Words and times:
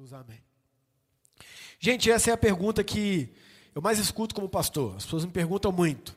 Jesus, 0.00 0.14
amém. 0.14 0.40
Gente, 1.78 2.10
essa 2.10 2.30
é 2.30 2.32
a 2.32 2.38
pergunta 2.38 2.82
que 2.82 3.34
eu 3.74 3.82
mais 3.82 3.98
escuto 3.98 4.34
como 4.34 4.48
pastor. 4.48 4.96
As 4.96 5.04
pessoas 5.04 5.26
me 5.26 5.30
perguntam 5.30 5.70
muito. 5.70 6.16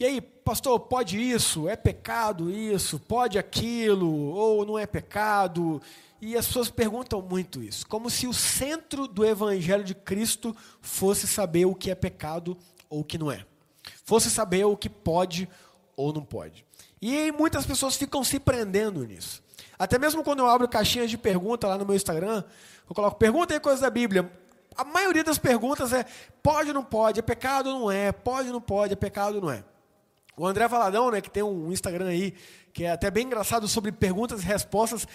E 0.00 0.04
aí, 0.06 0.18
pastor, 0.18 0.80
pode 0.80 1.20
isso? 1.20 1.68
É 1.68 1.76
pecado 1.76 2.50
isso? 2.50 2.98
Pode 2.98 3.38
aquilo? 3.38 4.08
Ou 4.08 4.64
não 4.64 4.78
é 4.78 4.86
pecado? 4.86 5.82
E 6.22 6.38
as 6.38 6.46
pessoas 6.46 6.70
perguntam 6.70 7.20
muito 7.20 7.62
isso, 7.62 7.86
como 7.86 8.08
se 8.08 8.26
o 8.26 8.32
centro 8.32 9.06
do 9.06 9.26
evangelho 9.26 9.84
de 9.84 9.94
Cristo 9.94 10.56
fosse 10.80 11.26
saber 11.26 11.66
o 11.66 11.74
que 11.74 11.90
é 11.90 11.94
pecado 11.94 12.56
ou 12.88 13.00
o 13.00 13.04
que 13.04 13.18
não 13.18 13.30
é. 13.30 13.44
Fosse 14.04 14.30
saber 14.30 14.64
o 14.64 14.74
que 14.74 14.88
pode 14.88 15.46
ou 15.94 16.14
não 16.14 16.24
pode. 16.24 16.64
E 17.02 17.30
muitas 17.32 17.66
pessoas 17.66 17.94
ficam 17.94 18.24
se 18.24 18.40
prendendo 18.40 19.04
nisso. 19.04 19.44
Até 19.78 19.98
mesmo 19.98 20.24
quando 20.24 20.38
eu 20.38 20.46
abro 20.46 20.66
caixinhas 20.68 21.10
de 21.10 21.18
pergunta 21.18 21.66
lá 21.66 21.76
no 21.76 21.84
meu 21.84 21.94
Instagram, 21.94 22.42
eu 22.88 22.94
coloco 22.94 23.16
pergunta 23.16 23.54
aí 23.54 23.60
coisas 23.60 23.80
da 23.80 23.90
Bíblia. 23.90 24.30
A 24.76 24.84
maioria 24.84 25.24
das 25.24 25.38
perguntas 25.38 25.92
é 25.92 26.04
pode 26.42 26.68
ou 26.68 26.74
não 26.74 26.84
pode, 26.84 27.18
é 27.18 27.22
pecado 27.22 27.70
ou 27.70 27.80
não 27.80 27.90
é, 27.90 28.12
pode 28.12 28.48
ou 28.48 28.54
não 28.54 28.60
pode, 28.60 28.92
é 28.92 28.96
pecado 28.96 29.36
ou 29.36 29.40
não 29.40 29.50
é. 29.50 29.64
O 30.36 30.46
André 30.46 30.68
Valadão, 30.68 31.10
né, 31.10 31.20
que 31.20 31.30
tem 31.30 31.42
um 31.42 31.72
Instagram 31.72 32.08
aí, 32.08 32.34
que 32.72 32.84
é 32.84 32.90
até 32.90 33.10
bem 33.10 33.24
engraçado 33.24 33.66
sobre 33.66 33.90
perguntas 33.90 34.42
e 34.42 34.44
respostas, 34.44 35.08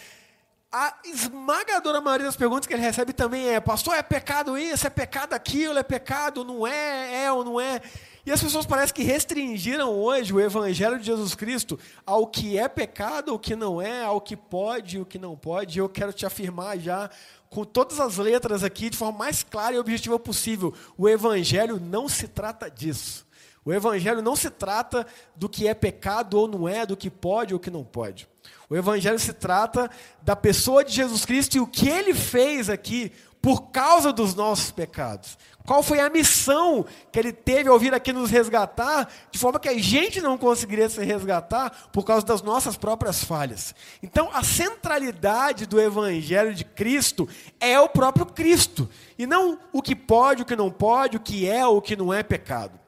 a 0.72 0.96
esmagadora 1.04 2.00
maioria 2.00 2.26
das 2.26 2.38
perguntas 2.38 2.66
que 2.66 2.74
ele 2.74 2.82
recebe 2.82 3.12
também 3.12 3.50
é: 3.50 3.60
Pastor, 3.60 3.94
é 3.94 4.02
pecado 4.02 4.58
isso, 4.58 4.88
é 4.88 4.90
pecado 4.90 5.34
aquilo, 5.34 5.78
é 5.78 5.84
pecado, 5.84 6.46
não 6.46 6.66
é, 6.66 7.26
é 7.26 7.32
ou 7.32 7.44
não 7.44 7.60
é. 7.60 7.82
E 8.26 8.32
as 8.32 8.42
pessoas 8.42 8.66
parecem 8.66 8.96
que 8.96 9.04
restringiram 9.04 9.90
hoje 9.90 10.32
o 10.32 10.40
Evangelho 10.40 10.98
de 10.98 11.06
Jesus 11.06 11.36
Cristo 11.36 11.78
ao 12.06 12.26
que 12.26 12.58
é 12.58 12.68
pecado, 12.68 13.34
o 13.34 13.40
que 13.40 13.56
não 13.56 13.82
é, 13.82 14.04
ao 14.04 14.22
que 14.22 14.38
pode 14.38 14.98
e 14.98 15.02
o 15.02 15.06
que 15.06 15.20
não 15.20 15.36
pode. 15.36 15.78
E 15.78 15.82
eu 15.82 15.90
quero 15.90 16.14
te 16.14 16.26
afirmar 16.26 16.78
já, 16.78 17.10
com 17.52 17.66
todas 17.66 18.00
as 18.00 18.18
letras 18.18 18.64
aqui, 18.64 18.90
de 18.90 18.98
forma 18.98 19.20
mais 19.20 19.44
clara 19.44 19.76
e 19.76 19.80
objetiva 19.80 20.18
possível: 20.18 20.74
o 20.98 21.08
Evangelho 21.08 21.80
não 21.80 22.08
se 22.08 22.28
trata 22.28 22.72
disso. 22.72 23.28
O 23.64 23.72
Evangelho 23.72 24.22
não 24.22 24.36
se 24.36 24.50
trata 24.50 25.06
do 25.36 25.48
que 25.48 25.68
é 25.68 25.74
pecado 25.74 26.36
ou 26.36 26.48
não 26.48 26.68
é, 26.68 26.86
do 26.86 26.98
que 26.98 27.12
pode 27.12 27.54
ou 27.54 27.60
que 27.60 27.70
não 27.70 27.84
pode. 27.84 28.28
O 28.70 28.76
Evangelho 28.76 29.20
se 29.20 29.34
trata 29.34 29.92
da 30.22 30.36
pessoa 30.36 30.84
de 30.84 30.94
Jesus 30.94 31.26
Cristo 31.26 31.58
e 31.58 31.60
o 31.60 31.68
que 31.68 31.90
ele 31.90 32.16
fez 32.16 32.70
aqui 32.70 33.12
por 33.42 33.70
causa 33.70 34.14
dos 34.14 34.34
nossos 34.34 34.72
pecados. 34.72 35.38
Qual 35.66 35.84
foi 35.84 36.00
a 36.00 36.10
missão 36.10 36.86
que 37.12 37.20
ele 37.20 37.32
teve 37.32 37.70
ao 37.70 37.80
vir 37.80 37.94
aqui 37.94 38.12
nos 38.12 38.30
resgatar, 38.30 39.12
de 39.32 39.38
forma 39.38 39.60
que 39.60 39.70
a 39.70 39.78
gente 39.78 40.22
não 40.22 40.38
conseguiria 40.38 40.90
se 40.90 41.04
resgatar 41.04 41.90
por 41.92 42.04
causa 42.04 42.26
das 42.26 42.42
nossas 42.42 42.78
próprias 42.78 43.24
falhas. 43.24 43.76
Então, 44.02 44.30
a 44.34 44.44
centralidade 44.44 45.66
do 45.66 45.80
Evangelho 45.80 46.54
de 46.54 46.66
Cristo 46.66 47.28
é 47.60 47.80
o 47.80 47.90
próprio 47.90 48.26
Cristo, 48.26 48.90
e 49.18 49.26
não 49.26 49.60
o 49.72 49.82
que 49.82 49.96
pode, 49.96 50.42
o 50.42 50.46
que 50.46 50.56
não 50.56 50.72
pode, 50.72 51.18
o 51.18 51.20
que 51.20 51.48
é 51.48 51.66
ou 51.66 51.78
o 51.78 51.82
que 51.82 51.96
não 51.96 52.14
é 52.14 52.24
pecado. 52.24 52.80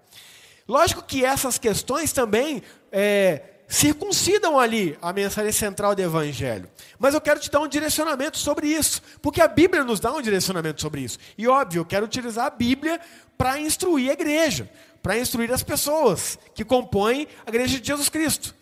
Lógico 0.68 1.04
que 1.04 1.26
essas 1.26 1.58
questões 1.58 2.14
também 2.14 2.64
é, 2.92 3.53
circuncidam 3.68 4.60
ali 4.60 4.98
a 5.02 5.12
mensagem 5.12 5.52
central 5.52 5.96
do 5.96 6.02
Evangelho. 6.02 6.70
Mas 7.00 7.14
eu 7.14 7.22
quero 7.22 7.40
te 7.40 7.50
dar 7.50 7.60
um 7.60 7.68
direcionamento 7.68 8.38
sobre 8.38 8.68
isso, 8.68 9.02
porque 9.22 9.42
a 9.42 9.48
Bíblia 9.48 9.84
nos 9.84 10.00
dá 10.00 10.12
um 10.14 10.22
direcionamento 10.22 10.82
sobre 10.82 11.02
isso. 11.02 11.18
E 11.38 11.48
óbvio, 11.48 11.82
eu 11.82 11.86
quero 11.86 12.06
utilizar 12.06 12.46
a 12.46 12.50
Bíblia 12.50 13.00
para 13.38 13.60
instruir 13.60 14.10
a 14.10 14.14
igreja, 14.14 14.70
para 15.02 15.18
instruir 15.18 15.52
as 15.52 15.64
pessoas 15.64 16.38
que 16.54 16.64
compõem 16.64 17.28
a 17.46 17.50
igreja 17.50 17.80
de 17.80 17.88
Jesus 17.88 18.10
Cristo. 18.10 18.56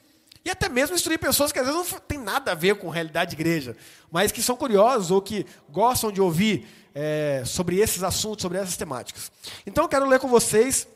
E 0.43 0.49
até 0.49 0.67
mesmo 0.67 0.95
instruir 0.95 1.19
pessoas 1.19 1.51
que 1.51 1.59
às 1.59 1.67
vezes 1.67 1.91
não 1.91 1.99
tem 1.99 2.17
nada 2.17 2.51
a 2.51 2.55
ver 2.55 2.75
com 2.75 2.89
a 2.89 2.93
realidade 2.93 3.35
de 3.35 3.35
igreja, 3.35 3.75
mas 4.11 4.31
que 4.31 4.41
são 4.41 4.55
curiosos 4.55 5.11
ou 5.11 5.21
que 5.21 5.45
gostam 5.69 6.11
de 6.11 6.19
ouvir 6.19 6.67
é, 6.95 7.43
sobre 7.45 7.79
esses 7.79 8.01
assuntos, 8.01 8.41
sobre 8.41 8.57
essas 8.57 8.75
temáticas. 8.75 9.31
Então 9.67 9.83
eu 9.83 9.87
quero 9.87 10.07
ler 10.07 10.19
com 10.19 10.27
vocês 10.27 10.87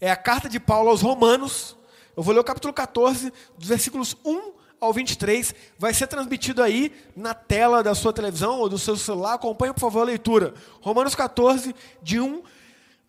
é 0.00 0.10
a 0.10 0.16
carta 0.16 0.48
de 0.48 0.60
Paulo 0.60 0.90
aos 0.90 1.02
Romanos. 1.02 1.76
Eu 2.18 2.24
vou 2.24 2.34
ler 2.34 2.40
o 2.40 2.44
capítulo 2.44 2.74
14, 2.74 3.32
dos 3.56 3.68
versículos 3.68 4.16
1 4.24 4.52
ao 4.80 4.92
23. 4.92 5.54
Vai 5.78 5.94
ser 5.94 6.08
transmitido 6.08 6.60
aí 6.60 6.92
na 7.14 7.32
tela 7.32 7.80
da 7.80 7.94
sua 7.94 8.12
televisão 8.12 8.58
ou 8.58 8.68
do 8.68 8.76
seu 8.76 8.96
celular. 8.96 9.34
Acompanhe, 9.34 9.72
por 9.72 9.78
favor, 9.78 10.00
a 10.00 10.06
leitura. 10.06 10.52
Romanos 10.80 11.14
14, 11.14 11.72
de 12.02 12.18
1 12.18 12.42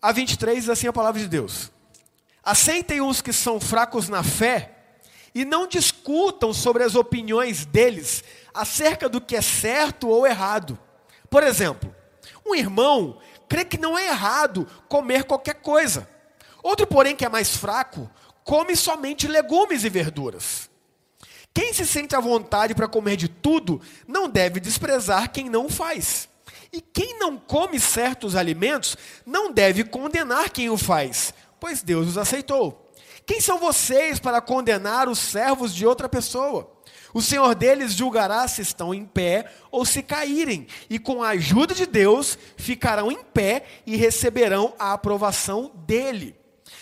a 0.00 0.12
23, 0.12 0.70
assim 0.70 0.86
a 0.86 0.92
palavra 0.92 1.20
de 1.20 1.26
Deus. 1.26 1.72
Aceitem 2.44 3.00
os 3.00 3.20
que 3.20 3.32
são 3.32 3.58
fracos 3.58 4.08
na 4.08 4.22
fé 4.22 4.76
e 5.34 5.44
não 5.44 5.66
discutam 5.66 6.54
sobre 6.54 6.84
as 6.84 6.94
opiniões 6.94 7.66
deles 7.66 8.22
acerca 8.54 9.08
do 9.08 9.20
que 9.20 9.34
é 9.34 9.42
certo 9.42 10.06
ou 10.06 10.24
errado. 10.24 10.78
Por 11.28 11.42
exemplo, 11.42 11.92
um 12.46 12.54
irmão 12.54 13.18
crê 13.48 13.64
que 13.64 13.76
não 13.76 13.98
é 13.98 14.06
errado 14.06 14.68
comer 14.88 15.24
qualquer 15.24 15.54
coisa 15.54 16.08
Outro, 16.62 16.86
porém, 16.86 17.16
que 17.16 17.24
é 17.24 17.28
mais 17.28 17.56
fraco, 17.56 18.08
come 18.44 18.76
somente 18.76 19.28
legumes 19.28 19.84
e 19.84 19.88
verduras. 19.88 20.70
Quem 21.52 21.72
se 21.72 21.86
sente 21.86 22.14
à 22.14 22.20
vontade 22.20 22.74
para 22.74 22.88
comer 22.88 23.16
de 23.16 23.28
tudo, 23.28 23.80
não 24.06 24.28
deve 24.28 24.60
desprezar 24.60 25.32
quem 25.32 25.50
não 25.50 25.68
faz. 25.68 26.28
E 26.72 26.80
quem 26.80 27.18
não 27.18 27.36
come 27.36 27.80
certos 27.80 28.36
alimentos, 28.36 28.96
não 29.26 29.52
deve 29.52 29.82
condenar 29.82 30.50
quem 30.50 30.70
o 30.70 30.78
faz, 30.78 31.34
pois 31.58 31.82
Deus 31.82 32.08
os 32.08 32.18
aceitou. 32.18 32.92
Quem 33.26 33.40
são 33.40 33.58
vocês 33.58 34.20
para 34.20 34.40
condenar 34.40 35.08
os 35.08 35.18
servos 35.18 35.74
de 35.74 35.84
outra 35.84 36.08
pessoa? 36.08 36.70
O 37.12 37.20
Senhor 37.20 37.54
deles 37.56 37.92
julgará 37.92 38.46
se 38.46 38.62
estão 38.62 38.94
em 38.94 39.04
pé 39.04 39.52
ou 39.70 39.84
se 39.84 40.02
caírem, 40.02 40.66
e 40.88 40.98
com 40.98 41.22
a 41.22 41.30
ajuda 41.30 41.74
de 41.74 41.86
Deus 41.86 42.38
ficarão 42.56 43.10
em 43.10 43.22
pé 43.22 43.64
e 43.84 43.96
receberão 43.96 44.74
a 44.78 44.92
aprovação 44.92 45.72
dele. 45.86 46.39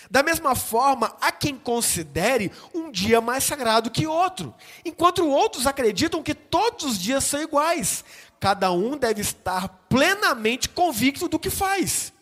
Da 0.09 0.23
mesma 0.23 0.55
forma, 0.55 1.15
há 1.21 1.31
quem 1.31 1.55
considere 1.55 2.51
um 2.73 2.91
dia 2.91 3.21
mais 3.21 3.43
sagrado 3.43 3.91
que 3.91 4.07
outro, 4.07 4.53
enquanto 4.83 5.27
outros 5.27 5.67
acreditam 5.67 6.23
que 6.23 6.33
todos 6.33 6.85
os 6.85 6.99
dias 6.99 7.23
são 7.23 7.41
iguais. 7.41 8.03
Cada 8.39 8.71
um 8.71 8.97
deve 8.97 9.21
estar 9.21 9.67
plenamente 9.89 10.69
convicto 10.69 11.27
do 11.27 11.37
que 11.37 11.49
faz. 11.49 12.13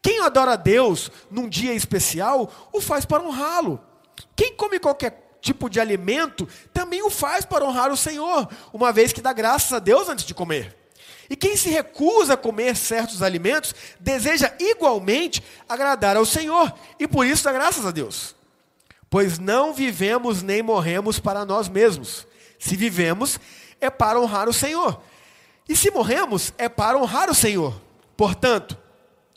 Quem 0.00 0.20
adora 0.20 0.52
a 0.52 0.56
Deus 0.56 1.10
num 1.30 1.48
dia 1.48 1.74
especial, 1.74 2.52
o 2.72 2.80
faz 2.80 3.04
para 3.04 3.22
honrá-lo. 3.22 3.80
Quem 4.36 4.54
come 4.54 4.78
qualquer 4.78 5.38
tipo 5.40 5.68
de 5.68 5.78
alimento, 5.80 6.48
também 6.72 7.02
o 7.02 7.10
faz 7.10 7.44
para 7.44 7.64
honrar 7.64 7.90
o 7.90 7.96
Senhor, 7.96 8.48
uma 8.72 8.92
vez 8.92 9.12
que 9.12 9.20
dá 9.20 9.32
graças 9.32 9.72
a 9.72 9.78
Deus 9.78 10.08
antes 10.08 10.24
de 10.24 10.34
comer. 10.34 10.83
E 11.28 11.36
quem 11.36 11.56
se 11.56 11.70
recusa 11.70 12.34
a 12.34 12.36
comer 12.36 12.76
certos 12.76 13.22
alimentos, 13.22 13.74
deseja 13.98 14.54
igualmente 14.58 15.42
agradar 15.68 16.16
ao 16.16 16.26
Senhor, 16.26 16.72
e 16.98 17.08
por 17.08 17.26
isso 17.26 17.44
dá 17.44 17.52
graças 17.52 17.86
a 17.86 17.90
Deus. 17.90 18.34
Pois 19.08 19.38
não 19.38 19.72
vivemos 19.72 20.42
nem 20.42 20.62
morremos 20.62 21.18
para 21.18 21.44
nós 21.44 21.68
mesmos. 21.68 22.26
Se 22.58 22.76
vivemos, 22.76 23.38
é 23.80 23.88
para 23.88 24.20
honrar 24.20 24.48
o 24.48 24.52
Senhor. 24.52 25.00
E 25.68 25.76
se 25.76 25.90
morremos, 25.90 26.52
é 26.58 26.68
para 26.68 26.98
honrar 26.98 27.30
o 27.30 27.34
Senhor. 27.34 27.80
Portanto, 28.16 28.76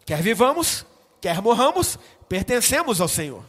quer 0.06 0.22
vivamos, 0.22 0.86
quer 1.22 1.42
morramos, 1.42 1.98
pertencemos 2.28 3.00
ao 3.00 3.08
Senhor. 3.08 3.44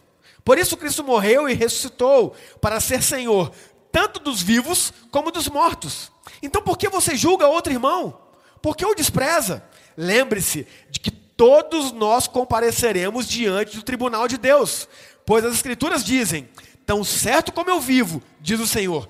Por 0.45 0.59
isso 0.59 0.77
Cristo 0.77 1.03
morreu 1.03 1.49
e 1.49 1.55
ressuscitou, 1.55 2.35
para 2.61 2.81
ser 2.81 3.03
Senhor, 3.03 3.53
tanto 3.91 4.21
dos 4.21 4.41
vivos 4.43 4.93
como 5.11 5.31
dos 5.31 5.49
mortos. 5.49 6.13
Então 6.43 6.63
por 6.63 6.79
que 6.79 6.89
você 6.89 7.17
julga 7.17 7.47
outro 7.47 7.73
irmão? 7.73 8.28
Por 8.61 8.77
que 8.77 8.85
o 8.85 8.95
despreza? 8.95 9.63
Lembre-se 9.97 10.67
de 10.91 11.01
que 11.01 11.11
todos 11.11 11.93
nós 11.93 12.27
compareceremos 12.27 13.29
diante 13.29 13.77
do 13.77 13.83
tribunal 13.83 14.27
de 14.27 14.37
Deus, 14.37 14.89
pois 15.25 15.45
as 15.45 15.55
Escrituras 15.55 16.05
dizem: 16.05 16.49
Tão 16.85 17.05
certo 17.05 17.53
como 17.53 17.71
eu 17.71 17.81
vivo, 17.81 18.23
diz 18.41 18.59
o 18.61 18.67
Senhor, 18.67 19.09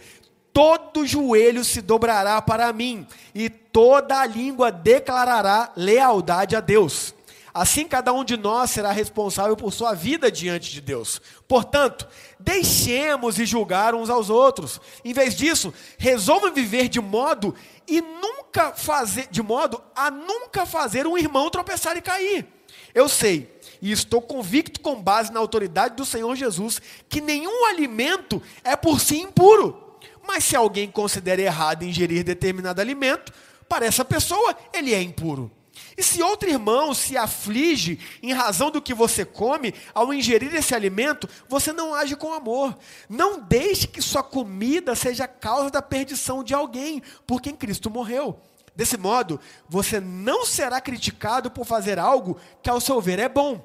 todo 0.53 1.07
joelho 1.07 1.65
se 1.65 1.81
dobrará 1.81 2.43
para 2.43 2.73
mim, 2.73 3.07
e 3.35 3.49
toda 3.49 4.21
a 4.21 4.27
língua 4.27 4.73
declarará 4.73 5.73
lealdade 5.77 6.57
a 6.57 6.61
Deus. 6.61 7.15
Assim, 7.59 7.89
cada 7.89 8.13
um 8.13 8.23
de 8.23 8.37
nós 8.37 8.71
será 8.71 8.93
responsável 8.93 9.57
por 9.57 9.73
sua 9.73 9.93
vida 9.93 10.31
diante 10.31 10.71
de 10.71 10.81
Deus. 10.81 11.21
Portanto, 11.49 12.07
deixemos 12.39 13.35
de 13.35 13.45
julgar 13.45 13.97
uns 13.97 14.09
aos 14.09 14.31
outros. 14.31 14.81
Em 15.05 15.13
vez 15.13 15.35
disso, 15.35 15.75
resolvam 15.99 16.55
viver 16.55 16.89
de 16.89 17.01
modo 17.01 17.53
e 17.89 18.01
nunca 18.01 18.73
fazer, 18.75 19.27
de 19.29 19.43
modo 19.43 19.83
a 19.93 20.09
nunca 20.09 20.65
fazer 20.67 21.05
um 21.05 21.19
irmão 21.19 21.51
tropeçar 21.51 21.97
e 21.97 22.01
cair. 22.01 22.47
Eu 22.95 23.09
sei, 23.09 23.53
e 23.83 23.91
estou 23.91 24.23
convicto 24.23 24.79
com 24.79 25.03
base 25.03 25.33
na 25.33 25.41
autoridade 25.41 25.97
do 25.97 26.05
Senhor 26.05 26.37
Jesus, 26.37 26.81
que 27.09 27.21
nenhum 27.21 27.67
alimento 27.67 28.41
é 28.63 28.77
por 28.77 29.01
si 29.01 29.19
impuro. 29.19 29.99
Mas 30.25 30.45
se 30.45 30.55
alguém 30.55 30.89
considera 30.89 31.43
errado 31.43 31.83
ingerir 31.83 32.23
determinado 32.23 32.81
alimento, 32.81 33.33
para 33.69 33.85
essa 33.85 34.05
pessoa 34.05 34.57
ele 34.73 34.95
é 34.95 35.03
impuro. 35.03 35.58
E 35.99 36.03
se 36.05 36.23
outro 36.23 36.49
irmão 36.49 36.95
se 36.95 37.17
aflige 37.17 37.99
em 38.23 38.33
razão 38.33 38.71
do 38.71 38.81
que 38.81 38.95
você 38.95 39.25
come, 39.25 39.75
ao 39.93 40.15
ingerir 40.15 40.55
esse 40.55 40.73
alimento, 40.73 41.29
você 41.49 41.73
não 41.73 41.93
age 41.93 42.15
com 42.15 42.33
amor. 42.33 42.79
Não 43.09 43.41
deixe 43.41 43.89
que 43.89 44.01
sua 44.01 44.23
comida 44.23 44.95
seja 44.95 45.27
causa 45.27 45.71
da 45.71 45.83
perdição 45.83 46.45
de 46.45 46.55
alguém 46.55 47.03
por 47.27 47.43
quem 47.43 47.53
Cristo 47.53 47.91
morreu. 47.91 48.39
Desse 48.77 48.97
modo, 48.97 49.41
você 49.69 49.99
não 49.99 50.47
será 50.47 50.81
criticado 50.81 51.51
por 51.51 51.67
fazer 51.67 51.99
algo 51.99 52.39
que, 52.63 52.71
ao 52.71 52.81
seu 52.81 53.01
ver, 53.01 53.19
é 53.19 53.29
bom. 53.29 53.61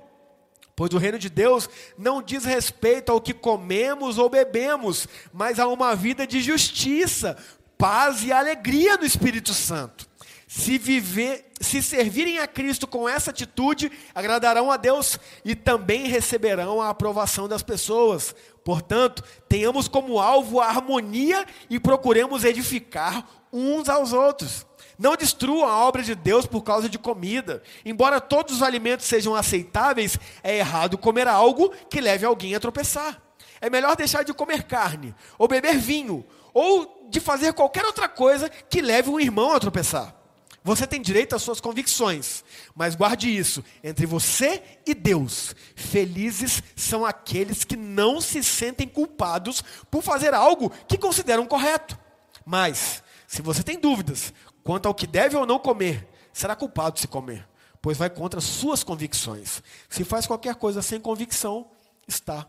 Pois 0.75 0.91
o 0.91 0.97
reino 0.97 1.19
de 1.19 1.29
Deus 1.29 1.69
não 1.95 2.19
diz 2.19 2.45
respeito 2.45 3.11
ao 3.11 3.21
que 3.21 3.31
comemos 3.31 4.17
ou 4.17 4.27
bebemos, 4.27 5.07
mas 5.31 5.59
a 5.59 5.67
uma 5.67 5.95
vida 5.95 6.25
de 6.25 6.41
justiça, 6.41 7.37
paz 7.77 8.23
e 8.23 8.31
alegria 8.31 8.97
no 8.97 9.05
Espírito 9.05 9.53
Santo. 9.53 10.11
Se 10.55 10.77
viver, 10.77 11.51
se 11.59 11.81
servirem 11.81 12.37
a 12.37 12.45
Cristo 12.45 12.85
com 12.85 13.09
essa 13.09 13.31
atitude, 13.31 13.91
agradarão 14.13 14.71
a 14.71 14.77
Deus 14.77 15.19
e 15.43 15.55
também 15.55 16.05
receberão 16.05 16.79
a 16.79 16.89
aprovação 16.89 17.47
das 17.47 17.63
pessoas. 17.63 18.35
Portanto, 18.63 19.23
tenhamos 19.49 19.87
como 19.87 20.19
alvo 20.19 20.61
a 20.61 20.67
harmonia 20.67 21.43
e 21.71 21.79
procuremos 21.79 22.43
edificar 22.43 23.27
uns 23.51 23.89
aos 23.89 24.13
outros. 24.13 24.63
Não 24.99 25.15
destruam 25.15 25.67
a 25.67 25.87
obra 25.87 26.03
de 26.03 26.13
Deus 26.13 26.45
por 26.45 26.61
causa 26.61 26.87
de 26.87 26.99
comida. 26.99 27.63
Embora 27.83 28.21
todos 28.21 28.57
os 28.57 28.61
alimentos 28.61 29.07
sejam 29.07 29.33
aceitáveis, 29.33 30.19
é 30.43 30.59
errado 30.59 30.99
comer 30.99 31.27
algo 31.27 31.73
que 31.89 31.99
leve 31.99 32.27
alguém 32.27 32.53
a 32.53 32.59
tropeçar. 32.59 33.19
É 33.59 33.71
melhor 33.71 33.95
deixar 33.95 34.21
de 34.21 34.35
comer 34.35 34.65
carne, 34.65 35.15
ou 35.35 35.47
beber 35.47 35.79
vinho, 35.79 36.23
ou 36.53 37.07
de 37.09 37.19
fazer 37.19 37.53
qualquer 37.53 37.83
outra 37.85 38.07
coisa 38.07 38.49
que 38.49 38.83
leve 38.83 39.09
um 39.09 39.19
irmão 39.19 39.51
a 39.51 39.59
tropeçar. 39.59 40.21
Você 40.63 40.87
tem 40.87 41.01
direito 41.01 41.35
às 41.35 41.41
suas 41.41 41.59
convicções, 41.59 42.43
mas 42.73 42.95
guarde 42.95 43.35
isso 43.35 43.63
entre 43.83 44.05
você 44.05 44.63
e 44.85 44.93
Deus. 44.93 45.53
Felizes 45.75 46.63
são 46.73 47.05
aqueles 47.05 47.65
que 47.65 47.75
não 47.75 48.21
se 48.21 48.41
sentem 48.41 48.87
culpados 48.87 49.61
por 49.91 50.01
fazer 50.01 50.33
algo 50.33 50.71
que 50.87 50.97
consideram 50.97 51.45
correto. 51.45 51.99
Mas, 52.45 53.03
se 53.27 53.41
você 53.41 53.61
tem 53.61 53.77
dúvidas 53.77 54.33
quanto 54.63 54.87
ao 54.87 54.95
que 54.95 55.05
deve 55.05 55.35
ou 55.35 55.45
não 55.45 55.59
comer, 55.59 56.07
será 56.31 56.55
culpado 56.55 56.97
se 56.97 57.09
comer, 57.09 57.45
pois 57.81 57.97
vai 57.97 58.09
contra 58.09 58.39
suas 58.39 58.83
convicções. 58.83 59.61
Se 59.89 60.05
faz 60.05 60.25
qualquer 60.25 60.55
coisa 60.55 60.81
sem 60.81 60.99
convicção, 60.99 61.69
está 62.07 62.47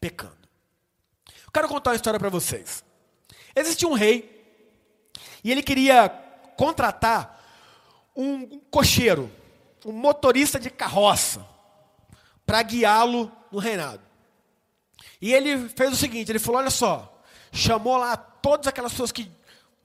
pecando. 0.00 0.48
quero 1.52 1.68
contar 1.68 1.90
uma 1.90 1.96
história 1.96 2.18
para 2.18 2.30
vocês. 2.30 2.82
Existia 3.54 3.86
um 3.86 3.92
rei 3.92 4.42
e 5.44 5.52
ele 5.52 5.62
queria 5.62 6.08
contratar 6.56 7.41
um 8.14 8.58
cocheiro, 8.70 9.30
um 9.84 9.92
motorista 9.92 10.58
de 10.58 10.70
carroça, 10.70 11.46
para 12.44 12.62
guiá-lo 12.62 13.30
no 13.50 13.58
reinado. 13.58 14.00
E 15.20 15.32
ele 15.32 15.68
fez 15.68 15.92
o 15.92 15.96
seguinte: 15.96 16.30
ele 16.30 16.38
falou: 16.38 16.60
olha 16.60 16.70
só, 16.70 17.22
chamou 17.52 17.96
lá 17.96 18.16
todas 18.16 18.66
aquelas 18.66 18.92
pessoas 18.92 19.12
que 19.12 19.30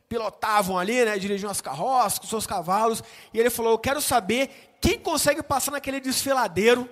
pilotavam 0.10 0.78
ali, 0.78 1.04
né, 1.04 1.18
dirigiam 1.18 1.52
as 1.52 1.62
carroças 1.62 2.20
com 2.20 2.28
seus 2.28 2.48
cavalos, 2.48 3.04
e 3.34 3.40
ele 3.40 3.50
falou: 3.50 3.72
eu 3.72 3.80
quero 3.80 4.02
saber 4.02 4.78
quem 4.82 5.00
consegue 5.00 5.42
passar 5.44 5.72
naquele 5.72 6.00
desfiladeiro 6.00 6.90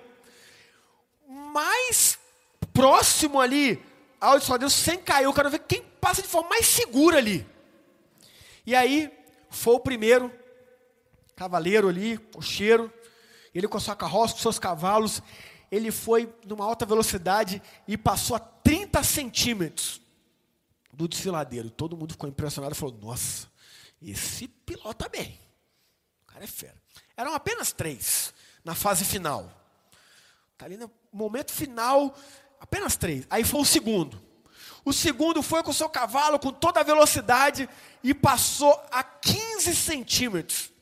mais 1.28 2.18
próximo 2.72 3.40
ali 3.40 3.82
ao 4.20 4.38
desfiladeiro 4.38 4.70
sem 4.70 4.98
cair. 4.98 5.24
Eu 5.24 5.32
quero 5.32 5.50
ver 5.50 5.60
quem 5.60 5.82
passa 6.00 6.22
de 6.22 6.28
forma 6.28 6.50
mais 6.50 6.66
segura 6.66 7.18
ali. 7.18 7.46
E 8.64 8.74
aí 8.74 9.10
foi 9.50 9.74
o 9.74 9.80
primeiro 9.80 10.32
cavaleiro 11.36 11.88
ali, 11.88 12.16
cocheiro, 12.16 12.92
ele 13.54 13.68
com 13.68 13.76
a 13.76 13.80
sua 13.80 13.94
carroça, 13.94 14.34
com 14.34 14.40
seus 14.40 14.58
cavalos, 14.58 15.22
ele 15.70 15.92
foi 15.92 16.32
numa 16.46 16.64
alta 16.64 16.86
velocidade 16.86 17.62
e 17.86 17.96
passou 17.96 18.36
a 18.36 18.40
30 18.40 19.02
centímetros 19.04 20.00
do 20.92 21.06
desfiladeiro. 21.06 21.70
Todo 21.70 21.96
mundo 21.96 22.12
ficou 22.12 22.28
impressionado 22.28 22.74
e 22.74 22.78
falou: 22.78 22.96
Nossa, 23.00 23.48
esse 24.00 24.48
pilota 24.48 25.08
bem. 25.08 25.38
O 26.24 26.32
cara 26.32 26.44
é 26.44 26.46
fera. 26.46 26.76
Eram 27.16 27.34
apenas 27.34 27.72
três 27.72 28.32
na 28.64 28.74
fase 28.74 29.04
final. 29.04 29.50
Está 30.52 30.64
ali 30.64 30.76
no 30.76 30.90
momento 31.12 31.52
final, 31.52 32.16
apenas 32.58 32.96
três. 32.96 33.26
Aí 33.28 33.44
foi 33.44 33.60
o 33.60 33.64
segundo. 33.64 34.22
O 34.84 34.92
segundo 34.92 35.42
foi 35.42 35.62
com 35.62 35.70
o 35.70 35.74
seu 35.74 35.88
cavalo, 35.88 36.38
com 36.38 36.52
toda 36.52 36.80
a 36.80 36.84
velocidade, 36.84 37.68
e 38.02 38.14
passou 38.14 38.72
a 38.90 39.02
15 39.02 39.74
centímetros 39.74 40.75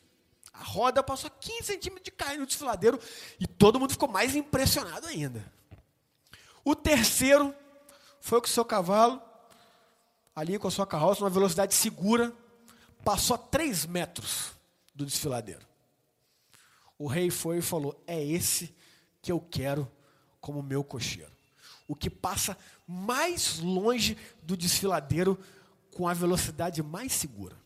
a 0.55 0.63
roda 0.63 1.03
passou 1.03 1.29
15 1.29 1.65
centímetros 1.65 2.05
de 2.05 2.13
cair 2.13 2.39
no 2.39 2.47
desfiladeiro 2.47 2.99
e 3.41 3.47
todo 3.47 3.81
mundo 3.81 3.91
ficou 3.91 4.09
mais 4.09 4.37
impressionado 4.37 5.09
ainda. 5.09 5.45
O 6.65 6.77
terceiro 6.77 7.53
foi 8.21 8.41
com 8.41 8.47
o 8.47 8.51
seu 8.51 8.65
cavalo, 8.65 9.21
ali 10.35 10.57
com 10.57 10.69
a 10.69 10.71
sua 10.71 10.87
carroça, 10.87 11.21
numa 11.21 11.31
velocidade 11.31 11.75
segura, 11.75 12.33
passou 13.05 13.35
a 13.35 13.39
3 13.39 13.85
metros 13.87 14.53
do 14.95 15.05
desfiladeiro. 15.05 15.67
O 16.97 17.09
rei 17.09 17.31
foi 17.31 17.59
e 17.59 17.63
falou: 17.63 18.01
É 18.07 18.23
esse 18.25 18.73
que 19.21 19.33
eu 19.33 19.41
quero 19.41 19.91
como 20.41 20.63
meu 20.63 20.85
cocheiro. 20.85 21.33
O 21.89 21.97
que 21.97 22.09
passa 22.09 22.57
mais 22.87 23.59
longe 23.59 24.17
do 24.43 24.57
desfiladeiro 24.57 25.39
com 25.95 26.09
a 26.09 26.15
velocidade 26.15 26.83
mais 26.83 27.13
segura. 27.13 27.57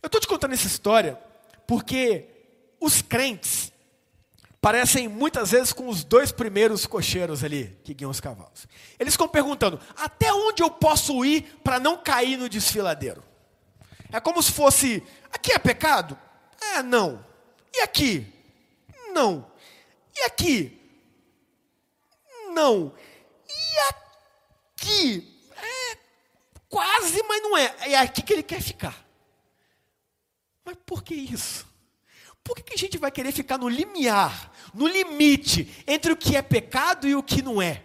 Eu 0.00 0.06
estou 0.06 0.20
te 0.20 0.28
contando 0.28 0.54
essa 0.54 0.66
história 0.66 1.20
porque 1.66 2.28
os 2.80 3.02
crentes 3.02 3.72
parecem 4.64 5.08
muitas 5.08 5.50
vezes 5.50 5.74
com 5.74 5.88
os 5.88 6.02
dois 6.04 6.32
primeiros 6.32 6.86
cocheiros 6.86 7.44
ali 7.44 7.78
que 7.84 7.92
guiam 7.92 8.10
os 8.10 8.18
cavalos. 8.18 8.66
Eles 8.98 9.12
ficam 9.12 9.28
perguntando: 9.28 9.78
até 9.94 10.32
onde 10.32 10.62
eu 10.62 10.70
posso 10.70 11.22
ir 11.24 11.42
para 11.62 11.78
não 11.78 11.98
cair 11.98 12.38
no 12.38 12.48
desfiladeiro? 12.48 13.22
É 14.10 14.18
como 14.20 14.42
se 14.42 14.52
fosse: 14.52 15.02
aqui 15.30 15.52
é 15.52 15.58
pecado? 15.58 16.18
É, 16.72 16.82
não. 16.82 17.24
E 17.74 17.80
aqui? 17.80 18.26
Não. 19.12 19.50
E 20.16 20.22
aqui? 20.22 20.80
Não. 22.52 22.94
E 23.48 23.78
aqui? 23.90 25.40
É 25.56 25.98
quase, 26.70 27.22
mas 27.24 27.42
não 27.42 27.56
é. 27.58 27.74
É 27.80 27.98
aqui 27.98 28.22
que 28.22 28.32
ele 28.32 28.42
quer 28.42 28.62
ficar. 28.62 29.03
Mas 30.64 30.76
por 30.86 31.02
que 31.02 31.14
isso? 31.14 31.66
Por 32.42 32.56
que 32.56 32.74
a 32.74 32.76
gente 32.76 32.98
vai 32.98 33.10
querer 33.10 33.32
ficar 33.32 33.58
no 33.58 33.68
limiar, 33.68 34.52
no 34.72 34.86
limite 34.86 35.82
entre 35.86 36.12
o 36.12 36.16
que 36.16 36.36
é 36.36 36.42
pecado 36.42 37.08
e 37.08 37.14
o 37.14 37.22
que 37.22 37.42
não 37.42 37.60
é? 37.60 37.82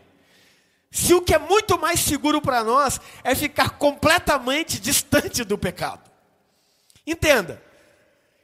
Se 0.91 1.13
o 1.13 1.21
que 1.21 1.33
é 1.33 1.39
muito 1.39 1.77
mais 1.77 1.99
seguro 1.99 2.41
para 2.41 2.63
nós 2.63 2.99
é 3.23 3.35
ficar 3.35 3.71
completamente 3.71 4.79
distante 4.79 5.43
do 5.43 5.57
pecado. 5.57 6.09
Entenda, 7.05 7.61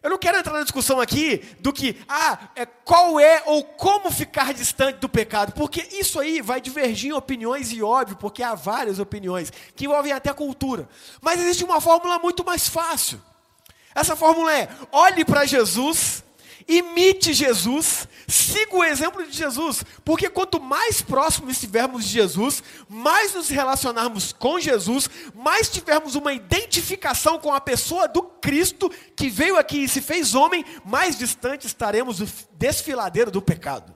eu 0.06 0.10
não 0.12 0.20
quero 0.20 0.38
entrar 0.38 0.54
na 0.54 0.62
discussão 0.62 1.02
aqui 1.02 1.38
do 1.60 1.74
que, 1.74 2.00
ah, 2.08 2.50
é, 2.56 2.66
qual 2.66 3.20
é 3.20 3.42
ou 3.48 3.64
como 3.64 4.12
ficar 4.12 4.54
distante 4.54 5.00
do 5.00 5.10
pecado, 5.10 5.52
porque 5.54 5.82
isso 5.92 6.20
aí 6.20 6.42
vai 6.42 6.62
divergir 6.62 7.10
em 7.10 7.14
opiniões 7.14 7.72
e 7.72 7.82
óbvio, 7.82 8.16
porque 8.16 8.44
há 8.44 8.54
várias 8.54 9.00
opiniões 9.00 9.52
que 9.76 9.86
envolvem 9.86 10.12
até 10.12 10.30
a 10.30 10.36
cultura. 10.36 10.88
Mas 11.20 11.42
existe 11.42 11.64
uma 11.64 11.82
fórmula 11.82 12.20
muito 12.20 12.46
mais 12.46 12.70
fácil. 12.70 13.20
Essa 13.96 14.16
fórmula 14.16 14.54
é: 14.54 14.68
olhe 14.92 15.24
para 15.24 15.46
Jesus, 15.46 16.22
imite 16.68 17.34
Jesus, 17.34 18.08
siga 18.28 18.76
o 18.76 18.84
exemplo 18.84 19.26
de 19.26 19.32
Jesus, 19.32 19.86
porque 20.04 20.30
quanto 20.30 20.60
mais 20.60 21.02
próximo 21.02 21.50
estivermos 21.50 22.04
de 22.04 22.12
Jesus, 22.12 22.62
mais 22.90 23.34
nos 23.34 23.48
relacionarmos 23.48 24.34
com 24.34 24.60
Jesus, 24.60 25.10
mais 25.34 25.70
tivermos 25.70 26.16
uma 26.16 26.34
identificação 26.34 27.40
com 27.40 27.54
a 27.54 27.62
pessoa 27.62 28.06
do 28.06 28.22
Cristo 28.22 28.92
que 29.16 29.30
veio 29.30 29.58
aqui 29.58 29.86
e 29.86 29.88
se 29.88 30.02
fez 30.02 30.36
homem, 30.36 30.66
mais 30.84 31.18
distante 31.18 31.66
estaremos 31.66 32.18
do 32.18 32.28
desfiladeiro 32.58 33.32
do 33.32 33.42
pecado. 33.42 33.95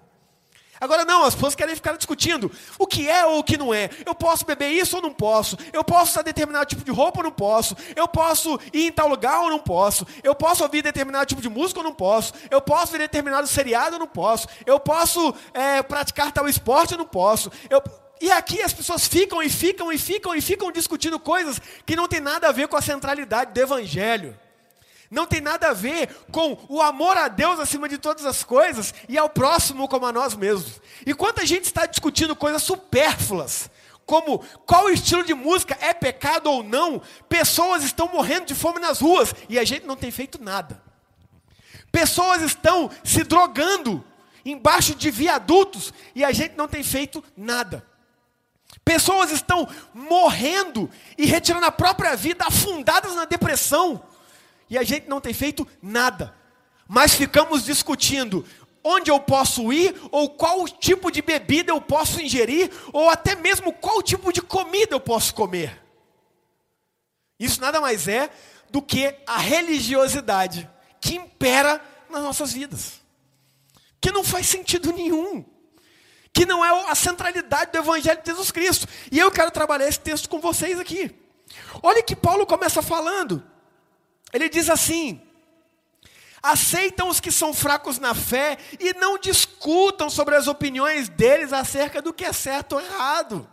Agora 0.79 1.03
não, 1.03 1.23
as 1.23 1.35
pessoas 1.35 1.55
querem 1.55 1.75
ficar 1.75 1.97
discutindo 1.97 2.51
o 2.77 2.87
que 2.87 3.09
é 3.09 3.25
ou 3.25 3.39
o 3.39 3.43
que 3.43 3.57
não 3.57 3.73
é. 3.73 3.89
Eu 4.05 4.15
posso 4.15 4.45
beber 4.45 4.69
isso 4.69 4.95
ou 4.95 5.01
não 5.01 5.13
posso? 5.13 5.57
Eu 5.73 5.83
posso 5.83 6.11
usar 6.11 6.21
determinado 6.21 6.65
tipo 6.65 6.83
de 6.83 6.91
roupa 6.91 7.19
ou 7.19 7.23
não 7.23 7.31
posso? 7.31 7.75
Eu 7.95 8.07
posso 8.07 8.59
ir 8.73 8.87
em 8.87 8.91
tal 8.91 9.07
lugar 9.07 9.41
ou 9.41 9.49
não 9.49 9.59
posso? 9.59 10.05
Eu 10.23 10.33
posso 10.33 10.63
ouvir 10.63 10.81
determinado 10.81 11.25
tipo 11.25 11.41
de 11.41 11.49
música 11.49 11.79
ou 11.79 11.83
não 11.83 11.93
posso? 11.93 12.33
Eu 12.49 12.61
posso 12.61 12.91
ver 12.91 12.99
determinado 12.99 13.47
seriado 13.47 13.93
ou 13.93 13.99
não 13.99 14.07
posso? 14.07 14.47
Eu 14.65 14.79
posso 14.79 15.33
é, 15.53 15.83
praticar 15.83 16.31
tal 16.31 16.47
esporte 16.47 16.93
ou 16.93 16.97
não 16.97 17.05
posso? 17.05 17.51
Eu... 17.69 17.81
E 18.21 18.29
aqui 18.31 18.61
as 18.61 18.73
pessoas 18.73 19.07
ficam 19.07 19.41
e 19.41 19.49
ficam 19.49 19.91
e 19.93 19.97
ficam 19.97 20.35
e 20.35 20.41
ficam 20.41 20.71
discutindo 20.73 21.17
coisas 21.17 21.57
que 21.85 21.95
não 21.95 22.05
tem 22.05 22.19
nada 22.19 22.49
a 22.49 22.51
ver 22.51 22.67
com 22.67 22.75
a 22.75 22.81
centralidade 22.81 23.53
do 23.53 23.59
Evangelho 23.59 24.37
não 25.09 25.25
tem 25.25 25.41
nada 25.41 25.69
a 25.69 25.73
ver 25.73 26.15
com 26.31 26.57
o 26.67 26.81
amor 26.81 27.17
a 27.17 27.27
Deus 27.27 27.59
acima 27.59 27.89
de 27.89 27.97
todas 27.97 28.25
as 28.25 28.43
coisas 28.43 28.93
e 29.07 29.17
ao 29.17 29.29
próximo 29.29 29.87
como 29.87 30.05
a 30.05 30.11
nós 30.11 30.35
mesmos. 30.35 30.79
E 31.05 31.13
quando 31.13 31.39
a 31.39 31.45
gente 31.45 31.65
está 31.65 31.85
discutindo 31.85 32.35
coisas 32.35 32.61
supérfluas, 32.61 33.69
como 34.05 34.39
qual 34.65 34.89
estilo 34.89 35.23
de 35.23 35.33
música 35.33 35.77
é 35.81 35.93
pecado 35.93 36.49
ou 36.49 36.63
não, 36.63 37.01
pessoas 37.27 37.83
estão 37.83 38.07
morrendo 38.07 38.45
de 38.45 38.55
fome 38.55 38.79
nas 38.79 38.99
ruas 38.99 39.33
e 39.47 39.57
a 39.57 39.63
gente 39.63 39.85
não 39.85 39.95
tem 39.95 40.11
feito 40.11 40.41
nada. 40.41 40.81
Pessoas 41.91 42.41
estão 42.41 42.89
se 43.03 43.23
drogando 43.23 44.05
embaixo 44.45 44.93
de 44.93 45.09
viadutos 45.09 45.91
e 46.13 46.23
a 46.23 46.31
gente 46.31 46.55
não 46.55 46.67
tem 46.67 46.83
feito 46.83 47.23
nada. 47.35 47.85
Pessoas 48.85 49.31
estão 49.31 49.67
morrendo 49.93 50.89
e 51.17 51.25
retirando 51.25 51.65
a 51.65 51.71
própria 51.71 52.15
vida, 52.15 52.45
afundadas 52.45 53.15
na 53.15 53.25
depressão 53.25 54.03
e 54.69 54.77
a 54.77 54.83
gente 54.83 55.07
não 55.07 55.19
tem 55.19 55.33
feito 55.33 55.67
nada. 55.81 56.35
Mas 56.87 57.13
ficamos 57.13 57.65
discutindo 57.65 58.45
onde 58.83 59.11
eu 59.11 59.19
posso 59.19 59.71
ir, 59.73 59.95
ou 60.11 60.29
qual 60.29 60.67
tipo 60.67 61.11
de 61.11 61.21
bebida 61.21 61.71
eu 61.71 61.81
posso 61.81 62.21
ingerir, 62.21 62.71
ou 62.93 63.09
até 63.09 63.35
mesmo 63.35 63.73
qual 63.73 64.01
tipo 64.01 64.31
de 64.31 64.41
comida 64.41 64.95
eu 64.95 64.99
posso 64.99 65.33
comer. 65.33 65.81
Isso 67.39 67.61
nada 67.61 67.79
mais 67.79 68.07
é 68.07 68.29
do 68.69 68.81
que 68.81 69.15
a 69.25 69.37
religiosidade 69.37 70.69
que 71.01 71.15
impera 71.15 71.81
nas 72.09 72.23
nossas 72.23 72.53
vidas, 72.53 72.99
que 74.01 74.11
não 74.11 74.23
faz 74.23 74.47
sentido 74.47 74.91
nenhum, 74.91 75.45
que 76.33 76.45
não 76.45 76.63
é 76.63 76.91
a 76.91 76.95
centralidade 76.95 77.71
do 77.71 77.77
Evangelho 77.77 78.21
de 78.21 78.29
Jesus 78.29 78.51
Cristo. 78.51 78.87
E 79.11 79.19
eu 79.19 79.31
quero 79.31 79.51
trabalhar 79.51 79.87
esse 79.87 79.99
texto 79.99 80.29
com 80.29 80.39
vocês 80.39 80.79
aqui. 80.79 81.15
Olha 81.81 82.03
que 82.03 82.15
Paulo 82.15 82.45
começa 82.45 82.81
falando. 82.81 83.43
Ele 84.33 84.49
diz 84.49 84.69
assim: 84.69 85.21
aceitam 86.41 87.09
os 87.09 87.19
que 87.19 87.31
são 87.31 87.53
fracos 87.53 87.99
na 87.99 88.13
fé 88.13 88.57
e 88.79 88.93
não 88.93 89.17
discutam 89.17 90.09
sobre 90.09 90.35
as 90.35 90.47
opiniões 90.47 91.09
deles 91.09 91.53
acerca 91.53 92.01
do 92.01 92.13
que 92.13 92.25
é 92.25 92.33
certo 92.33 92.73
ou 92.73 92.81
errado. 92.81 93.49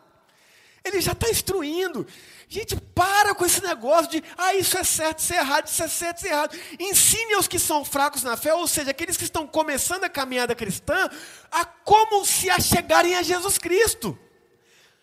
Ele 0.84 1.00
já 1.00 1.12
está 1.12 1.28
instruindo. 1.28 2.06
Gente, 2.48 2.76
para 2.76 3.34
com 3.34 3.44
esse 3.44 3.60
negócio 3.60 4.08
de, 4.08 4.22
ah, 4.38 4.54
isso 4.54 4.78
é 4.78 4.84
certo, 4.84 5.18
isso 5.18 5.34
é 5.34 5.38
errado, 5.38 5.66
isso 5.66 5.82
é 5.82 5.88
certo, 5.88 6.18
isso 6.18 6.26
é 6.28 6.30
errado. 6.30 6.56
Ensine 6.78 7.34
aos 7.34 7.48
que 7.48 7.58
são 7.58 7.84
fracos 7.84 8.22
na 8.22 8.36
fé, 8.36 8.54
ou 8.54 8.68
seja, 8.68 8.92
aqueles 8.92 9.16
que 9.16 9.24
estão 9.24 9.48
começando 9.48 10.04
a 10.04 10.08
caminhada 10.08 10.54
cristã, 10.54 11.10
a 11.50 11.64
como 11.64 12.24
se 12.24 12.48
achegarem 12.48 13.16
a 13.16 13.22
Jesus 13.22 13.58
Cristo, 13.58 14.16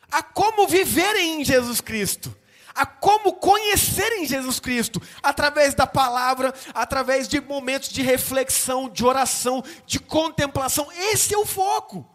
a 0.09 0.23
como 0.23 0.65
viverem 0.67 1.41
em 1.41 1.45
Jesus 1.45 1.81
Cristo 1.81 2.33
a 2.75 2.85
como 2.85 3.33
conhecerem 3.33 4.25
Jesus 4.25 4.59
Cristo, 4.59 5.01
através 5.21 5.73
da 5.73 5.85
palavra, 5.85 6.53
através 6.73 7.27
de 7.27 7.39
momentos 7.39 7.89
de 7.89 8.01
reflexão, 8.01 8.89
de 8.89 9.05
oração, 9.05 9.63
de 9.85 9.99
contemplação. 9.99 10.87
Esse 11.11 11.33
é 11.33 11.37
o 11.37 11.45
foco. 11.45 12.09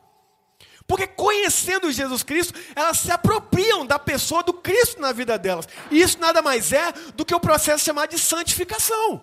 Porque 0.87 1.07
conhecendo 1.07 1.93
Jesus 1.93 2.23
Cristo, 2.23 2.59
elas 2.75 2.99
se 2.99 3.11
apropriam 3.11 3.87
da 3.87 3.99
pessoa 3.99 4.43
do 4.43 4.55
Cristo 4.55 5.01
na 5.01 5.13
vida 5.13 5.39
delas. 5.39 5.69
E 5.91 6.01
isso 6.01 6.19
nada 6.19 6.41
mais 6.41 6.73
é 6.73 6.93
do 7.15 7.27
que 7.27 7.35
o 7.35 7.41
processo 7.41 7.85
chamado 7.85 8.11
de 8.11 8.19
santificação. 8.19 9.21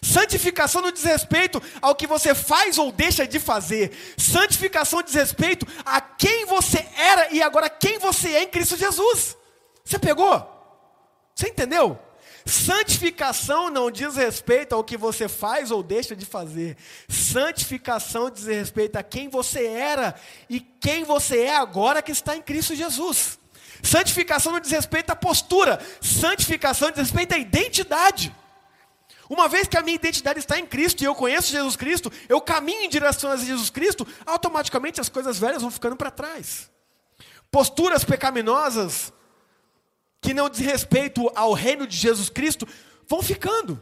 Santificação 0.00 0.80
não 0.80 0.92
diz 0.92 1.02
respeito 1.02 1.60
ao 1.80 1.96
que 1.96 2.06
você 2.06 2.32
faz 2.34 2.78
ou 2.78 2.92
deixa 2.92 3.26
de 3.26 3.40
fazer. 3.40 3.92
Santificação 4.16 5.02
diz 5.02 5.14
respeito 5.14 5.66
a 5.84 6.00
quem 6.00 6.46
você 6.46 6.86
era 6.96 7.32
e 7.32 7.42
agora 7.42 7.68
quem 7.68 7.98
você 7.98 8.28
é 8.28 8.42
em 8.44 8.48
Cristo 8.48 8.76
Jesus. 8.76 9.36
Você 9.84 9.98
pegou? 9.98 10.48
Você 11.34 11.48
entendeu? 11.48 11.98
Santificação 12.44 13.70
não 13.70 13.90
diz 13.90 14.16
respeito 14.16 14.74
ao 14.74 14.82
que 14.82 14.96
você 14.96 15.28
faz 15.28 15.70
ou 15.70 15.82
deixa 15.82 16.16
de 16.16 16.26
fazer. 16.26 16.76
Santificação 17.08 18.30
diz 18.30 18.46
respeito 18.46 18.96
a 18.96 19.02
quem 19.02 19.28
você 19.28 19.66
era 19.66 20.14
e 20.48 20.60
quem 20.60 21.04
você 21.04 21.42
é 21.42 21.56
agora 21.56 22.02
que 22.02 22.10
está 22.10 22.36
em 22.36 22.42
Cristo 22.42 22.74
Jesus. 22.74 23.38
Santificação 23.82 24.52
não 24.52 24.60
diz 24.60 24.70
respeito 24.70 25.10
à 25.10 25.16
postura. 25.16 25.80
Santificação 26.00 26.90
diz 26.90 26.98
respeito 26.98 27.34
à 27.34 27.38
identidade. 27.38 28.34
Uma 29.28 29.48
vez 29.48 29.66
que 29.66 29.78
a 29.78 29.82
minha 29.82 29.94
identidade 29.94 30.40
está 30.40 30.58
em 30.58 30.66
Cristo 30.66 31.00
e 31.02 31.04
eu 31.04 31.14
conheço 31.14 31.50
Jesus 31.50 31.74
Cristo, 31.74 32.12
eu 32.28 32.40
caminho 32.40 32.82
em 32.82 32.88
direção 32.88 33.30
a 33.30 33.36
Jesus 33.36 33.70
Cristo, 33.70 34.06
automaticamente 34.26 35.00
as 35.00 35.08
coisas 35.08 35.38
velhas 35.38 35.62
vão 35.62 35.70
ficando 35.70 35.96
para 35.96 36.10
trás. 36.10 36.70
Posturas 37.50 38.04
pecaminosas 38.04 39.12
que 40.22 40.32
não 40.32 40.48
diz 40.48 40.60
respeito 40.60 41.30
ao 41.34 41.52
reino 41.52 41.86
de 41.86 41.96
Jesus 41.96 42.30
Cristo, 42.30 42.66
vão 43.06 43.20
ficando. 43.20 43.78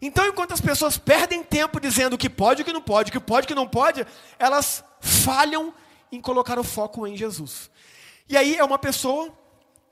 Então, 0.00 0.26
enquanto 0.28 0.52
as 0.52 0.60
pessoas 0.60 0.96
perdem 0.96 1.42
tempo 1.42 1.80
dizendo 1.80 2.12
o 2.12 2.18
que 2.18 2.30
pode, 2.30 2.62
o 2.62 2.64
que 2.64 2.72
não 2.72 2.82
pode, 2.82 3.08
o 3.08 3.12
que 3.12 3.18
pode, 3.18 3.46
o 3.46 3.48
que 3.48 3.54
não 3.54 3.66
pode, 3.66 4.06
elas 4.38 4.84
falham 5.00 5.74
em 6.12 6.20
colocar 6.20 6.58
o 6.58 6.62
foco 6.62 7.06
em 7.06 7.16
Jesus. 7.16 7.70
E 8.28 8.36
aí 8.36 8.56
é 8.56 8.62
uma 8.62 8.78
pessoa 8.78 9.32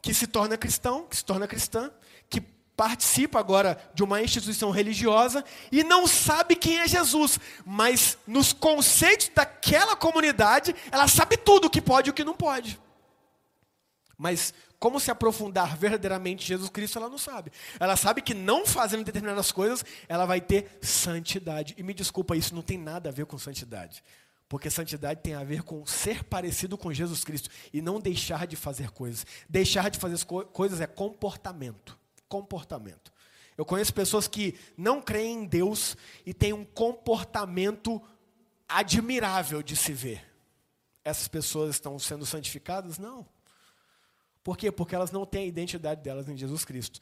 que 0.02 0.12
se 0.14 0.26
torna 0.26 0.56
cristão, 0.56 1.06
que 1.08 1.16
se 1.16 1.24
torna 1.24 1.48
cristã, 1.48 1.90
que 2.28 2.40
participa 2.76 3.40
agora 3.40 3.78
de 3.94 4.04
uma 4.04 4.22
instituição 4.22 4.70
religiosa 4.70 5.42
e 5.72 5.82
não 5.82 6.06
sabe 6.06 6.54
quem 6.54 6.78
é 6.78 6.86
Jesus, 6.86 7.40
mas 7.64 8.18
nos 8.26 8.52
conceitos 8.52 9.30
daquela 9.34 9.96
comunidade, 9.96 10.76
ela 10.92 11.08
sabe 11.08 11.38
tudo 11.38 11.66
o 11.66 11.70
que 11.70 11.80
pode 11.80 12.08
e 12.08 12.12
o 12.12 12.14
que 12.14 12.22
não 12.22 12.34
pode. 12.34 12.78
Mas 14.18 14.54
como 14.78 14.98
se 14.98 15.10
aprofundar 15.10 15.76
verdadeiramente 15.76 16.44
em 16.44 16.46
Jesus 16.46 16.70
Cristo, 16.70 16.98
ela 16.98 17.08
não 17.08 17.18
sabe. 17.18 17.50
Ela 17.78 17.96
sabe 17.96 18.22
que 18.22 18.34
não 18.34 18.66
fazendo 18.66 19.04
determinadas 19.04 19.52
coisas, 19.52 19.84
ela 20.08 20.24
vai 20.24 20.40
ter 20.40 20.78
santidade. 20.80 21.74
E 21.76 21.82
me 21.82 21.92
desculpa, 21.92 22.36
isso 22.36 22.54
não 22.54 22.62
tem 22.62 22.78
nada 22.78 23.08
a 23.08 23.12
ver 23.12 23.26
com 23.26 23.38
santidade. 23.38 24.02
Porque 24.48 24.70
santidade 24.70 25.20
tem 25.22 25.34
a 25.34 25.42
ver 25.42 25.62
com 25.62 25.84
ser 25.84 26.22
parecido 26.24 26.78
com 26.78 26.92
Jesus 26.92 27.24
Cristo 27.24 27.50
e 27.72 27.82
não 27.82 28.00
deixar 28.00 28.46
de 28.46 28.54
fazer 28.54 28.90
coisas. 28.90 29.26
Deixar 29.48 29.90
de 29.90 29.98
fazer 29.98 30.24
co 30.24 30.44
coisas 30.46 30.80
é 30.80 30.86
comportamento. 30.86 31.98
Comportamento. 32.28 33.12
Eu 33.56 33.64
conheço 33.64 33.92
pessoas 33.92 34.28
que 34.28 34.54
não 34.76 35.00
creem 35.00 35.42
em 35.42 35.46
Deus 35.46 35.96
e 36.24 36.32
têm 36.32 36.52
um 36.52 36.64
comportamento 36.64 38.00
admirável 38.68 39.62
de 39.62 39.74
se 39.74 39.92
ver. 39.92 40.24
Essas 41.04 41.26
pessoas 41.26 41.70
estão 41.70 41.98
sendo 41.98 42.26
santificadas? 42.26 42.98
Não. 42.98 43.26
Por 44.46 44.56
quê? 44.56 44.70
Porque 44.70 44.94
elas 44.94 45.10
não 45.10 45.26
têm 45.26 45.42
a 45.42 45.46
identidade 45.46 46.00
delas 46.02 46.28
em 46.28 46.36
Jesus 46.36 46.64
Cristo. 46.64 47.00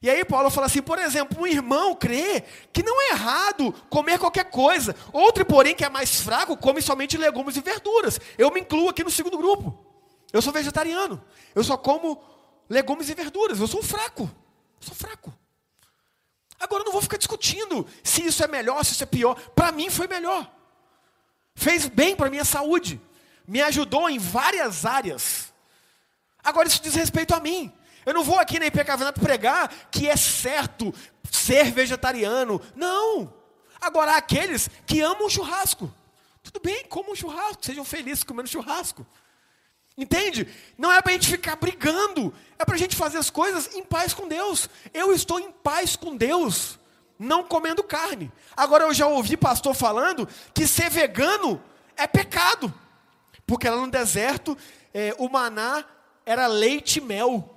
E 0.00 0.08
aí 0.08 0.24
Paulo 0.24 0.48
fala 0.48 0.66
assim, 0.66 0.80
por 0.80 0.96
exemplo, 0.96 1.42
um 1.42 1.44
irmão 1.44 1.92
crê 1.92 2.44
que 2.72 2.84
não 2.84 3.02
é 3.02 3.10
errado 3.10 3.72
comer 3.90 4.16
qualquer 4.16 4.44
coisa. 4.44 4.94
Outro, 5.12 5.44
porém, 5.44 5.74
que 5.74 5.84
é 5.84 5.88
mais 5.88 6.20
fraco, 6.20 6.56
come 6.56 6.80
somente 6.80 7.16
legumes 7.16 7.56
e 7.56 7.60
verduras. 7.60 8.20
Eu 8.38 8.48
me 8.52 8.60
incluo 8.60 8.88
aqui 8.88 9.02
no 9.02 9.10
segundo 9.10 9.36
grupo. 9.36 9.76
Eu 10.32 10.40
sou 10.40 10.52
vegetariano. 10.52 11.20
Eu 11.52 11.64
só 11.64 11.76
como 11.76 12.22
legumes 12.70 13.08
e 13.08 13.14
verduras. 13.14 13.58
Eu 13.58 13.66
sou 13.66 13.82
fraco. 13.82 14.22
Eu 14.80 14.86
sou 14.86 14.94
fraco. 14.94 15.34
Agora 16.60 16.82
eu 16.82 16.84
não 16.84 16.92
vou 16.92 17.02
ficar 17.02 17.16
discutindo 17.16 17.84
se 18.04 18.24
isso 18.24 18.44
é 18.44 18.46
melhor, 18.46 18.84
se 18.84 18.92
isso 18.92 19.02
é 19.02 19.06
pior. 19.06 19.34
Para 19.50 19.72
mim 19.72 19.90
foi 19.90 20.06
melhor. 20.06 20.48
Fez 21.56 21.88
bem 21.88 22.14
para 22.14 22.30
minha 22.30 22.44
saúde. 22.44 23.00
Me 23.48 23.60
ajudou 23.62 24.08
em 24.08 24.16
várias 24.16 24.86
áreas. 24.86 25.52
Agora 26.44 26.68
isso 26.68 26.82
diz 26.82 26.94
respeito 26.94 27.34
a 27.34 27.40
mim. 27.40 27.72
Eu 28.04 28.12
não 28.12 28.22
vou 28.22 28.38
aqui 28.38 28.58
na 28.58 28.66
IPCavanato 28.66 29.20
pregar 29.20 29.72
que 29.90 30.08
é 30.08 30.16
certo 30.16 30.94
ser 31.30 31.72
vegetariano. 31.72 32.60
Não. 32.76 33.32
Agora 33.80 34.16
aqueles 34.16 34.68
que 34.86 35.00
amam 35.00 35.28
churrasco. 35.28 35.92
Tudo 36.42 36.60
bem, 36.62 36.84
comam 36.84 37.14
churrasco, 37.14 37.64
sejam 37.64 37.84
felizes 37.84 38.22
comendo 38.22 38.48
churrasco. 38.48 39.06
Entende? 39.96 40.46
Não 40.76 40.92
é 40.92 41.00
para 41.00 41.12
a 41.12 41.14
gente 41.14 41.28
ficar 41.28 41.56
brigando, 41.56 42.34
é 42.58 42.64
para 42.64 42.74
a 42.74 42.78
gente 42.78 42.96
fazer 42.96 43.16
as 43.18 43.30
coisas 43.30 43.74
em 43.74 43.82
paz 43.82 44.12
com 44.12 44.28
Deus. 44.28 44.68
Eu 44.92 45.12
estou 45.12 45.38
em 45.38 45.50
paz 45.50 45.96
com 45.96 46.16
Deus, 46.16 46.78
não 47.18 47.44
comendo 47.44 47.82
carne. 47.82 48.30
Agora 48.56 48.84
eu 48.84 48.92
já 48.92 49.06
ouvi 49.06 49.36
pastor 49.36 49.72
falando 49.72 50.28
que 50.52 50.66
ser 50.66 50.90
vegano 50.90 51.62
é 51.96 52.06
pecado, 52.06 52.74
porque 53.46 53.68
lá 53.68 53.76
no 53.76 53.90
deserto 53.90 54.58
é, 54.92 55.14
o 55.18 55.28
maná 55.28 55.84
era 56.24 56.46
leite 56.46 56.98
e 56.98 57.00
mel. 57.00 57.50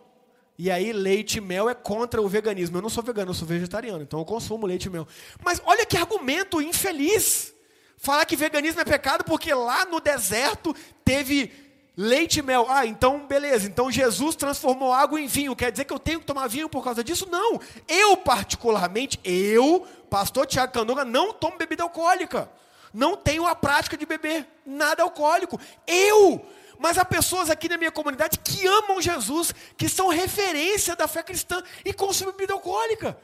E 0.58 0.72
aí, 0.72 0.92
leite 0.92 1.38
e 1.38 1.42
mel 1.42 1.70
é 1.70 1.76
contra 1.76 2.22
o 2.22 2.28
veganismo. 2.28 2.78
Eu 2.78 2.82
não 2.82 2.90
sou 2.90 3.04
vegano, 3.04 3.30
eu 3.30 3.36
sou 3.36 3.48
vegetariano, 3.48 4.02
então 4.02 4.20
eu 4.20 4.26
consumo 4.26 4.66
leite 4.66 4.86
e 4.86 4.90
mel. 4.90 5.08
Mas 5.44 5.62
olha 5.66 5.86
que 5.86 5.96
argumento 5.96 6.62
infeliz. 6.62 7.54
Falar 7.98 8.26
que 8.26 8.36
veganismo 8.36 8.82
é 8.82 8.86
pecado 8.86 9.24
porque 9.24 9.54
lá 9.54 9.86
no 9.86 10.00
deserto 10.00 10.76
teve 11.06 11.52
leite 11.96 12.40
e 12.40 12.42
mel. 12.42 12.66
Ah, 12.70 12.86
então 12.86 13.26
beleza. 13.28 13.68
Então 13.68 13.92
Jesus 13.92 14.36
transformou 14.36 14.94
água 14.94 15.20
em 15.20 15.28
vinho. 15.28 15.56
Quer 15.56 15.72
dizer 15.72 15.86
que 15.86 15.94
eu 15.94 16.00
tenho 16.00 16.20
que 16.20 16.26
tomar 16.26 16.48
vinho 16.48 16.70
por 16.70 16.84
causa 16.84 17.04
disso? 17.04 17.28
Não. 17.30 17.60
Eu, 17.88 18.18
particularmente, 18.18 19.20
eu, 19.24 19.86
pastor 20.10 20.46
Tiago 20.46 20.74
Candonga, 20.74 21.06
não 21.06 21.34
tomo 21.34 21.58
bebida 21.58 21.84
alcoólica. 21.84 22.50
Não 22.94 23.16
tenho 23.16 23.46
a 23.46 23.56
prática 23.56 23.98
de 23.98 24.06
beber 24.06 24.48
nada 24.66 25.04
alcoólico. 25.04 25.60
Eu 25.86 26.46
mas 26.80 26.98
há 26.98 27.06
pessoas 27.06 27.50
aqui 27.50 27.68
na 27.68 27.78
minha 27.78 27.92
comunidade 27.92 28.40
que 28.40 28.66
amam 28.68 29.02
Jesus, 29.02 29.54
que 29.76 29.90
são 29.90 30.10
referência 30.10 30.96
da 30.96 31.08
fé 31.08 31.24
cristã 31.24 31.62
e 31.84 31.94
consomem 31.94 32.34
bebida 32.34 32.54
alcoólica. 32.54 33.18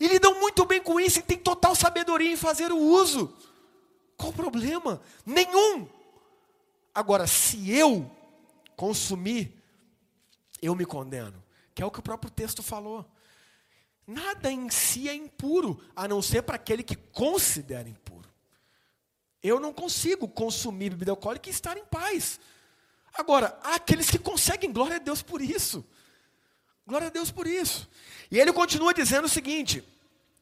E 0.00 0.06
lidam 0.06 0.38
muito 0.38 0.64
bem 0.64 0.80
com 0.80 1.00
isso 1.00 1.18
e 1.18 1.22
têm 1.22 1.38
total 1.38 1.74
sabedoria 1.74 2.30
em 2.30 2.36
fazer 2.36 2.70
o 2.70 2.78
uso. 2.78 3.36
Qual 4.16 4.30
o 4.30 4.34
problema? 4.34 5.00
Nenhum. 5.24 5.88
Agora, 6.94 7.26
se 7.26 7.70
eu 7.70 8.10
consumir, 8.76 9.52
eu 10.62 10.74
me 10.74 10.84
condeno. 10.84 11.42
Que 11.74 11.82
é 11.82 11.86
o 11.86 11.90
que 11.90 12.00
o 12.00 12.02
próprio 12.02 12.30
texto 12.30 12.62
falou. 12.62 13.04
Nada 14.06 14.50
em 14.50 14.70
si 14.70 15.08
é 15.08 15.14
impuro, 15.14 15.80
a 15.94 16.08
não 16.08 16.22
ser 16.22 16.42
para 16.42 16.56
aquele 16.56 16.82
que 16.82 16.96
considera 16.96 17.88
impuro. 17.88 18.28
Eu 19.42 19.60
não 19.60 19.72
consigo 19.72 20.26
consumir 20.26 20.90
bebida 20.90 21.12
alcoólica 21.12 21.48
e 21.48 21.52
estar 21.52 21.76
em 21.76 21.84
paz. 21.84 22.40
Agora, 23.18 23.58
há 23.64 23.74
aqueles 23.74 24.08
que 24.08 24.18
conseguem, 24.18 24.72
glória 24.72 24.96
a 24.96 25.00
Deus 25.00 25.20
por 25.22 25.42
isso. 25.42 25.84
Glória 26.86 27.08
a 27.08 27.10
Deus 27.10 27.32
por 27.32 27.48
isso. 27.48 27.90
E 28.30 28.38
ele 28.38 28.52
continua 28.52 28.94
dizendo 28.94 29.24
o 29.24 29.28
seguinte: 29.28 29.84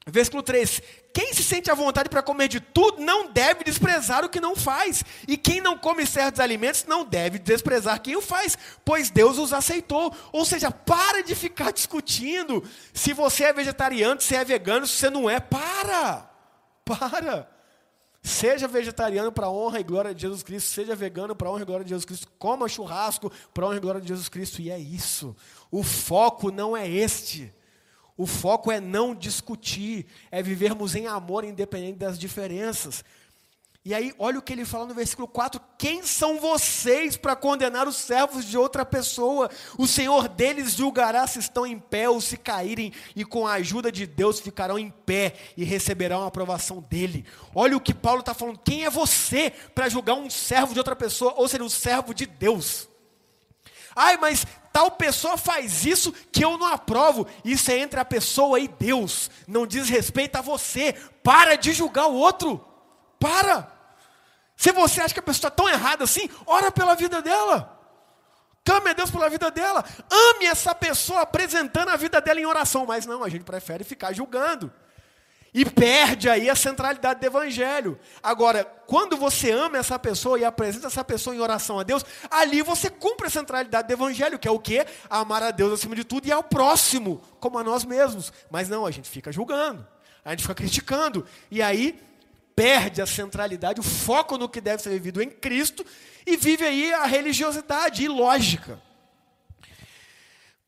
Versículo 0.08 0.42
3: 0.42 0.80
Quem 1.12 1.34
se 1.34 1.42
sente 1.42 1.70
à 1.70 1.74
vontade 1.74 2.08
para 2.08 2.22
comer 2.22 2.48
de 2.48 2.60
tudo 2.60 3.02
não 3.02 3.32
deve 3.32 3.64
desprezar 3.64 4.24
o 4.24 4.28
que 4.28 4.38
não 4.38 4.54
faz, 4.54 5.02
e 5.26 5.36
quem 5.36 5.60
não 5.60 5.76
come 5.76 6.06
certos 6.06 6.38
alimentos 6.38 6.84
não 6.84 7.04
deve 7.04 7.38
desprezar 7.38 8.00
quem 8.00 8.14
o 8.14 8.20
faz, 8.20 8.56
pois 8.84 9.10
Deus 9.10 9.38
os 9.38 9.52
aceitou. 9.52 10.14
Ou 10.30 10.44
seja, 10.44 10.70
para 10.70 11.22
de 11.22 11.34
ficar 11.34 11.72
discutindo 11.72 12.62
se 12.92 13.12
você 13.12 13.44
é 13.44 13.52
vegetariano, 13.52 14.20
se 14.20 14.36
é 14.36 14.44
vegano, 14.44 14.86
se 14.86 14.98
você 14.98 15.10
não 15.10 15.28
é. 15.28 15.40
Para! 15.40 16.30
Para! 16.84 17.55
Seja 18.26 18.66
vegetariano 18.66 19.30
para 19.30 19.48
honra 19.48 19.78
e 19.78 19.84
glória 19.84 20.12
de 20.12 20.22
Jesus 20.22 20.42
Cristo, 20.42 20.68
seja 20.70 20.96
vegano 20.96 21.36
para 21.36 21.48
honra 21.48 21.62
e 21.62 21.64
glória 21.64 21.84
de 21.84 21.90
Jesus 21.90 22.04
Cristo, 22.04 22.26
coma 22.40 22.68
churrasco 22.68 23.30
para 23.54 23.64
honra 23.64 23.76
e 23.76 23.80
glória 23.80 24.00
de 24.00 24.08
Jesus 24.08 24.28
Cristo, 24.28 24.60
e 24.60 24.68
é 24.68 24.76
isso. 24.76 25.36
O 25.70 25.84
foco 25.84 26.50
não 26.50 26.76
é 26.76 26.88
este. 26.88 27.54
O 28.16 28.26
foco 28.26 28.72
é 28.72 28.80
não 28.80 29.14
discutir, 29.14 30.06
é 30.28 30.42
vivermos 30.42 30.96
em 30.96 31.06
amor 31.06 31.44
independente 31.44 31.98
das 31.98 32.18
diferenças. 32.18 33.04
E 33.86 33.94
aí, 33.94 34.12
olha 34.18 34.40
o 34.40 34.42
que 34.42 34.52
ele 34.52 34.64
fala 34.64 34.84
no 34.84 34.94
versículo 34.94 35.28
4: 35.28 35.60
Quem 35.78 36.02
são 36.02 36.40
vocês 36.40 37.16
para 37.16 37.36
condenar 37.36 37.86
os 37.86 37.94
servos 37.94 38.44
de 38.44 38.58
outra 38.58 38.84
pessoa? 38.84 39.48
O 39.78 39.86
Senhor 39.86 40.26
deles 40.26 40.72
julgará 40.72 41.24
se 41.24 41.38
estão 41.38 41.64
em 41.64 41.78
pé 41.78 42.08
ou 42.08 42.20
se 42.20 42.36
caírem, 42.36 42.92
e 43.14 43.24
com 43.24 43.46
a 43.46 43.52
ajuda 43.52 43.92
de 43.92 44.04
Deus 44.04 44.40
ficarão 44.40 44.76
em 44.76 44.90
pé 44.90 45.34
e 45.56 45.62
receberão 45.62 46.24
a 46.24 46.26
aprovação 46.26 46.84
dele. 46.90 47.24
Olha 47.54 47.76
o 47.76 47.80
que 47.80 47.94
Paulo 47.94 48.18
está 48.18 48.34
falando: 48.34 48.58
quem 48.58 48.84
é 48.84 48.90
você 48.90 49.52
para 49.72 49.88
julgar 49.88 50.14
um 50.14 50.28
servo 50.28 50.72
de 50.72 50.80
outra 50.80 50.96
pessoa, 50.96 51.34
ou 51.36 51.46
seja, 51.46 51.62
um 51.62 51.68
servo 51.68 52.12
de 52.12 52.26
Deus? 52.26 52.88
Ai, 53.94 54.16
mas 54.16 54.44
tal 54.72 54.90
pessoa 54.90 55.36
faz 55.36 55.86
isso 55.86 56.12
que 56.32 56.44
eu 56.44 56.58
não 56.58 56.66
aprovo. 56.66 57.24
Isso 57.44 57.70
é 57.70 57.78
entre 57.78 58.00
a 58.00 58.04
pessoa 58.04 58.58
e 58.58 58.66
Deus. 58.66 59.30
Não 59.46 59.64
diz 59.64 59.88
respeito 59.88 60.34
a 60.34 60.40
você. 60.40 60.92
Para 61.22 61.54
de 61.54 61.72
julgar 61.72 62.08
o 62.08 62.14
outro. 62.14 62.60
Para. 63.20 63.75
Se 64.56 64.72
você 64.72 65.02
acha 65.02 65.12
que 65.12 65.20
a 65.20 65.22
pessoa 65.22 65.48
está 65.48 65.50
tão 65.50 65.68
errada 65.68 66.04
assim, 66.04 66.28
ora 66.46 66.72
pela 66.72 66.94
vida 66.94 67.20
dela. 67.20 67.76
Clame 68.64 68.90
a 68.90 68.92
Deus 68.94 69.10
pela 69.10 69.28
vida 69.30 69.48
dela. 69.50 69.84
Ame 70.10 70.46
essa 70.46 70.74
pessoa 70.74 71.20
apresentando 71.20 71.90
a 71.90 71.96
vida 71.96 72.20
dela 72.20 72.40
em 72.40 72.46
oração. 72.46 72.84
Mas 72.84 73.06
não, 73.06 73.22
a 73.22 73.28
gente 73.28 73.44
prefere 73.44 73.84
ficar 73.84 74.12
julgando. 74.12 74.72
E 75.54 75.64
perde 75.64 76.28
aí 76.28 76.50
a 76.50 76.56
centralidade 76.56 77.20
do 77.20 77.26
evangelho. 77.26 77.98
Agora, 78.22 78.64
quando 78.86 79.16
você 79.16 79.52
ama 79.52 79.78
essa 79.78 79.98
pessoa 79.98 80.38
e 80.38 80.44
apresenta 80.44 80.88
essa 80.88 81.04
pessoa 81.04 81.34
em 81.34 81.38
oração 81.38 81.78
a 81.78 81.82
Deus, 81.82 82.04
ali 82.30 82.60
você 82.60 82.90
cumpre 82.90 83.28
a 83.28 83.30
centralidade 83.30 83.86
do 83.86 83.92
evangelho, 83.94 84.38
que 84.38 84.48
é 84.48 84.50
o 84.50 84.58
quê? 84.58 84.84
Amar 85.08 85.42
a 85.42 85.50
Deus 85.50 85.72
acima 85.72 85.94
de 85.94 86.04
tudo 86.04 86.26
e 86.26 86.32
ao 86.32 86.42
próximo, 86.42 87.22
como 87.38 87.58
a 87.58 87.64
nós 87.64 87.84
mesmos. 87.84 88.32
Mas 88.50 88.68
não, 88.68 88.84
a 88.84 88.90
gente 88.90 89.08
fica 89.08 89.30
julgando, 89.30 89.86
a 90.24 90.30
gente 90.30 90.42
fica 90.42 90.54
criticando. 90.54 91.24
E 91.50 91.62
aí 91.62 91.98
perde 92.56 93.02
a 93.02 93.06
centralidade, 93.06 93.80
o 93.80 93.84
foco 93.84 94.38
no 94.38 94.48
que 94.48 94.62
deve 94.62 94.82
ser 94.82 94.88
vivido 94.88 95.22
em 95.22 95.28
Cristo 95.28 95.84
e 96.26 96.38
vive 96.38 96.64
aí 96.64 96.92
a 96.94 97.04
religiosidade 97.04 98.02
ilógica. 98.02 98.80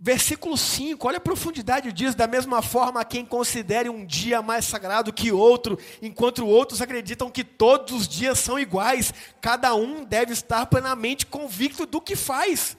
Versículo 0.00 0.56
5, 0.56 1.08
olha 1.08 1.16
a 1.16 1.20
profundidade 1.20 1.92
diz, 1.92 2.14
da 2.14 2.28
mesma 2.28 2.62
forma 2.62 3.04
quem 3.04 3.24
considere 3.24 3.88
um 3.88 4.06
dia 4.06 4.40
mais 4.40 4.64
sagrado 4.64 5.12
que 5.12 5.32
outro, 5.32 5.76
enquanto 6.00 6.46
outros 6.46 6.80
acreditam 6.80 7.30
que 7.30 7.42
todos 7.42 7.92
os 7.92 8.06
dias 8.06 8.38
são 8.38 8.60
iguais, 8.60 9.12
cada 9.40 9.74
um 9.74 10.04
deve 10.04 10.32
estar 10.32 10.66
plenamente 10.66 11.26
convicto 11.26 11.84
do 11.84 12.00
que 12.00 12.14
faz. 12.14 12.76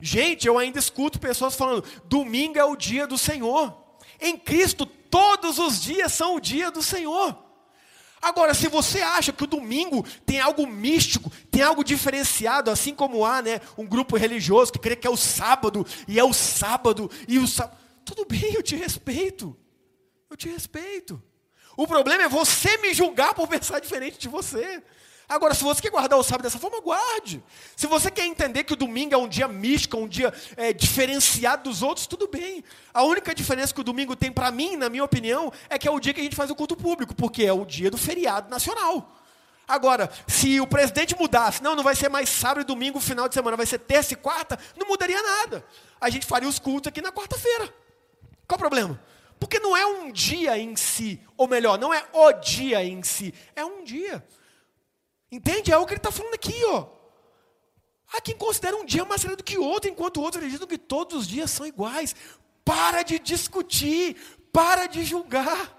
Gente, 0.00 0.48
eu 0.48 0.58
ainda 0.58 0.80
escuto 0.80 1.20
pessoas 1.20 1.54
falando: 1.54 1.84
domingo 2.06 2.58
é 2.58 2.64
o 2.64 2.74
dia 2.74 3.06
do 3.06 3.16
Senhor. 3.16 3.72
Em 4.20 4.36
Cristo, 4.36 4.86
todos 4.86 5.60
os 5.60 5.80
dias 5.80 6.12
são 6.12 6.34
o 6.34 6.40
dia 6.40 6.68
do 6.70 6.82
Senhor. 6.82 7.45
Agora, 8.20 8.54
se 8.54 8.68
você 8.68 9.00
acha 9.00 9.32
que 9.32 9.44
o 9.44 9.46
domingo 9.46 10.04
tem 10.24 10.40
algo 10.40 10.66
místico, 10.66 11.30
tem 11.50 11.62
algo 11.62 11.84
diferenciado, 11.84 12.70
assim 12.70 12.94
como 12.94 13.24
há 13.24 13.42
né, 13.42 13.60
um 13.76 13.86
grupo 13.86 14.16
religioso 14.16 14.72
que 14.72 14.78
crê 14.78 14.96
que 14.96 15.06
é 15.06 15.10
o 15.10 15.16
sábado, 15.16 15.86
e 16.08 16.18
é 16.18 16.24
o 16.24 16.32
sábado, 16.32 17.10
e 17.28 17.38
o 17.38 17.46
sábado. 17.46 17.76
Tudo 18.04 18.24
bem, 18.24 18.54
eu 18.54 18.62
te 18.62 18.74
respeito. 18.74 19.56
Eu 20.30 20.36
te 20.36 20.48
respeito. 20.48 21.22
O 21.76 21.86
problema 21.86 22.24
é 22.24 22.28
você 22.28 22.78
me 22.78 22.94
julgar 22.94 23.34
por 23.34 23.46
pensar 23.48 23.80
diferente 23.80 24.18
de 24.18 24.28
você. 24.28 24.82
Agora, 25.28 25.54
se 25.54 25.64
você 25.64 25.82
quer 25.82 25.90
guardar 25.90 26.18
o 26.18 26.22
sábado 26.22 26.42
dessa 26.42 26.58
forma, 26.58 26.80
guarde. 26.80 27.42
Se 27.74 27.86
você 27.88 28.10
quer 28.10 28.26
entender 28.26 28.62
que 28.62 28.72
o 28.72 28.76
domingo 28.76 29.12
é 29.12 29.18
um 29.18 29.26
dia 29.26 29.48
místico, 29.48 29.96
um 29.96 30.06
dia 30.06 30.32
é, 30.56 30.72
diferenciado 30.72 31.64
dos 31.64 31.82
outros, 31.82 32.06
tudo 32.06 32.28
bem. 32.28 32.62
A 32.94 33.02
única 33.02 33.34
diferença 33.34 33.74
que 33.74 33.80
o 33.80 33.84
domingo 33.84 34.14
tem 34.14 34.30
para 34.30 34.52
mim, 34.52 34.76
na 34.76 34.88
minha 34.88 35.02
opinião, 35.02 35.52
é 35.68 35.78
que 35.78 35.88
é 35.88 35.90
o 35.90 35.98
dia 35.98 36.14
que 36.14 36.20
a 36.20 36.24
gente 36.24 36.36
faz 36.36 36.48
o 36.48 36.54
culto 36.54 36.76
público, 36.76 37.14
porque 37.14 37.44
é 37.44 37.52
o 37.52 37.64
dia 37.64 37.90
do 37.90 37.98
feriado 37.98 38.48
nacional. 38.48 39.12
Agora, 39.66 40.08
se 40.28 40.60
o 40.60 40.66
presidente 40.66 41.18
mudasse, 41.18 41.60
não, 41.60 41.74
não 41.74 41.82
vai 41.82 41.96
ser 41.96 42.08
mais 42.08 42.28
sábado 42.28 42.60
e 42.60 42.64
domingo, 42.64 43.00
final 43.00 43.28
de 43.28 43.34
semana, 43.34 43.56
vai 43.56 43.66
ser 43.66 43.80
terça 43.80 44.12
e 44.12 44.16
quarta, 44.16 44.56
não 44.76 44.86
mudaria 44.86 45.20
nada. 45.20 45.64
A 46.00 46.08
gente 46.08 46.24
faria 46.24 46.48
os 46.48 46.60
cultos 46.60 46.88
aqui 46.88 47.02
na 47.02 47.10
quarta-feira. 47.10 47.68
Qual 48.46 48.56
o 48.56 48.60
problema? 48.60 49.00
Porque 49.40 49.58
não 49.58 49.76
é 49.76 49.84
um 49.84 50.12
dia 50.12 50.56
em 50.56 50.76
si, 50.76 51.20
ou 51.36 51.48
melhor, 51.48 51.78
não 51.78 51.92
é 51.92 52.04
o 52.12 52.32
dia 52.34 52.84
em 52.84 53.02
si, 53.02 53.34
é 53.56 53.64
um 53.64 53.82
dia. 53.82 54.24
Entende? 55.36 55.70
É 55.70 55.76
o 55.76 55.84
que 55.84 55.92
ele 55.92 55.98
está 55.98 56.10
falando 56.10 56.32
aqui, 56.32 56.64
ó. 56.64 56.86
Há 58.10 58.22
quem 58.22 58.34
considera 58.34 58.74
um 58.74 58.86
dia 58.86 59.04
mais 59.04 59.20
sério 59.20 59.36
do 59.36 59.44
que 59.44 59.58
outro, 59.58 59.90
enquanto 59.90 60.22
outros 60.22 60.38
acreditam 60.38 60.66
que 60.66 60.78
todos 60.78 61.18
os 61.18 61.28
dias 61.28 61.50
são 61.50 61.66
iguais. 61.66 62.16
Para 62.64 63.02
de 63.02 63.18
discutir, 63.18 64.16
para 64.50 64.86
de 64.86 65.04
julgar. 65.04 65.76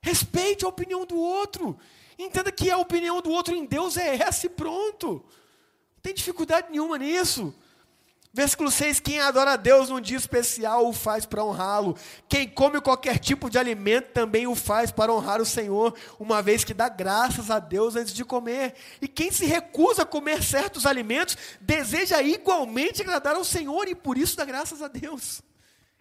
Respeite 0.00 0.64
a 0.64 0.68
opinião 0.68 1.04
do 1.04 1.18
outro. 1.18 1.76
Entenda 2.16 2.52
que 2.52 2.70
a 2.70 2.78
opinião 2.78 3.20
do 3.20 3.30
outro 3.30 3.56
em 3.56 3.64
Deus 3.64 3.96
é 3.96 4.14
essa 4.22 4.46
e 4.46 4.50
pronto. 4.50 5.08
Não 5.14 6.00
tem 6.00 6.14
dificuldade 6.14 6.70
nenhuma 6.70 6.96
nisso. 6.96 7.52
Versículo 8.32 8.70
6: 8.70 9.00
Quem 9.00 9.18
adora 9.20 9.52
a 9.52 9.56
Deus 9.56 9.88
num 9.88 10.00
dia 10.00 10.16
especial 10.16 10.86
o 10.86 10.92
faz 10.92 11.26
para 11.26 11.44
honrá-lo. 11.44 11.96
Quem 12.28 12.48
come 12.48 12.80
qualquer 12.80 13.18
tipo 13.18 13.50
de 13.50 13.58
alimento 13.58 14.12
também 14.12 14.46
o 14.46 14.54
faz 14.54 14.92
para 14.92 15.12
honrar 15.12 15.40
o 15.40 15.46
Senhor, 15.46 15.94
uma 16.18 16.40
vez 16.40 16.62
que 16.62 16.72
dá 16.72 16.88
graças 16.88 17.50
a 17.50 17.58
Deus 17.58 17.96
antes 17.96 18.14
de 18.14 18.24
comer. 18.24 18.74
E 19.02 19.08
quem 19.08 19.32
se 19.32 19.44
recusa 19.46 20.02
a 20.02 20.06
comer 20.06 20.42
certos 20.44 20.86
alimentos, 20.86 21.36
deseja 21.60 22.22
igualmente 22.22 23.02
agradar 23.02 23.34
ao 23.34 23.44
Senhor 23.44 23.88
e 23.88 23.96
por 23.96 24.16
isso 24.16 24.36
dá 24.36 24.44
graças 24.44 24.80
a 24.80 24.86
Deus. 24.86 25.42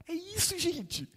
É 0.07 0.13
isso, 0.13 0.57
gente. 0.57 1.07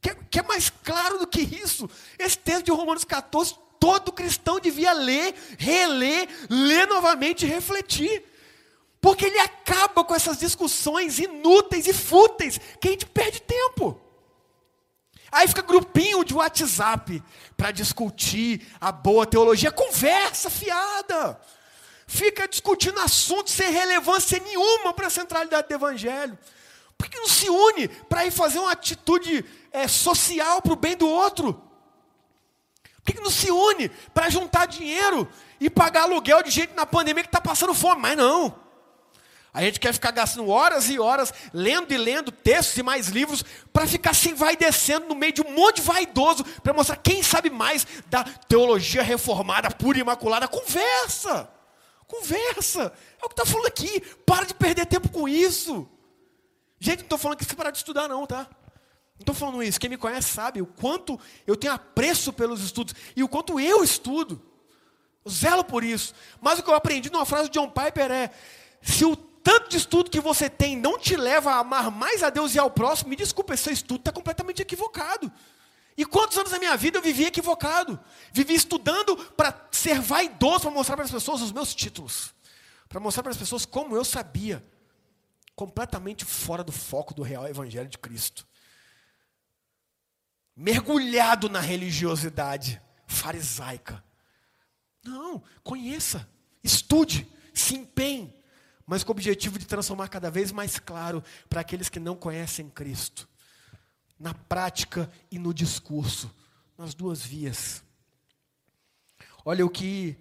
Quer, 0.00 0.16
quer 0.30 0.42
mais 0.44 0.68
claro 0.68 1.18
do 1.18 1.26
que 1.28 1.40
isso? 1.40 1.88
Esse 2.18 2.38
texto 2.38 2.64
de 2.66 2.72
Romanos 2.72 3.04
14, 3.04 3.54
todo 3.78 4.12
cristão 4.12 4.58
devia 4.58 4.92
ler, 4.92 5.32
reler, 5.58 6.28
ler 6.50 6.88
novamente 6.88 7.46
e 7.46 7.48
refletir. 7.48 8.35
Porque 9.06 9.26
ele 9.26 9.38
acaba 9.38 10.02
com 10.02 10.12
essas 10.12 10.36
discussões 10.36 11.20
inúteis 11.20 11.86
e 11.86 11.92
fúteis, 11.92 12.58
que 12.80 12.88
a 12.88 12.90
gente 12.90 13.06
perde 13.06 13.40
tempo. 13.40 14.00
Aí 15.30 15.46
fica 15.46 15.62
grupinho 15.62 16.24
de 16.24 16.34
WhatsApp 16.34 17.22
para 17.56 17.70
discutir 17.70 18.66
a 18.80 18.90
boa 18.90 19.24
teologia, 19.24 19.70
conversa 19.70 20.50
fiada. 20.50 21.40
Fica 22.08 22.48
discutindo 22.48 22.98
assuntos 22.98 23.52
sem 23.52 23.70
relevância 23.70 24.40
nenhuma 24.40 24.92
para 24.92 25.06
a 25.06 25.10
centralidade 25.10 25.68
do 25.68 25.74
evangelho. 25.74 26.36
Por 26.98 27.08
que 27.08 27.16
não 27.16 27.28
se 27.28 27.48
une 27.48 27.86
para 27.86 28.26
ir 28.26 28.32
fazer 28.32 28.58
uma 28.58 28.72
atitude 28.72 29.44
é, 29.70 29.86
social 29.86 30.60
para 30.60 30.72
o 30.72 30.74
bem 30.74 30.96
do 30.96 31.08
outro? 31.08 31.62
Por 33.04 33.14
que 33.14 33.20
não 33.20 33.30
se 33.30 33.52
une 33.52 33.88
para 34.12 34.28
juntar 34.30 34.66
dinheiro 34.66 35.28
e 35.60 35.70
pagar 35.70 36.02
aluguel 36.02 36.42
de 36.42 36.50
gente 36.50 36.74
na 36.74 36.84
pandemia 36.84 37.22
que 37.22 37.28
está 37.28 37.40
passando 37.40 37.72
fome? 37.72 38.02
Mas 38.02 38.16
não. 38.16 38.65
A 39.56 39.62
gente 39.62 39.80
quer 39.80 39.94
ficar 39.94 40.10
gastando 40.10 40.50
horas 40.50 40.90
e 40.90 41.00
horas 41.00 41.32
lendo 41.50 41.90
e 41.90 41.96
lendo 41.96 42.30
textos 42.30 42.76
e 42.76 42.82
mais 42.82 43.08
livros 43.08 43.42
para 43.72 43.86
ficar 43.86 44.12
vai 44.34 44.54
descendo 44.54 45.08
no 45.08 45.14
meio 45.14 45.32
de 45.32 45.40
um 45.40 45.50
monte 45.50 45.76
de 45.76 45.82
vaidoso 45.82 46.44
para 46.62 46.74
mostrar 46.74 46.96
quem 46.96 47.22
sabe 47.22 47.48
mais 47.48 47.86
da 48.10 48.22
teologia 48.22 49.02
reformada, 49.02 49.70
pura 49.70 49.96
e 49.96 50.02
imaculada. 50.02 50.46
Conversa! 50.46 51.48
Conversa! 52.06 52.92
É 53.18 53.24
o 53.24 53.28
que 53.30 53.32
está 53.32 53.46
falando 53.46 53.66
aqui. 53.68 53.98
Para 54.26 54.44
de 54.44 54.52
perder 54.52 54.84
tempo 54.84 55.08
com 55.08 55.26
isso. 55.26 55.88
Gente, 56.78 56.98
não 56.98 57.06
estou 57.06 57.18
falando 57.18 57.38
que 57.38 57.46
você 57.46 57.56
parar 57.56 57.70
de 57.70 57.78
estudar, 57.78 58.06
não, 58.08 58.26
tá? 58.26 58.46
Não 59.14 59.20
estou 59.20 59.34
falando 59.34 59.62
isso. 59.62 59.80
Quem 59.80 59.88
me 59.88 59.96
conhece 59.96 60.28
sabe 60.34 60.60
o 60.60 60.66
quanto 60.66 61.18
eu 61.46 61.56
tenho 61.56 61.72
apreço 61.72 62.30
pelos 62.30 62.62
estudos 62.62 62.94
e 63.16 63.24
o 63.24 63.28
quanto 63.28 63.58
eu 63.58 63.82
estudo. 63.82 64.42
Eu 65.24 65.30
zelo 65.30 65.64
por 65.64 65.82
isso. 65.82 66.14
Mas 66.42 66.58
o 66.58 66.62
que 66.62 66.68
eu 66.68 66.74
aprendi 66.74 67.10
numa 67.10 67.24
frase 67.24 67.48
de 67.48 67.58
John 67.58 67.70
Piper 67.70 68.12
é: 68.12 68.30
se 68.82 69.02
o 69.06 69.16
tanto 69.46 69.70
de 69.70 69.76
estudo 69.76 70.10
que 70.10 70.20
você 70.20 70.50
tem 70.50 70.76
não 70.76 70.98
te 70.98 71.14
leva 71.14 71.52
a 71.52 71.58
amar 71.58 71.88
mais 71.88 72.20
a 72.24 72.30
Deus 72.30 72.56
e 72.56 72.58
ao 72.58 72.68
próximo, 72.68 73.10
me 73.10 73.14
desculpa, 73.14 73.54
esse 73.54 73.70
estudo 73.70 74.00
está 74.00 74.10
completamente 74.10 74.60
equivocado. 74.60 75.32
E 75.96 76.04
quantos 76.04 76.36
anos 76.36 76.50
da 76.50 76.58
minha 76.58 76.76
vida 76.76 76.98
eu 76.98 77.02
vivi 77.02 77.26
equivocado? 77.26 77.96
Vivi 78.32 78.54
estudando 78.54 79.16
para 79.36 79.68
ser 79.70 80.00
vaidoso, 80.00 80.62
para 80.62 80.70
mostrar 80.72 80.96
para 80.96 81.04
as 81.04 81.12
pessoas 81.12 81.42
os 81.42 81.52
meus 81.52 81.72
títulos. 81.76 82.34
Para 82.88 82.98
mostrar 82.98 83.22
para 83.22 83.30
as 83.30 83.38
pessoas 83.38 83.64
como 83.64 83.94
eu 83.94 84.04
sabia. 84.04 84.66
Completamente 85.54 86.24
fora 86.24 86.64
do 86.64 86.72
foco 86.72 87.14
do 87.14 87.22
real 87.22 87.46
evangelho 87.46 87.88
de 87.88 87.98
Cristo. 87.98 88.44
mergulhado 90.56 91.48
na 91.48 91.60
religiosidade 91.60 92.82
farisaica. 93.06 94.02
Não, 95.04 95.40
conheça, 95.62 96.28
estude, 96.64 97.32
se 97.54 97.76
empenhe, 97.76 98.34
mas 98.86 99.02
com 99.02 99.10
o 99.10 99.14
objetivo 99.14 99.58
de 99.58 99.66
transformar 99.66 100.08
cada 100.08 100.30
vez 100.30 100.52
mais 100.52 100.78
claro 100.78 101.22
para 101.48 101.60
aqueles 101.60 101.88
que 101.88 101.98
não 101.98 102.14
conhecem 102.14 102.70
Cristo, 102.70 103.28
na 104.18 104.32
prática 104.32 105.10
e 105.30 105.38
no 105.38 105.52
discurso, 105.52 106.30
nas 106.78 106.94
duas 106.94 107.24
vias. 107.24 107.82
Olha 109.44 109.66
o 109.66 109.70
que 109.70 110.16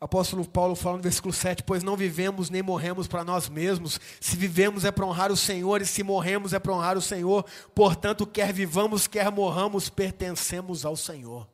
apóstolo 0.00 0.46
Paulo 0.46 0.76
fala 0.76 0.96
no 0.96 1.02
versículo 1.02 1.32
7: 1.32 1.64
Pois 1.64 1.82
não 1.82 1.96
vivemos 1.96 2.50
nem 2.50 2.62
morremos 2.62 3.08
para 3.08 3.24
nós 3.24 3.48
mesmos, 3.48 4.00
se 4.20 4.36
vivemos 4.36 4.84
é 4.84 4.92
para 4.92 5.06
honrar 5.06 5.32
o 5.32 5.36
Senhor, 5.36 5.82
e 5.82 5.86
se 5.86 6.02
morremos 6.02 6.52
é 6.52 6.58
para 6.58 6.72
honrar 6.72 6.96
o 6.96 7.02
Senhor, 7.02 7.44
portanto, 7.74 8.26
quer 8.26 8.52
vivamos, 8.52 9.06
quer 9.06 9.30
morramos, 9.30 9.88
pertencemos 9.88 10.84
ao 10.84 10.96
Senhor. 10.96 11.48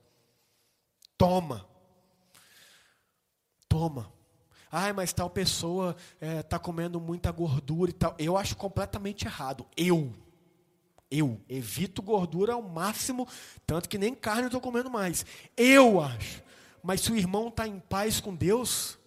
Toma, 1.17 1.67
toma. 3.69 4.20
Ai, 4.71 4.93
mas 4.93 5.13
tal 5.13 5.29
pessoa 5.29 5.97
está 6.15 6.27
é, 6.27 6.43
tá 6.43 6.59
comendo 6.59 7.01
muita 7.01 7.31
gordura 7.31 7.91
e 7.91 7.95
tal. 7.95 8.15
Eu 8.19 8.37
acho 8.37 8.57
completamente 8.57 9.27
errado. 9.27 9.67
Eu, 9.77 10.13
eu 11.11 11.41
evito 11.49 12.01
gordura 12.03 12.53
ao 12.53 12.63
máximo, 12.63 13.27
tanto 13.67 13.89
que 13.89 13.99
nem 13.99 14.15
carne 14.15 14.43
eu 14.43 14.47
estou 14.47 14.61
comendo 14.61 14.91
mais. 14.91 15.27
Eu 15.57 16.01
acho 16.01 16.51
mas 16.83 17.03
se 17.03 17.13
o 17.13 17.17
irmão 17.17 17.49
está 17.49 17.67
em 17.67 17.79
paz 17.79 18.21
com 18.21 18.35
Deus, 18.35 18.99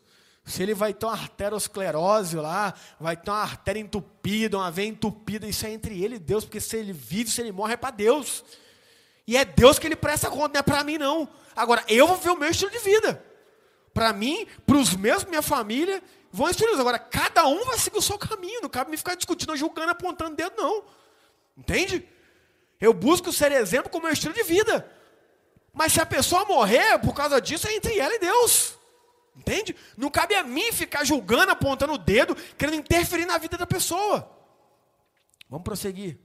se 0.46 0.62
ele 0.62 0.74
vai 0.74 0.94
ter 0.94 1.06
uma 1.06 1.14
arteriosclerose 1.14 2.36
lá, 2.36 2.74
vai 3.00 3.18
ter 3.18 3.32
uma 3.32 3.42
artéria 3.42 3.80
entupida, 3.80 4.58
uma 4.58 4.72
veia 4.72 4.88
entupida, 4.88 5.48
isso 5.48 5.66
é 5.66 5.72
entre 5.72 6.02
ele 6.02 6.16
e 6.16 6.20
Deus, 6.20 6.44
porque 6.44 6.60
se 6.60 6.78
ele 6.78 6.94
vive, 6.94 7.30
se 7.30 7.42
ele 7.42 7.52
morre, 7.52 7.74
é 7.74 7.78
para 7.78 7.92
Deus. 7.92 8.44
E 9.26 9.38
é 9.38 9.46
Deus 9.46 9.80
que 9.80 9.88
ele 9.88 9.96
presta 9.96 10.30
conta, 10.30 10.54
não 10.54 10.60
é 10.60 10.64
para 10.64 10.84
mim 10.84 10.98
não. 10.98 11.28
Agora, 11.56 11.84
eu 11.88 12.08
vou 12.08 12.18
ver 12.18 12.32
o 12.32 12.38
meu 12.38 12.50
estilo 12.50 12.72
de 12.72 12.80
vida. 12.80 13.24
Para 13.94 14.12
mim, 14.12 14.48
para 14.66 14.78
os 14.78 14.96
meus, 14.96 15.24
minha 15.26 15.42
família, 15.42 16.02
vão 16.32 16.50
estilo. 16.50 16.80
Agora, 16.80 16.98
cada 16.98 17.46
um 17.48 17.64
vai 17.66 17.78
seguir 17.78 17.98
o 17.98 18.02
seu 18.02 18.18
caminho, 18.18 18.62
não 18.62 18.70
cabe 18.70 18.92
me 18.92 18.98
ficar 18.98 19.16
discutindo, 19.16 19.56
julgando, 19.56 19.92
apontando 19.92 20.36
dedo, 20.36 20.56
não. 20.58 20.84
Entende? 21.58 22.08
Eu 22.82 22.94
busco 22.94 23.32
ser 23.32 23.52
exemplo 23.52 23.90
com 23.90 24.00
o 24.00 24.02
meu 24.02 24.12
estilo 24.12 24.34
de 24.34 24.44
vida. 24.44 24.90
Mas 25.72 25.94
se 25.94 26.02
a 26.02 26.06
pessoa 26.06 26.46
morrer 26.46 27.00
por 27.00 27.14
causa 27.14 27.40
disso, 27.40 27.68
é 27.68 27.76
entre 27.76 27.98
ela 27.98 28.14
e 28.14 28.20
Deus. 28.20 28.78
Entende? 29.36 29.76
Não 29.98 30.10
cabe 30.10 30.36
a 30.36 30.44
mim 30.44 30.72
ficar 30.72 31.04
julgando, 31.04 31.52
apontando 31.52 31.94
o 31.94 31.98
dedo, 31.98 32.36
querendo 32.58 32.80
interferir 32.80 33.26
na 33.26 33.38
vida 33.38 33.58
da 33.58 33.66
pessoa. 33.66 34.30
Vamos 35.50 35.64
prosseguir. 35.64 36.20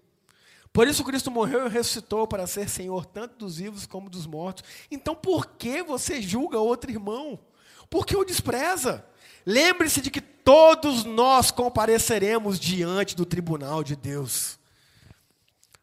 Por 0.73 0.87
isso 0.87 1.05
Cristo 1.05 1.31
morreu 1.31 1.67
e 1.67 1.69
ressuscitou 1.69 2.27
para 2.27 2.47
ser 2.47 2.69
Senhor 2.69 3.07
tanto 3.07 3.37
dos 3.37 3.57
vivos 3.57 3.87
como 3.87 4.11
dos 4.11 4.27
mortos. 4.27 4.65
Então 4.91 5.15
por 5.15 5.47
que 5.47 5.83
você 5.83 6.21
julga 6.21 6.59
outro 6.59 6.91
irmão? 6.91 7.39
Por 7.89 8.07
que 8.07 8.17
o 8.17 8.25
despreza? 8.25 9.05
Lembre-se 9.45 10.01
de 10.01 10.11
que 10.11 10.21
todos 10.21 11.05
nós 11.05 11.51
compareceremos 11.51 12.59
diante 12.59 13.17
do 13.17 13.25
tribunal 13.25 13.83
de 13.83 13.97
Deus. 13.97 14.59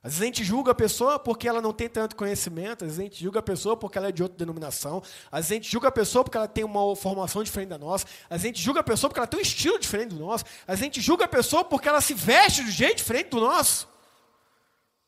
Às 0.05 0.11
vezes 0.11 0.21
a 0.21 0.25
gente 0.25 0.43
julga 0.43 0.71
a 0.71 0.75
pessoa 0.75 1.17
porque 1.17 1.47
ela 1.47 1.59
não 1.59 1.73
tem 1.73 1.89
tanto 1.89 2.15
conhecimento, 2.15 2.85
às 2.85 2.91
vezes 2.91 2.99
a 2.99 3.03
gente 3.03 3.23
julga 3.23 3.39
a 3.39 3.41
pessoa 3.41 3.75
porque 3.75 3.97
ela 3.97 4.09
é 4.09 4.11
de 4.11 4.21
outra 4.21 4.37
denominação, 4.37 5.01
às 5.31 5.39
vezes 5.39 5.51
a 5.51 5.55
gente 5.55 5.71
julga 5.71 5.87
a 5.87 5.91
pessoa 5.91 6.23
porque 6.23 6.37
ela 6.37 6.47
tem 6.47 6.63
uma 6.63 6.95
formação 6.95 7.41
diferente 7.41 7.69
da 7.69 7.77
nossa, 7.79 8.05
às 8.29 8.43
vezes 8.43 8.45
a 8.45 8.47
gente 8.49 8.61
julga 8.61 8.81
a 8.81 8.83
pessoa 8.83 9.09
porque 9.09 9.19
ela 9.19 9.25
tem 9.25 9.39
um 9.39 9.41
estilo 9.41 9.79
diferente 9.79 10.09
do 10.09 10.19
nosso, 10.19 10.45
às 10.67 10.77
vezes 10.77 10.81
a 10.81 10.85
gente 10.85 11.01
julga 11.01 11.25
a 11.25 11.27
pessoa 11.27 11.63
porque 11.63 11.89
ela 11.89 12.01
se 12.01 12.13
veste 12.13 12.63
de 12.63 12.69
jeito 12.69 12.97
diferente 12.97 13.29
do 13.29 13.39
nosso. 13.39 13.94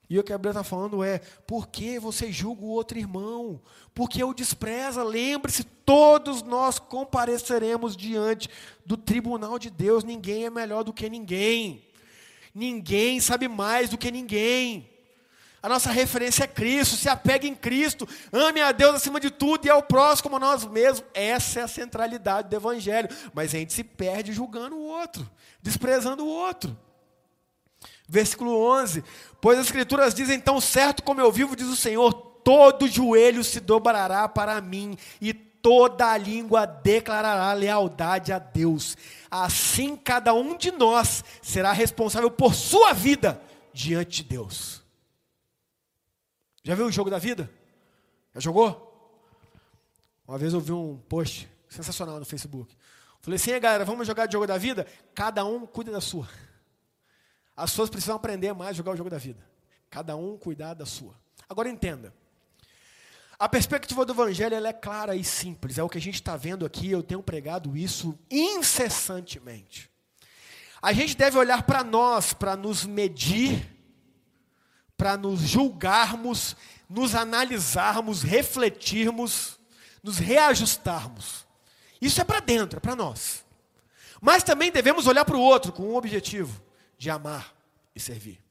E 0.09 0.17
o 0.17 0.23
que 0.23 0.31
a 0.31 0.37
Bíblia 0.37 0.51
está 0.51 0.63
falando 0.63 1.03
é: 1.03 1.19
por 1.45 1.67
que 1.67 1.99
você 1.99 2.31
julga 2.31 2.63
o 2.63 2.69
outro 2.69 2.97
irmão? 2.97 3.61
Porque 3.93 4.23
o 4.23 4.33
despreza, 4.33 5.03
lembre-se, 5.03 5.63
todos 5.63 6.41
nós 6.41 6.79
compareceremos 6.79 7.95
diante 7.95 8.49
do 8.85 8.95
tribunal 8.95 9.59
de 9.59 9.69
Deus, 9.69 10.03
ninguém 10.03 10.45
é 10.45 10.49
melhor 10.49 10.83
do 10.83 10.93
que 10.93 11.09
ninguém. 11.09 11.83
Ninguém 12.53 13.19
sabe 13.19 13.47
mais 13.47 13.89
do 13.89 13.97
que 13.97 14.09
ninguém. 14.09 14.89
A 15.61 15.67
nossa 15.67 15.91
referência 15.91 16.45
é 16.45 16.47
Cristo, 16.47 16.95
se 16.95 17.09
apegue 17.09 17.47
em 17.47 17.55
Cristo, 17.55 18.07
ame 18.31 18.61
a 18.61 18.71
Deus 18.71 18.95
acima 18.95 19.19
de 19.19 19.29
tudo 19.29 19.65
e 19.65 19.69
ao 19.69 19.83
próximo 19.83 20.29
como 20.29 20.37
a 20.37 20.39
nós 20.39 20.63
mesmos. 20.65 21.03
Essa 21.13 21.59
é 21.59 21.63
a 21.63 21.67
centralidade 21.67 22.47
do 22.47 22.55
Evangelho. 22.55 23.09
Mas 23.33 23.53
a 23.53 23.57
gente 23.57 23.73
se 23.73 23.83
perde 23.83 24.31
julgando 24.31 24.75
o 24.77 24.85
outro, 24.85 25.29
desprezando 25.61 26.23
o 26.23 26.27
outro. 26.27 26.77
Versículo 28.07 28.57
11: 28.57 29.03
Pois 29.41 29.59
as 29.59 29.65
Escrituras 29.65 30.13
dizem: 30.13 30.39
Tão 30.39 30.61
certo 30.61 31.03
como 31.03 31.19
eu 31.19 31.31
vivo, 31.31 31.55
diz 31.55 31.67
o 31.67 31.75
Senhor, 31.75 32.13
todo 32.13 32.87
joelho 32.87 33.43
se 33.43 33.59
dobrará 33.59 34.27
para 34.29 34.61
mim 34.61 34.97
e 35.19 35.33
toda 35.33 36.11
a 36.11 36.17
língua 36.17 36.65
declarará 36.65 37.51
lealdade 37.51 38.31
a 38.31 38.39
Deus. 38.39 38.95
Assim 39.29 39.97
cada 39.97 40.33
um 40.33 40.55
de 40.55 40.71
nós 40.71 41.23
será 41.41 41.73
responsável 41.73 42.31
por 42.31 42.55
sua 42.55 42.93
vida 42.93 43.41
diante 43.73 44.23
de 44.23 44.29
Deus. 44.29 44.81
Já 46.63 46.73
viu 46.75 46.85
o 46.85 46.91
jogo 46.91 47.09
da 47.09 47.17
vida? 47.17 47.49
Já 48.33 48.39
jogou? 48.39 48.85
Uma 50.27 50.37
vez 50.37 50.53
eu 50.53 50.59
vi 50.59 50.71
um 50.71 50.97
post 51.09 51.49
sensacional 51.67 52.19
no 52.19 52.25
Facebook. 52.25 52.73
Falei 53.21 53.35
assim, 53.35 53.59
galera, 53.59 53.83
vamos 53.83 54.07
jogar 54.07 54.27
o 54.27 54.31
jogo 54.31 54.47
da 54.47 54.57
vida? 54.57 54.87
Cada 55.13 55.43
um 55.43 55.65
cuida 55.65 55.91
da 55.91 55.99
sua. 55.99 56.27
As 57.57 57.71
pessoas 57.71 57.89
precisam 57.89 58.15
aprender 58.15 58.53
mais 58.53 58.69
a 58.69 58.73
jogar 58.73 58.91
o 58.91 58.95
jogo 58.95 59.09
da 59.09 59.17
vida. 59.17 59.43
Cada 59.89 60.15
um 60.15 60.37
cuidar 60.37 60.75
da 60.75 60.85
sua. 60.85 61.15
Agora 61.49 61.67
entenda. 61.67 62.13
A 63.39 63.49
perspectiva 63.49 64.05
do 64.05 64.13
Evangelho 64.13 64.55
é 64.55 64.73
clara 64.73 65.15
e 65.15 65.23
simples. 65.23 65.79
É 65.79 65.83
o 65.83 65.89
que 65.89 65.97
a 65.97 66.01
gente 66.01 66.15
está 66.15 66.37
vendo 66.37 66.65
aqui. 66.65 66.91
Eu 66.91 67.01
tenho 67.01 67.23
pregado 67.23 67.75
isso 67.75 68.17
incessantemente. 68.29 69.89
A 70.79 70.93
gente 70.93 71.17
deve 71.17 71.37
olhar 71.37 71.63
para 71.63 71.83
nós, 71.83 72.33
para 72.33 72.55
nos 72.55 72.85
medir, 72.85 73.67
para 74.95 75.17
nos 75.17 75.41
julgarmos, 75.41 76.55
nos 76.87 77.15
analisarmos, 77.15 78.21
refletirmos, 78.21 79.59
nos 80.03 80.19
reajustarmos. 80.19 81.47
Isso 81.99 82.21
é 82.21 82.23
para 82.23 82.39
dentro, 82.39 82.77
é 82.77 82.79
para 82.79 82.95
nós. 82.95 83.43
Mas 84.21 84.43
também 84.43 84.71
devemos 84.71 85.07
olhar 85.07 85.25
para 85.25 85.37
o 85.37 85.41
outro 85.41 85.71
com 85.71 85.83
um 85.83 85.95
objetivo: 85.95 86.61
de 86.97 87.09
amar 87.09 87.53
e 87.95 87.99
servir. 87.99 88.41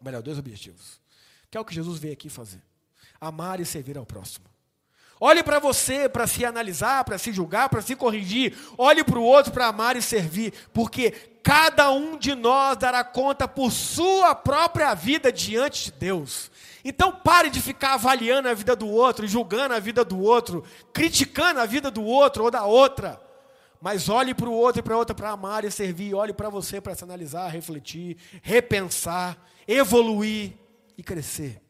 Melhor, 0.00 0.22
dois 0.22 0.38
objetivos. 0.38 1.00
Que 1.50 1.58
é 1.58 1.60
o 1.60 1.64
que 1.64 1.74
Jesus 1.74 1.98
veio 1.98 2.12
aqui 2.12 2.28
fazer 2.28 2.62
amar 3.20 3.60
e 3.60 3.64
servir 3.64 3.96
ao 3.98 4.06
próximo. 4.06 4.46
Olhe 5.18 5.42
para 5.42 5.58
você 5.58 6.08
para 6.08 6.26
se 6.26 6.44
analisar, 6.44 7.02
para 7.04 7.16
se 7.16 7.32
julgar, 7.32 7.70
para 7.70 7.80
se 7.80 7.96
corrigir. 7.96 8.54
Olhe 8.76 9.02
para 9.02 9.18
o 9.18 9.22
outro 9.22 9.52
para 9.52 9.66
amar 9.66 9.96
e 9.96 10.02
servir, 10.02 10.52
porque 10.74 11.10
cada 11.42 11.90
um 11.90 12.18
de 12.18 12.34
nós 12.34 12.76
dará 12.76 13.02
conta 13.02 13.48
por 13.48 13.72
sua 13.72 14.34
própria 14.34 14.92
vida 14.94 15.32
diante 15.32 15.86
de 15.86 15.92
Deus. 15.92 16.50
Então 16.84 17.10
pare 17.10 17.48
de 17.48 17.62
ficar 17.62 17.94
avaliando 17.94 18.48
a 18.48 18.54
vida 18.54 18.76
do 18.76 18.88
outro, 18.88 19.26
julgando 19.26 19.74
a 19.74 19.80
vida 19.80 20.04
do 20.04 20.20
outro, 20.20 20.62
criticando 20.92 21.60
a 21.60 21.66
vida 21.66 21.90
do 21.90 22.04
outro 22.04 22.44
ou 22.44 22.50
da 22.50 22.64
outra. 22.64 23.20
Mas 23.80 24.08
olhe 24.08 24.34
para 24.34 24.48
o 24.48 24.52
outro 24.52 24.80
e 24.80 24.82
para 24.82 24.94
a 24.94 24.98
outra 24.98 25.14
para 25.14 25.30
amar 25.30 25.64
e 25.64 25.70
servir. 25.70 26.14
Olhe 26.14 26.32
para 26.32 26.48
você 26.48 26.80
para 26.80 26.94
se 26.94 27.04
analisar, 27.04 27.48
refletir, 27.48 28.16
repensar, 28.42 29.36
evoluir 29.66 30.52
e 30.96 31.02
crescer. 31.02 31.60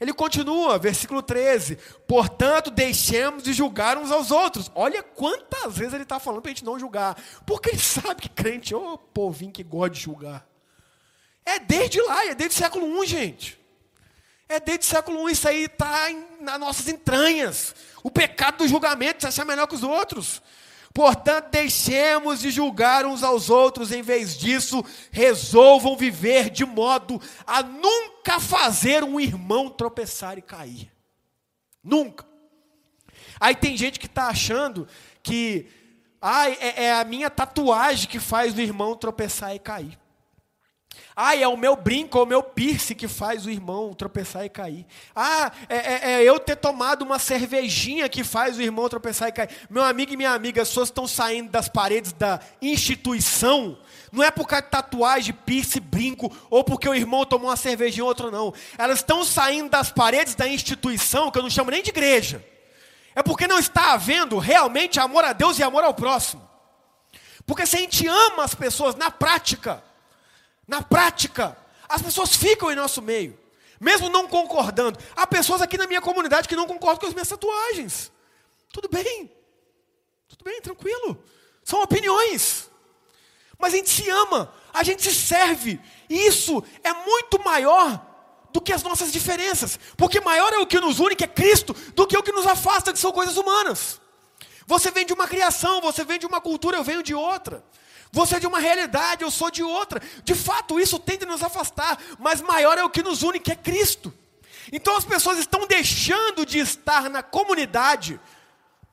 Ele 0.00 0.12
continua, 0.12 0.78
versículo 0.78 1.22
13: 1.22 1.76
Portanto, 2.06 2.70
deixemos 2.70 3.42
de 3.42 3.52
julgar 3.52 3.98
uns 3.98 4.10
aos 4.10 4.30
outros. 4.30 4.70
Olha 4.74 5.02
quantas 5.02 5.76
vezes 5.76 5.94
ele 5.94 6.04
está 6.04 6.20
falando 6.20 6.40
para 6.40 6.50
a 6.50 6.54
gente 6.54 6.64
não 6.64 6.78
julgar. 6.78 7.20
Porque 7.44 7.70
ele 7.70 7.78
sabe 7.78 8.22
que 8.22 8.28
crente, 8.28 8.74
ô 8.74 8.94
oh, 8.94 8.98
povinho 8.98 9.52
que 9.52 9.62
gosta 9.62 9.90
de 9.90 10.00
julgar. 10.00 10.46
É 11.44 11.58
desde 11.58 12.00
lá, 12.02 12.26
é 12.26 12.34
desde 12.34 12.56
o 12.56 12.58
século 12.58 13.02
I, 13.02 13.06
gente. 13.06 13.58
É 14.48 14.60
desde 14.60 14.86
o 14.86 14.88
século 14.88 15.28
I, 15.28 15.32
isso 15.32 15.48
aí 15.48 15.64
está 15.64 16.08
nas 16.40 16.60
nossas 16.60 16.88
entranhas. 16.88 17.74
O 18.02 18.10
pecado 18.10 18.58
do 18.58 18.68
julgamento, 18.68 19.22
se 19.22 19.26
achar 19.26 19.44
melhor 19.44 19.66
que 19.66 19.74
os 19.74 19.82
outros. 19.82 20.40
Portanto, 20.98 21.50
deixemos 21.52 22.40
de 22.40 22.50
julgar 22.50 23.06
uns 23.06 23.22
aos 23.22 23.50
outros, 23.50 23.92
em 23.92 24.02
vez 24.02 24.36
disso, 24.36 24.84
resolvam 25.12 25.96
viver 25.96 26.50
de 26.50 26.64
modo 26.64 27.22
a 27.46 27.62
nunca 27.62 28.40
fazer 28.40 29.04
um 29.04 29.20
irmão 29.20 29.70
tropeçar 29.70 30.38
e 30.38 30.42
cair. 30.42 30.90
Nunca. 31.84 32.26
Aí 33.38 33.54
tem 33.54 33.76
gente 33.76 34.00
que 34.00 34.06
está 34.06 34.26
achando 34.26 34.88
que 35.22 35.68
ah, 36.20 36.50
é, 36.50 36.86
é 36.86 36.92
a 36.92 37.04
minha 37.04 37.30
tatuagem 37.30 38.08
que 38.08 38.18
faz 38.18 38.52
o 38.52 38.60
irmão 38.60 38.96
tropeçar 38.96 39.54
e 39.54 39.60
cair. 39.60 39.96
Ah, 41.20 41.34
é 41.34 41.48
o 41.48 41.56
meu 41.56 41.74
brinco, 41.74 42.16
é 42.16 42.22
o 42.22 42.26
meu 42.26 42.40
piercing 42.44 42.94
que 42.94 43.08
faz 43.08 43.44
o 43.44 43.50
irmão 43.50 43.92
tropeçar 43.92 44.44
e 44.44 44.48
cair. 44.48 44.86
Ah, 45.16 45.50
é, 45.68 45.76
é, 45.76 46.12
é, 46.12 46.22
eu 46.22 46.38
ter 46.38 46.54
tomado 46.54 47.02
uma 47.02 47.18
cervejinha 47.18 48.08
que 48.08 48.22
faz 48.22 48.56
o 48.56 48.62
irmão 48.62 48.88
tropeçar 48.88 49.28
e 49.28 49.32
cair. 49.32 49.50
Meu 49.68 49.82
amigo 49.82 50.12
e 50.12 50.16
minha 50.16 50.30
amiga, 50.30 50.62
as 50.62 50.68
pessoas 50.68 50.90
estão 50.90 51.08
saindo 51.08 51.50
das 51.50 51.68
paredes 51.68 52.12
da 52.12 52.38
instituição. 52.62 53.76
Não 54.12 54.22
é 54.22 54.30
por 54.30 54.46
causa 54.46 54.62
de 54.62 54.70
tatuagem, 54.70 55.34
piercing, 55.44 55.80
brinco, 55.80 56.30
ou 56.48 56.62
porque 56.62 56.88
o 56.88 56.94
irmão 56.94 57.24
tomou 57.24 57.50
uma 57.50 57.56
cervejinha 57.56 58.04
ou 58.04 58.10
outro, 58.10 58.30
não. 58.30 58.54
Elas 58.78 59.00
estão 59.00 59.24
saindo 59.24 59.70
das 59.70 59.90
paredes 59.90 60.36
da 60.36 60.46
instituição, 60.46 61.32
que 61.32 61.38
eu 61.40 61.42
não 61.42 61.50
chamo 61.50 61.72
nem 61.72 61.82
de 61.82 61.90
igreja. 61.90 62.46
É 63.16 63.24
porque 63.24 63.48
não 63.48 63.58
está 63.58 63.92
havendo 63.92 64.38
realmente 64.38 65.00
amor 65.00 65.24
a 65.24 65.32
Deus 65.32 65.58
e 65.58 65.64
amor 65.64 65.82
ao 65.82 65.94
próximo. 65.94 66.48
Porque 67.44 67.66
se 67.66 67.74
a 67.74 67.80
gente 67.80 68.06
ama 68.06 68.44
as 68.44 68.54
pessoas 68.54 68.94
na 68.94 69.10
prática, 69.10 69.82
na 70.68 70.82
prática, 70.82 71.56
as 71.88 72.02
pessoas 72.02 72.36
ficam 72.36 72.70
em 72.70 72.76
nosso 72.76 73.00
meio, 73.00 73.38
mesmo 73.80 74.10
não 74.10 74.28
concordando. 74.28 74.98
Há 75.16 75.26
pessoas 75.26 75.62
aqui 75.62 75.78
na 75.78 75.86
minha 75.86 76.02
comunidade 76.02 76.46
que 76.46 76.54
não 76.54 76.66
concordam 76.66 77.00
com 77.00 77.06
as 77.06 77.14
minhas 77.14 77.28
tatuagens. 77.28 78.12
Tudo 78.70 78.86
bem, 78.88 79.32
tudo 80.28 80.44
bem, 80.44 80.60
tranquilo. 80.60 81.24
São 81.64 81.82
opiniões. 81.82 82.70
Mas 83.58 83.72
a 83.72 83.76
gente 83.78 83.90
se 83.90 84.08
ama, 84.10 84.54
a 84.72 84.82
gente 84.84 85.02
se 85.02 85.14
serve. 85.14 85.80
E 86.08 86.26
isso 86.26 86.62
é 86.84 86.92
muito 86.92 87.42
maior 87.42 88.06
do 88.52 88.60
que 88.60 88.72
as 88.72 88.82
nossas 88.82 89.10
diferenças. 89.10 89.78
Porque 89.96 90.20
maior 90.20 90.52
é 90.52 90.58
o 90.58 90.66
que 90.66 90.78
nos 90.78 91.00
une, 91.00 91.16
que 91.16 91.24
é 91.24 91.28
Cristo, 91.28 91.74
do 91.94 92.06
que 92.06 92.16
o 92.16 92.22
que 92.22 92.30
nos 92.30 92.46
afasta, 92.46 92.92
que 92.92 92.98
são 92.98 93.10
coisas 93.10 93.36
humanas. 93.36 94.00
Você 94.66 94.90
vem 94.90 95.06
de 95.06 95.14
uma 95.14 95.26
criação, 95.26 95.80
você 95.80 96.04
vem 96.04 96.18
de 96.18 96.26
uma 96.26 96.42
cultura, 96.42 96.76
eu 96.76 96.84
venho 96.84 97.02
de 97.02 97.14
outra. 97.14 97.64
Você 98.12 98.36
é 98.36 98.40
de 98.40 98.46
uma 98.46 98.58
realidade, 98.58 99.22
eu 99.22 99.30
sou 99.30 99.50
de 99.50 99.62
outra. 99.62 100.00
De 100.24 100.34
fato, 100.34 100.80
isso 100.80 100.98
tende 100.98 101.24
a 101.24 101.28
nos 101.28 101.42
afastar, 101.42 101.98
mas 102.18 102.40
maior 102.40 102.78
é 102.78 102.84
o 102.84 102.90
que 102.90 103.02
nos 103.02 103.22
une, 103.22 103.40
que 103.40 103.52
é 103.52 103.56
Cristo. 103.56 104.12
Então 104.72 104.96
as 104.96 105.04
pessoas 105.04 105.38
estão 105.38 105.66
deixando 105.66 106.44
de 106.44 106.58
estar 106.58 107.08
na 107.08 107.22
comunidade, 107.22 108.20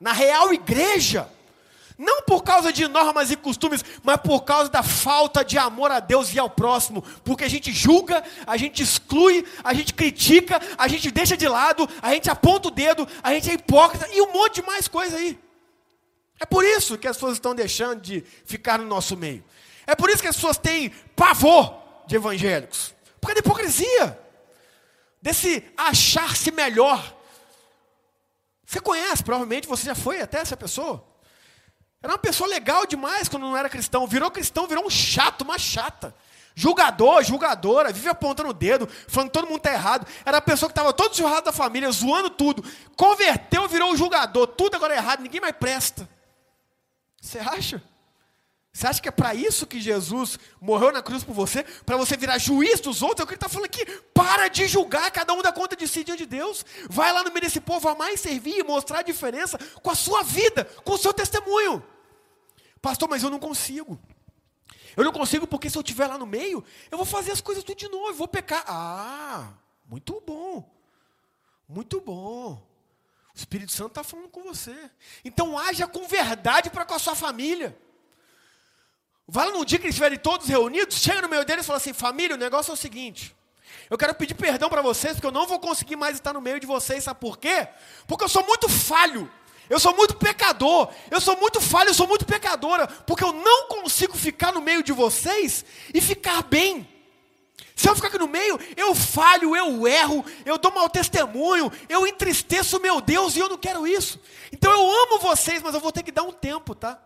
na 0.00 0.12
real 0.12 0.52
igreja, 0.52 1.30
não 1.98 2.22
por 2.22 2.42
causa 2.42 2.72
de 2.72 2.86
normas 2.86 3.30
e 3.30 3.36
costumes, 3.36 3.82
mas 4.02 4.18
por 4.18 4.42
causa 4.42 4.70
da 4.70 4.82
falta 4.82 5.42
de 5.42 5.56
amor 5.56 5.90
a 5.90 5.98
Deus 5.98 6.34
e 6.34 6.38
ao 6.38 6.50
próximo. 6.50 7.02
Porque 7.24 7.44
a 7.44 7.48
gente 7.48 7.72
julga, 7.72 8.22
a 8.46 8.56
gente 8.56 8.82
exclui, 8.82 9.46
a 9.64 9.72
gente 9.72 9.94
critica, 9.94 10.60
a 10.76 10.88
gente 10.88 11.10
deixa 11.10 11.36
de 11.36 11.48
lado, 11.48 11.88
a 12.02 12.12
gente 12.12 12.28
aponta 12.28 12.68
o 12.68 12.70
dedo, 12.70 13.08
a 13.22 13.32
gente 13.32 13.50
é 13.50 13.54
hipócrita 13.54 14.08
e 14.12 14.20
um 14.20 14.32
monte 14.32 14.56
de 14.56 14.62
mais 14.62 14.86
coisa 14.86 15.16
aí. 15.16 15.38
É 16.38 16.44
por 16.44 16.64
isso 16.64 16.98
que 16.98 17.08
as 17.08 17.16
pessoas 17.16 17.34
estão 17.34 17.54
deixando 17.54 18.00
de 18.00 18.22
ficar 18.44 18.78
no 18.78 18.86
nosso 18.86 19.16
meio. 19.16 19.44
É 19.86 19.94
por 19.94 20.10
isso 20.10 20.20
que 20.20 20.28
as 20.28 20.36
pessoas 20.36 20.58
têm 20.58 20.90
pavor 21.14 21.74
de 22.06 22.16
evangélicos. 22.16 22.94
Por 23.20 23.28
causa 23.28 23.40
da 23.40 23.46
hipocrisia. 23.46 24.18
Desse 25.22 25.64
achar-se 25.76 26.50
melhor. 26.50 27.14
Você 28.66 28.80
conhece, 28.80 29.22
provavelmente 29.22 29.66
você 29.66 29.86
já 29.86 29.94
foi 29.94 30.20
até 30.20 30.38
essa 30.38 30.56
pessoa. 30.56 31.04
Era 32.02 32.12
uma 32.12 32.18
pessoa 32.18 32.48
legal 32.48 32.84
demais 32.86 33.28
quando 33.28 33.44
não 33.44 33.56
era 33.56 33.68
cristão. 33.68 34.06
Virou 34.06 34.30
cristão, 34.30 34.66
virou 34.66 34.84
um 34.84 34.90
chato, 34.90 35.42
uma 35.42 35.58
chata. 35.58 36.14
Julgador, 36.54 37.22
julgadora, 37.22 37.92
vive 37.92 38.08
apontando 38.08 38.48
o 38.48 38.52
dedo, 38.52 38.88
falando 39.08 39.28
que 39.28 39.32
todo 39.32 39.46
mundo 39.46 39.58
está 39.58 39.72
errado. 39.72 40.06
Era 40.24 40.38
a 40.38 40.40
pessoa 40.40 40.68
que 40.68 40.72
estava 40.72 40.92
todo 40.92 41.14
churrado 41.14 41.46
da 41.46 41.52
família, 41.52 41.90
zoando 41.90 42.30
tudo. 42.30 42.64
Converteu, 42.96 43.68
virou 43.68 43.92
um 43.92 43.96
julgador. 43.96 44.46
Tudo 44.48 44.74
agora 44.74 44.94
é 44.94 44.96
errado, 44.96 45.20
ninguém 45.20 45.40
mais 45.40 45.54
presta. 45.54 46.08
Você 47.26 47.40
acha? 47.40 47.82
Você 48.72 48.86
acha 48.86 49.02
que 49.02 49.08
é 49.08 49.10
para 49.10 49.34
isso 49.34 49.66
que 49.66 49.80
Jesus 49.80 50.38
morreu 50.60 50.92
na 50.92 51.02
cruz 51.02 51.24
por 51.24 51.34
você? 51.34 51.64
Para 51.84 51.96
você 51.96 52.16
virar 52.16 52.38
juiz 52.38 52.78
dos 52.78 53.02
outros? 53.02 53.20
É 53.20 53.24
o 53.24 53.26
que 53.26 53.32
ele 53.32 53.36
está 53.38 53.48
falando 53.48 53.66
aqui. 53.66 53.84
Para 54.14 54.46
de 54.48 54.68
julgar, 54.68 55.10
cada 55.10 55.32
um 55.32 55.42
dá 55.42 55.50
conta 55.50 55.74
de 55.74 55.88
si 55.88 56.04
diante 56.04 56.20
de 56.20 56.26
Deus. 56.26 56.64
Vai 56.88 57.12
lá 57.12 57.24
no 57.24 57.30
meio 57.30 57.40
desse 57.40 57.60
povo, 57.60 57.88
amar 57.88 58.12
e 58.12 58.16
servir 58.16 58.58
e 58.58 58.62
mostrar 58.62 59.00
a 59.00 59.02
diferença 59.02 59.58
com 59.82 59.90
a 59.90 59.94
sua 59.94 60.22
vida, 60.22 60.64
com 60.84 60.92
o 60.92 60.98
seu 60.98 61.12
testemunho. 61.12 61.82
Pastor, 62.80 63.08
mas 63.08 63.24
eu 63.24 63.30
não 63.30 63.40
consigo. 63.40 63.98
Eu 64.96 65.02
não 65.02 65.12
consigo 65.12 65.48
porque 65.48 65.68
se 65.68 65.76
eu 65.76 65.82
estiver 65.82 66.06
lá 66.06 66.16
no 66.16 66.26
meio, 66.26 66.62
eu 66.90 66.96
vou 66.96 67.06
fazer 67.06 67.32
as 67.32 67.40
coisas 67.40 67.64
tudo 67.64 67.78
de 67.78 67.88
novo, 67.88 68.14
vou 68.14 68.28
pecar. 68.28 68.62
Ah, 68.68 69.54
muito 69.86 70.22
bom. 70.24 70.70
Muito 71.68 72.00
bom. 72.00 72.75
O 73.36 73.38
Espírito 73.38 73.70
Santo 73.70 73.88
está 73.88 74.02
falando 74.02 74.30
com 74.30 74.42
você. 74.42 74.74
Então 75.22 75.58
haja 75.58 75.86
com 75.86 76.08
verdade 76.08 76.70
para 76.70 76.86
com 76.86 76.94
a 76.94 76.98
sua 76.98 77.14
família. 77.14 77.78
Vai 79.28 79.50
no 79.50 79.62
dia 79.62 79.78
que 79.78 79.84
eles 79.84 79.94
estiverem 79.94 80.18
todos 80.18 80.46
reunidos, 80.46 80.96
chega 80.98 81.20
no 81.20 81.28
meio 81.28 81.44
deles 81.44 81.64
e 81.64 81.66
fala 81.66 81.76
assim: 81.76 81.92
família, 81.92 82.34
o 82.34 82.38
negócio 82.38 82.70
é 82.70 82.74
o 82.74 82.76
seguinte. 82.76 83.36
Eu 83.90 83.98
quero 83.98 84.14
pedir 84.14 84.34
perdão 84.34 84.70
para 84.70 84.80
vocês, 84.80 85.14
porque 85.14 85.26
eu 85.26 85.32
não 85.32 85.46
vou 85.46 85.60
conseguir 85.60 85.96
mais 85.96 86.16
estar 86.16 86.32
no 86.32 86.40
meio 86.40 86.58
de 86.58 86.66
vocês, 86.66 87.04
sabe 87.04 87.20
por 87.20 87.36
quê? 87.36 87.68
Porque 88.06 88.24
eu 88.24 88.28
sou 88.28 88.42
muito 88.46 88.70
falho. 88.70 89.30
Eu 89.68 89.80
sou 89.80 89.94
muito 89.96 90.16
pecador, 90.16 90.88
eu 91.10 91.20
sou 91.20 91.36
muito 91.36 91.60
falho, 91.60 91.90
eu 91.90 91.94
sou 91.94 92.06
muito 92.06 92.24
pecadora, 92.24 92.86
porque 92.86 93.24
eu 93.24 93.32
não 93.32 93.66
consigo 93.66 94.16
ficar 94.16 94.52
no 94.52 94.60
meio 94.60 94.80
de 94.80 94.92
vocês 94.92 95.64
e 95.92 96.00
ficar 96.00 96.42
bem. 96.44 96.88
Se 97.76 97.90
eu 97.90 97.94
ficar 97.94 98.08
aqui 98.08 98.16
no 98.16 98.26
meio, 98.26 98.58
eu 98.74 98.94
falho, 98.94 99.54
eu 99.54 99.86
erro, 99.86 100.24
eu 100.46 100.56
dou 100.56 100.72
mau 100.72 100.88
testemunho, 100.88 101.70
eu 101.90 102.06
entristeço 102.06 102.80
meu 102.80 103.02
Deus 103.02 103.36
e 103.36 103.38
eu 103.38 103.50
não 103.50 103.58
quero 103.58 103.86
isso. 103.86 104.18
Então 104.50 104.72
eu 104.72 104.90
amo 105.02 105.18
vocês, 105.18 105.62
mas 105.62 105.74
eu 105.74 105.80
vou 105.80 105.92
ter 105.92 106.02
que 106.02 106.10
dar 106.10 106.22
um 106.22 106.32
tempo, 106.32 106.74
tá? 106.74 106.98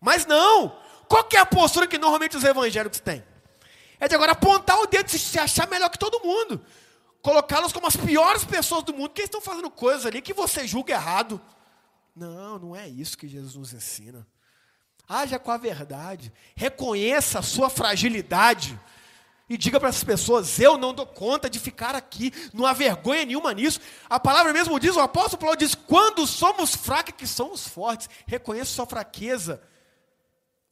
Mas 0.00 0.24
não! 0.24 0.78
Qual 1.08 1.24
que 1.24 1.36
é 1.36 1.40
a 1.40 1.46
postura 1.46 1.84
que 1.84 1.98
normalmente 1.98 2.36
os 2.36 2.44
evangélicos 2.44 3.00
têm? 3.00 3.24
É 3.98 4.06
de 4.06 4.14
agora 4.14 4.32
apontar 4.32 4.78
o 4.78 4.86
dedo 4.86 5.10
se 5.10 5.36
achar 5.36 5.66
melhor 5.66 5.90
que 5.90 5.98
todo 5.98 6.24
mundo. 6.24 6.64
Colocá-los 7.20 7.72
como 7.72 7.88
as 7.88 7.96
piores 7.96 8.44
pessoas 8.44 8.84
do 8.84 8.94
mundo, 8.94 9.10
que 9.10 9.22
estão 9.22 9.40
fazendo 9.40 9.68
coisas 9.68 10.06
ali 10.06 10.22
que 10.22 10.32
você 10.32 10.64
julga 10.64 10.92
errado. 10.92 11.40
Não, 12.14 12.56
não 12.60 12.76
é 12.76 12.88
isso 12.88 13.18
que 13.18 13.26
Jesus 13.26 13.56
nos 13.56 13.72
ensina. 13.72 14.24
Haja 15.08 15.40
com 15.40 15.50
a 15.50 15.56
verdade. 15.56 16.32
Reconheça 16.54 17.40
a 17.40 17.42
sua 17.42 17.68
fragilidade 17.68 18.78
e 19.48 19.56
diga 19.56 19.80
para 19.80 19.88
essas 19.88 20.04
pessoas: 20.04 20.58
eu 20.60 20.76
não 20.76 20.92
dou 20.92 21.06
conta 21.06 21.48
de 21.48 21.58
ficar 21.58 21.94
aqui, 21.94 22.32
não 22.52 22.66
há 22.66 22.72
vergonha 22.72 23.24
nenhuma 23.24 23.54
nisso. 23.54 23.80
A 24.08 24.20
palavra 24.20 24.52
mesmo 24.52 24.78
diz, 24.78 24.94
o 24.94 25.00
apóstolo 25.00 25.40
Paulo 25.40 25.56
diz: 25.56 25.74
quando 25.74 26.26
somos 26.26 26.74
fracos, 26.74 27.14
que 27.16 27.26
somos 27.26 27.66
fortes, 27.66 28.08
reconheça 28.26 28.72
sua 28.72 28.86
fraqueza 28.86 29.62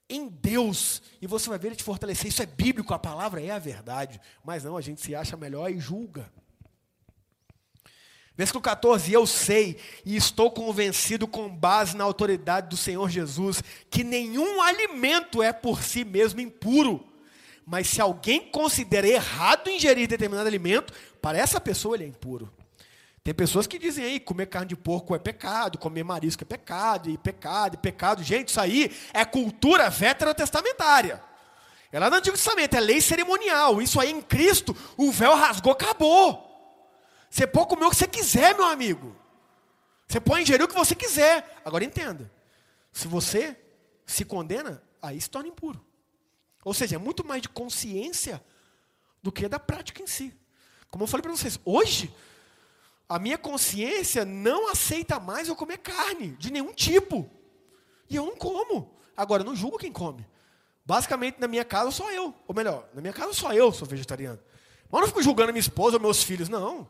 em 0.08 0.28
Deus, 0.28 1.02
e 1.20 1.26
você 1.26 1.48
vai 1.48 1.58
ver 1.58 1.68
ele 1.68 1.76
te 1.76 1.82
fortalecer. 1.82 2.28
Isso 2.28 2.42
é 2.42 2.46
bíblico, 2.46 2.92
a 2.92 2.98
palavra 2.98 3.42
é 3.42 3.50
a 3.50 3.58
verdade, 3.58 4.20
mas 4.44 4.62
não, 4.62 4.76
a 4.76 4.80
gente 4.80 5.00
se 5.00 5.14
acha 5.14 5.36
melhor 5.36 5.70
e 5.70 5.80
julga. 5.80 6.30
Versículo 8.36 8.62
14: 8.62 9.10
Eu 9.10 9.26
sei 9.26 9.80
e 10.04 10.16
estou 10.16 10.50
convencido, 10.50 11.26
com 11.26 11.48
base 11.48 11.96
na 11.96 12.04
autoridade 12.04 12.68
do 12.68 12.76
Senhor 12.76 13.08
Jesus, 13.08 13.62
que 13.88 14.04
nenhum 14.04 14.60
alimento 14.60 15.42
é 15.42 15.50
por 15.50 15.82
si 15.82 16.04
mesmo 16.04 16.42
impuro 16.42 17.15
mas 17.66 17.88
se 17.88 18.00
alguém 18.00 18.48
considera 18.48 19.08
errado 19.08 19.68
ingerir 19.68 20.06
determinado 20.06 20.46
alimento, 20.46 20.94
para 21.20 21.36
essa 21.36 21.60
pessoa 21.60 21.96
ele 21.96 22.04
é 22.04 22.06
impuro. 22.06 22.52
Tem 23.24 23.34
pessoas 23.34 23.66
que 23.66 23.76
dizem 23.76 24.04
aí, 24.04 24.20
comer 24.20 24.46
carne 24.46 24.68
de 24.68 24.76
porco 24.76 25.12
é 25.16 25.18
pecado, 25.18 25.76
comer 25.76 26.04
marisco 26.04 26.44
é 26.44 26.46
pecado, 26.46 27.10
e 27.10 27.18
pecado, 27.18 27.74
e 27.74 27.76
pecado. 27.76 28.22
Gente, 28.22 28.50
isso 28.50 28.60
aí 28.60 28.96
é 29.12 29.24
cultura 29.24 29.90
veterotestamentária. 29.90 31.20
É 31.90 31.98
lá 31.98 32.08
no 32.08 32.16
Antigo 32.16 32.36
Testamento, 32.36 32.76
é 32.76 32.80
lei 32.80 33.00
cerimonial. 33.00 33.82
Isso 33.82 33.98
aí 33.98 34.12
em 34.12 34.22
Cristo, 34.22 34.76
o 34.96 35.10
véu 35.10 35.34
rasgou, 35.34 35.72
acabou. 35.72 36.46
Você 37.28 37.48
pode 37.48 37.68
comer 37.68 37.86
o 37.86 37.90
que 37.90 37.96
você 37.96 38.06
quiser, 38.06 38.54
meu 38.54 38.66
amigo. 38.66 39.16
Você 40.06 40.20
pode 40.20 40.42
ingerir 40.42 40.64
o 40.64 40.68
que 40.68 40.74
você 40.74 40.94
quiser. 40.94 41.60
Agora 41.64 41.84
entenda, 41.84 42.30
se 42.92 43.08
você 43.08 43.58
se 44.06 44.24
condena, 44.24 44.80
aí 45.02 45.20
se 45.20 45.28
torna 45.28 45.48
impuro. 45.48 45.84
Ou 46.66 46.74
seja, 46.74 46.96
é 46.96 46.98
muito 46.98 47.24
mais 47.24 47.40
de 47.40 47.48
consciência 47.48 48.44
do 49.22 49.30
que 49.30 49.48
da 49.48 49.56
prática 49.56 50.02
em 50.02 50.06
si. 50.08 50.34
Como 50.90 51.04
eu 51.04 51.06
falei 51.06 51.22
para 51.22 51.30
vocês, 51.30 51.60
hoje, 51.64 52.12
a 53.08 53.20
minha 53.20 53.38
consciência 53.38 54.24
não 54.24 54.68
aceita 54.68 55.20
mais 55.20 55.46
eu 55.46 55.54
comer 55.54 55.78
carne, 55.78 56.32
de 56.32 56.50
nenhum 56.50 56.72
tipo. 56.72 57.30
E 58.10 58.16
eu 58.16 58.26
não 58.26 58.34
como. 58.34 58.98
Agora, 59.16 59.42
eu 59.42 59.46
não 59.46 59.54
julgo 59.54 59.78
quem 59.78 59.92
come. 59.92 60.26
Basicamente, 60.84 61.38
na 61.38 61.46
minha 61.46 61.64
casa, 61.64 61.92
só 61.92 62.10
eu. 62.10 62.34
Ou 62.48 62.54
melhor, 62.54 62.88
na 62.92 63.00
minha 63.00 63.12
casa, 63.12 63.32
só 63.32 63.52
eu 63.52 63.72
sou 63.72 63.86
vegetariano. 63.86 64.40
Mas 64.90 64.98
eu 64.98 65.00
não 65.02 65.06
fico 65.06 65.22
julgando 65.22 65.52
minha 65.52 65.60
esposa 65.60 65.98
ou 65.98 66.02
meus 66.02 66.24
filhos, 66.24 66.48
não. 66.48 66.88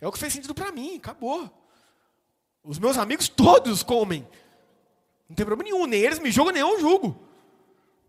É 0.00 0.08
o 0.08 0.10
que 0.10 0.18
fez 0.18 0.32
sentido 0.32 0.56
para 0.56 0.72
mim, 0.72 0.96
acabou. 0.96 1.48
Os 2.64 2.80
meus 2.80 2.98
amigos 2.98 3.28
todos 3.28 3.84
comem. 3.84 4.26
Não 5.28 5.36
tem 5.36 5.46
problema 5.46 5.70
nenhum, 5.70 5.86
nem 5.86 6.00
eles 6.00 6.18
me 6.18 6.32
julgam, 6.32 6.52
nem 6.52 6.62
eu 6.62 6.80
julgo. 6.80 7.27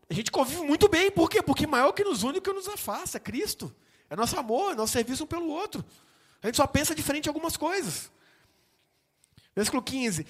A 0.10 0.14
gente 0.14 0.32
convive 0.32 0.62
muito 0.62 0.88
bem, 0.88 1.12
por 1.12 1.30
quê? 1.30 1.42
Porque 1.42 1.68
maior 1.68 1.92
que 1.92 2.04
nos 2.04 2.24
une 2.24 2.42
que 2.42 2.52
nos 2.52 2.68
afasta, 2.68 3.18
é 3.18 3.20
Cristo. 3.20 3.74
É 4.10 4.16
nosso 4.16 4.38
amor, 4.40 4.72
é 4.72 4.76
nosso 4.76 4.94
serviço 4.94 5.24
um 5.24 5.28
pelo 5.28 5.48
outro. 5.50 5.86
A 6.42 6.48
gente 6.48 6.56
só 6.56 6.66
pensa 6.66 6.96
diferente 6.96 7.28
em 7.28 7.30
algumas 7.30 7.56
coisas. 7.56 8.12
Versículo 9.56 9.84
15. 9.84 10.26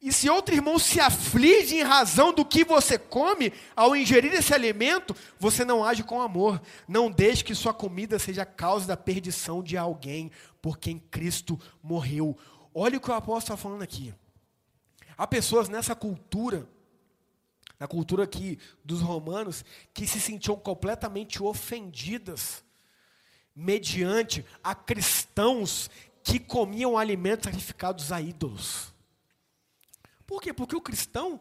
e 0.00 0.12
se 0.12 0.28
outro 0.28 0.54
irmão 0.54 0.78
se 0.78 1.00
aflige 1.00 1.76
em 1.76 1.82
razão 1.82 2.32
do 2.32 2.44
que 2.44 2.64
você 2.64 2.98
come, 2.98 3.52
ao 3.76 3.94
ingerir 3.94 4.34
esse 4.34 4.52
alimento, 4.52 5.14
você 5.38 5.64
não 5.64 5.84
age 5.84 6.02
com 6.02 6.20
amor. 6.20 6.60
Não 6.88 7.10
deixe 7.10 7.44
que 7.44 7.54
sua 7.54 7.72
comida 7.72 8.18
seja 8.18 8.44
causa 8.44 8.86
da 8.86 8.96
perdição 8.96 9.62
de 9.62 9.76
alguém, 9.76 10.30
por 10.60 10.78
quem 10.78 10.98
Cristo 10.98 11.58
morreu. 11.82 12.36
Olha 12.74 12.98
o 12.98 13.00
que 13.00 13.10
o 13.10 13.14
apóstolo 13.14 13.54
está 13.54 13.56
falando 13.56 13.82
aqui. 13.82 14.12
Há 15.16 15.26
pessoas 15.26 15.68
nessa 15.68 15.94
cultura, 15.94 16.68
na 17.84 17.88
cultura 17.88 18.24
aqui 18.24 18.58
dos 18.82 19.02
romanos, 19.02 19.62
que 19.92 20.06
se 20.06 20.18
sentiam 20.18 20.56
completamente 20.56 21.42
ofendidas 21.42 22.64
mediante 23.54 24.42
a 24.62 24.74
cristãos 24.74 25.90
que 26.22 26.38
comiam 26.38 26.96
alimentos 26.96 27.44
sacrificados 27.44 28.10
a 28.10 28.22
ídolos. 28.22 28.90
Por 30.26 30.40
quê? 30.40 30.50
Porque 30.50 30.74
o 30.74 30.80
cristão, 30.80 31.38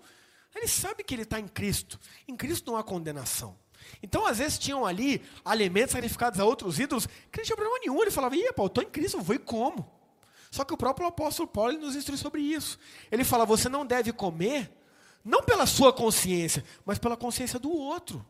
ele 0.54 0.68
sabe 0.68 1.02
que 1.02 1.16
ele 1.16 1.22
está 1.24 1.40
em 1.40 1.48
Cristo. 1.48 1.98
Em 2.28 2.36
Cristo 2.36 2.70
não 2.70 2.78
há 2.78 2.84
condenação. 2.84 3.58
Então, 4.02 4.26
às 4.26 4.40
vezes, 4.40 4.60
tinham 4.60 4.86
ali 4.86 5.22
alimentos 5.46 5.94
sacrificados 5.94 6.42
a 6.42 6.46
outros 6.46 6.78
ídolos, 6.78 7.08
que 7.32 7.38
não 7.38 7.46
tinha 7.46 7.56
problema 7.56 7.80
nenhum. 7.80 8.02
Ele 8.02 8.12
falava, 8.12 8.36
ih, 8.36 8.52
Paulo, 8.52 8.68
estou 8.68 8.84
em 8.84 8.90
Cristo, 8.90 9.16
eu 9.16 9.22
vou 9.22 9.34
e 9.34 9.40
como. 9.40 9.90
Só 10.52 10.66
que 10.66 10.74
o 10.74 10.78
próprio 10.78 11.08
apóstolo 11.08 11.48
Paulo 11.48 11.78
nos 11.80 11.96
instrui 11.96 12.18
sobre 12.18 12.42
isso. 12.42 12.78
Ele 13.10 13.24
fala, 13.24 13.46
você 13.46 13.70
não 13.70 13.86
deve 13.86 14.12
comer, 14.12 14.70
não 15.24 15.42
pela 15.42 15.66
sua 15.66 15.94
consciência, 15.94 16.64
mas 16.86 16.98
pela 17.00 17.16
consciência 17.16 17.60
do 17.60 17.72
outro. 17.72 18.26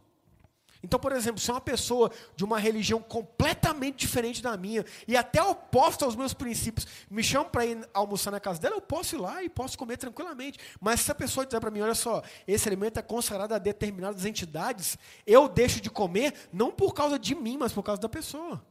Então, 0.84 1.00
por 1.00 1.14
exemplo, 1.14 1.40
se 1.40 1.50
uma 1.50 1.62
pessoa 1.62 2.12
de 2.36 2.44
uma 2.44 2.60
religião 2.60 3.02
completamente 3.02 3.96
diferente 3.96 4.44
da 4.44 4.58
minha 4.58 4.86
e 5.08 5.16
até 5.16 5.42
oposta 5.42 6.04
aos 6.04 6.14
meus 6.14 6.34
princípios 6.34 6.86
me 7.10 7.24
chama 7.24 7.46
para 7.46 7.66
ir 7.66 7.90
almoçar 7.94 8.32
na 8.32 8.40
casa 8.40 8.60
dela, 8.60 8.76
eu 8.76 8.82
posso 8.82 9.16
ir 9.16 9.20
lá 9.20 9.42
e 9.42 9.48
posso 9.48 9.78
comer 9.78 9.96
tranquilamente. 9.96 10.60
Mas 10.82 11.00
se 11.00 11.10
a 11.10 11.16
pessoa 11.16 11.46
disser 11.46 11.62
para 11.62 11.72
mim, 11.72 11.80
olha 11.80 11.96
só, 11.96 12.22
esse 12.46 12.68
alimento 12.68 13.00
é 13.00 13.02
consagrado 13.02 13.56
a 13.56 13.58
determinadas 13.58 14.26
entidades, 14.26 14.98
eu 15.26 15.48
deixo 15.48 15.80
de 15.80 15.90
comer 15.90 16.34
não 16.52 16.70
por 16.70 16.94
causa 16.94 17.18
de 17.18 17.34
mim, 17.34 17.56
mas 17.56 17.72
por 17.72 17.82
causa 17.82 18.02
da 18.02 18.10
pessoa. 18.10 18.62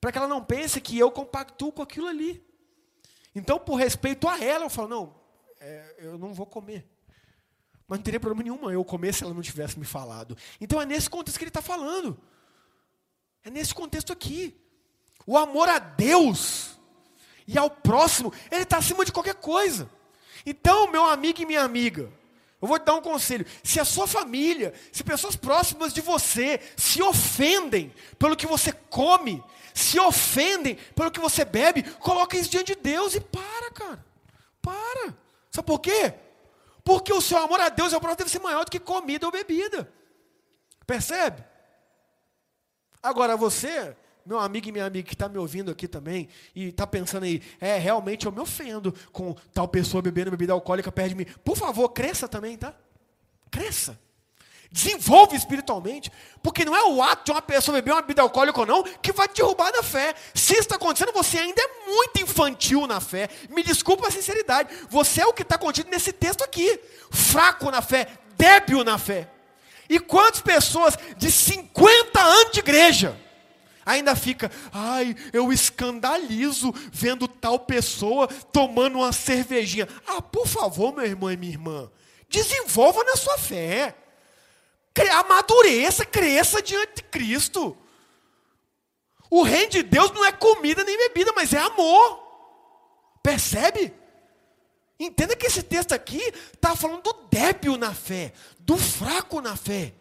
Para 0.00 0.12
que 0.12 0.16
ela 0.16 0.28
não 0.28 0.42
pense 0.42 0.80
que 0.80 0.98
eu 0.98 1.10
compactuo 1.10 1.70
com 1.72 1.82
aquilo 1.82 2.06
ali. 2.06 2.42
Então, 3.34 3.58
por 3.58 3.74
respeito 3.74 4.26
a 4.28 4.42
ela, 4.42 4.64
eu 4.64 4.70
falo, 4.70 4.88
não, 4.88 5.14
é, 5.60 5.94
eu 5.98 6.16
não 6.16 6.32
vou 6.32 6.46
comer. 6.46 6.93
Mas 7.86 7.98
não 7.98 8.04
teria 8.04 8.20
problema 8.20 8.42
nenhum 8.42 8.70
eu 8.70 8.84
comer 8.84 9.12
se 9.12 9.22
ela 9.24 9.34
não 9.34 9.42
tivesse 9.42 9.78
me 9.78 9.84
falado. 9.84 10.36
Então 10.60 10.80
é 10.80 10.86
nesse 10.86 11.08
contexto 11.08 11.38
que 11.38 11.44
ele 11.44 11.50
está 11.50 11.62
falando. 11.62 12.18
É 13.44 13.50
nesse 13.50 13.74
contexto 13.74 14.12
aqui. 14.12 14.54
O 15.26 15.36
amor 15.36 15.68
a 15.68 15.78
Deus 15.78 16.78
e 17.46 17.58
ao 17.58 17.70
próximo, 17.70 18.32
ele 18.50 18.62
está 18.62 18.78
acima 18.78 19.04
de 19.04 19.12
qualquer 19.12 19.34
coisa. 19.34 19.88
Então, 20.46 20.90
meu 20.90 21.04
amigo 21.04 21.40
e 21.40 21.46
minha 21.46 21.62
amiga, 21.62 22.10
eu 22.60 22.68
vou 22.68 22.78
te 22.78 22.84
dar 22.84 22.94
um 22.94 23.02
conselho. 23.02 23.46
Se 23.62 23.78
a 23.78 23.84
sua 23.84 24.06
família, 24.06 24.72
se 24.90 25.04
pessoas 25.04 25.36
próximas 25.36 25.92
de 25.92 26.00
você 26.00 26.60
se 26.76 27.02
ofendem 27.02 27.92
pelo 28.18 28.36
que 28.36 28.46
você 28.46 28.72
come, 28.72 29.42
se 29.74 29.98
ofendem 29.98 30.76
pelo 30.94 31.10
que 31.10 31.20
você 31.20 31.44
bebe, 31.44 31.82
coloca 31.82 32.36
isso 32.36 32.50
diante 32.50 32.74
de 32.74 32.80
Deus 32.80 33.14
e 33.14 33.20
para, 33.20 33.70
cara. 33.70 34.04
Para. 34.62 35.14
Sabe 35.50 35.66
por 35.66 35.80
quê? 35.80 36.14
Porque 36.84 37.12
o 37.12 37.20
seu 37.20 37.38
amor 37.38 37.60
a 37.60 37.70
Deus 37.70 37.92
e 37.92 37.94
ao 37.94 38.00
próximo 38.00 38.18
deve 38.18 38.30
ser 38.30 38.40
maior 38.40 38.64
do 38.64 38.70
que 38.70 38.78
comida 38.78 39.24
ou 39.26 39.32
bebida. 39.32 39.90
Percebe? 40.86 41.42
Agora 43.02 43.36
você, 43.36 43.96
meu 44.24 44.38
amigo 44.38 44.68
e 44.68 44.72
minha 44.72 44.84
amiga 44.84 45.08
que 45.08 45.14
está 45.14 45.28
me 45.28 45.38
ouvindo 45.38 45.70
aqui 45.70 45.88
também, 45.88 46.28
e 46.54 46.68
está 46.68 46.86
pensando 46.86 47.24
aí, 47.24 47.42
é, 47.60 47.78
realmente 47.78 48.26
eu 48.26 48.32
me 48.32 48.40
ofendo 48.40 48.94
com 49.12 49.34
tal 49.52 49.66
pessoa 49.66 50.02
bebendo 50.02 50.30
bebida 50.30 50.52
alcoólica 50.52 50.92
perto 50.92 51.10
de 51.10 51.14
mim. 51.14 51.26
Por 51.42 51.56
favor, 51.56 51.88
cresça 51.88 52.28
também, 52.28 52.56
tá? 52.56 52.74
Cresça. 53.50 53.98
Desenvolve 54.74 55.36
espiritualmente. 55.36 56.10
Porque 56.42 56.64
não 56.64 56.74
é 56.74 56.82
o 56.82 57.00
ato 57.00 57.26
de 57.26 57.30
uma 57.30 57.40
pessoa 57.40 57.76
beber 57.76 57.92
uma 57.92 58.02
bebida 58.02 58.22
alcoólica 58.22 58.58
ou 58.58 58.66
não 58.66 58.82
que 58.82 59.12
vai 59.12 59.28
te 59.28 59.36
derrubar 59.36 59.70
da 59.70 59.84
fé. 59.84 60.12
Se 60.34 60.54
isso 60.54 60.62
está 60.62 60.74
acontecendo, 60.74 61.12
você 61.12 61.38
ainda 61.38 61.62
é 61.62 61.86
muito 61.86 62.20
infantil 62.20 62.84
na 62.84 63.00
fé. 63.00 63.28
Me 63.50 63.62
desculpa 63.62 64.08
a 64.08 64.10
sinceridade. 64.10 64.74
Você 64.90 65.20
é 65.20 65.26
o 65.26 65.32
que 65.32 65.42
está 65.42 65.56
contido 65.56 65.88
nesse 65.90 66.12
texto 66.12 66.42
aqui. 66.42 66.80
Fraco 67.08 67.70
na 67.70 67.80
fé, 67.80 68.08
débil 68.36 68.82
na 68.82 68.98
fé. 68.98 69.30
E 69.88 70.00
quantas 70.00 70.40
pessoas 70.40 70.98
de 71.18 71.30
50 71.30 72.20
anos 72.20 72.50
de 72.50 72.58
igreja 72.58 73.16
ainda 73.86 74.16
fica, 74.16 74.50
ai, 74.72 75.14
eu 75.32 75.52
escandalizo 75.52 76.74
vendo 76.90 77.28
tal 77.28 77.60
pessoa 77.60 78.26
tomando 78.26 78.98
uma 78.98 79.12
cervejinha. 79.12 79.86
Ah, 80.04 80.20
por 80.20 80.48
favor, 80.48 80.92
meu 80.92 81.04
irmão 81.04 81.30
e 81.30 81.36
minha 81.36 81.52
irmã, 81.52 81.88
desenvolva 82.28 83.04
na 83.04 83.14
sua 83.14 83.38
fé 83.38 83.94
amadureça, 85.02 86.04
cresça 86.04 86.62
diante 86.62 86.96
de 86.96 87.02
Cristo. 87.04 87.76
O 89.30 89.42
reino 89.42 89.70
de 89.70 89.82
Deus 89.82 90.12
não 90.12 90.24
é 90.24 90.32
comida 90.32 90.84
nem 90.84 90.96
bebida, 90.96 91.32
mas 91.34 91.52
é 91.52 91.58
amor. 91.58 92.22
Percebe? 93.22 93.92
Entenda 94.98 95.34
que 95.34 95.46
esse 95.46 95.62
texto 95.62 95.92
aqui 95.92 96.20
está 96.52 96.76
falando 96.76 97.02
do 97.02 97.12
débil 97.28 97.76
na 97.76 97.92
fé, 97.92 98.32
do 98.60 98.76
fraco 98.76 99.40
na 99.40 99.56
fé. 99.56 99.92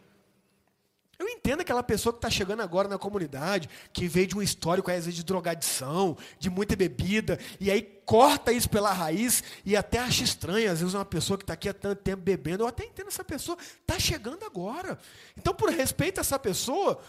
Eu 1.24 1.30
entendo 1.30 1.62
aquela 1.62 1.82
pessoa 1.82 2.12
que 2.12 2.18
está 2.18 2.30
chegando 2.30 2.60
agora 2.60 2.90
na 2.90 2.98
comunidade, 2.98 3.70
que 3.94 4.10
veio 4.10 4.28
de 4.28 4.38
um 4.38 4.42
histórico, 4.42 4.92
às 4.92 5.06
vezes, 5.06 5.16
de 5.16 5.24
drogadição, 5.24 6.18
de 6.38 6.50
muita 6.50 6.76
bebida, 6.76 7.40
e 7.62 7.72
aí 7.72 7.82
corta 7.82 8.52
isso 8.52 8.70
pela 8.70 8.92
raiz 8.92 9.42
e 9.64 9.78
até 9.78 10.00
acha 10.00 10.22
estranho, 10.22 10.70
às 10.70 10.82
vezes, 10.82 10.94
uma 10.94 11.06
pessoa 11.06 11.38
que 11.38 11.44
está 11.44 11.54
aqui 11.54 11.70
há 11.70 11.74
tanto 11.74 12.02
tempo 12.02 12.22
bebendo, 12.22 12.66
eu 12.66 12.68
até 12.68 12.84
entendo 12.84 13.08
essa 13.08 13.24
pessoa, 13.24 13.58
está 13.58 13.98
chegando 13.98 14.44
agora. 14.44 15.00
Então, 15.38 15.56
por 15.56 15.70
respeito 15.70 16.18
a 16.18 16.22
essa 16.22 16.38
pessoa, 16.38 17.02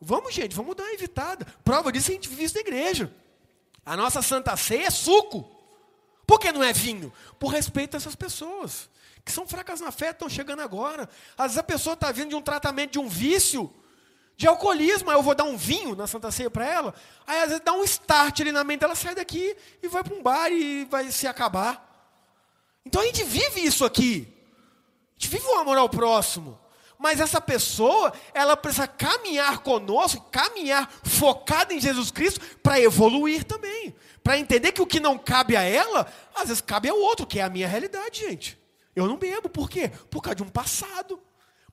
vamos, 0.00 0.32
gente, 0.32 0.54
vamos 0.54 0.76
dar 0.76 0.84
uma 0.84 0.94
evitada. 0.94 1.44
Prova 1.64 1.90
disso 1.90 2.12
a 2.12 2.14
gente 2.14 2.28
vive 2.28 2.44
isso 2.44 2.54
na 2.54 2.60
igreja. 2.60 3.12
A 3.84 3.96
nossa 3.96 4.22
Santa 4.22 4.56
Ceia 4.56 4.86
é 4.86 4.90
suco. 4.90 5.44
Por 6.24 6.38
que 6.38 6.52
não 6.52 6.62
é 6.62 6.72
vinho? 6.72 7.12
Por 7.36 7.48
respeito 7.48 7.94
a 7.94 7.96
essas 7.96 8.14
pessoas 8.14 8.88
que 9.26 9.32
são 9.32 9.44
fracas 9.44 9.80
na 9.80 9.90
fé, 9.90 10.10
estão 10.10 10.28
chegando 10.28 10.62
agora. 10.62 11.08
Às 11.36 11.46
vezes 11.46 11.58
a 11.58 11.62
pessoa 11.64 11.94
está 11.94 12.12
vindo 12.12 12.28
de 12.28 12.36
um 12.36 12.40
tratamento 12.40 12.92
de 12.92 13.00
um 13.00 13.08
vício, 13.08 13.74
de 14.36 14.46
alcoolismo, 14.46 15.10
aí 15.10 15.16
eu 15.16 15.22
vou 15.22 15.34
dar 15.34 15.42
um 15.42 15.56
vinho 15.56 15.96
na 15.96 16.06
Santa 16.06 16.30
Ceia 16.30 16.48
para 16.48 16.64
ela, 16.64 16.94
aí 17.26 17.40
às 17.40 17.48
vezes 17.48 17.64
dá 17.64 17.72
um 17.72 17.82
start 17.82 18.40
ali 18.40 18.52
na 18.52 18.62
mente, 18.62 18.84
ela 18.84 18.94
sai 18.94 19.16
daqui 19.16 19.56
e 19.82 19.88
vai 19.88 20.04
para 20.04 20.14
um 20.14 20.22
bar 20.22 20.48
e 20.52 20.84
vai 20.84 21.10
se 21.10 21.26
acabar. 21.26 21.84
Então 22.84 23.02
a 23.02 23.04
gente 23.04 23.24
vive 23.24 23.64
isso 23.64 23.84
aqui. 23.84 24.32
A 25.18 25.20
gente 25.20 25.28
vive 25.28 25.44
o 25.44 25.58
amor 25.58 25.76
ao 25.76 25.88
próximo. 25.88 26.56
Mas 26.96 27.18
essa 27.18 27.40
pessoa, 27.40 28.12
ela 28.32 28.56
precisa 28.56 28.86
caminhar 28.86 29.58
conosco, 29.58 30.30
caminhar 30.30 30.88
focada 31.02 31.74
em 31.74 31.80
Jesus 31.80 32.12
Cristo 32.12 32.40
para 32.62 32.80
evoluir 32.80 33.42
também. 33.42 33.92
Para 34.22 34.38
entender 34.38 34.70
que 34.70 34.80
o 34.80 34.86
que 34.86 35.00
não 35.00 35.18
cabe 35.18 35.56
a 35.56 35.62
ela, 35.62 36.06
às 36.34 36.46
vezes 36.46 36.60
cabe 36.60 36.88
ao 36.88 36.98
outro, 36.98 37.26
que 37.26 37.40
é 37.40 37.42
a 37.42 37.50
minha 37.50 37.66
realidade, 37.66 38.20
gente. 38.20 38.65
Eu 38.96 39.06
não 39.06 39.18
bebo, 39.18 39.50
por 39.50 39.68
quê? 39.68 39.92
Por 40.10 40.22
causa 40.22 40.36
de 40.36 40.42
um 40.42 40.48
passado. 40.48 41.20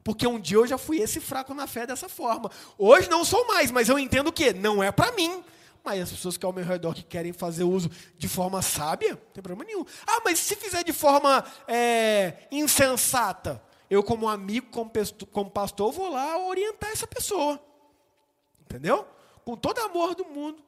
Porque 0.03 0.27
um 0.27 0.37
dia 0.37 0.57
eu 0.57 0.67
já 0.67 0.77
fui 0.77 0.99
esse 0.99 1.21
fraco 1.21 1.53
na 1.53 1.65
fé 1.65 1.87
dessa 1.87 2.09
forma. 2.09 2.51
Hoje 2.77 3.09
não 3.09 3.23
sou 3.23 3.47
mais, 3.47 3.71
mas 3.71 3.87
eu 3.87 3.97
entendo 3.97 4.33
que 4.33 4.51
não 4.51 4.83
é 4.83 4.91
para 4.91 5.13
mim. 5.13 5.41
Mas 5.81 6.01
as 6.01 6.11
pessoas 6.11 6.35
que 6.35 6.45
ao 6.45 6.51
meu 6.51 6.65
redor 6.65 6.93
que 6.93 7.03
querem 7.03 7.31
fazer 7.31 7.63
uso 7.63 7.89
de 8.17 8.27
forma 8.27 8.61
sábia, 8.61 9.11
não 9.11 9.31
tem 9.33 9.41
problema 9.41 9.63
nenhum. 9.63 9.85
Ah, 10.05 10.21
mas 10.25 10.39
se 10.39 10.55
fizer 10.57 10.83
de 10.83 10.91
forma 10.91 11.45
é, 11.65 12.47
insensata, 12.51 13.63
eu 13.89 14.03
como 14.03 14.27
amigo, 14.27 14.67
como, 14.69 14.91
como 15.31 15.49
pastor, 15.49 15.91
vou 15.93 16.09
lá 16.09 16.37
orientar 16.45 16.91
essa 16.91 17.07
pessoa. 17.07 17.61
Entendeu? 18.61 19.07
Com 19.45 19.55
todo 19.55 19.79
amor 19.79 20.15
do 20.15 20.25
mundo, 20.25 20.61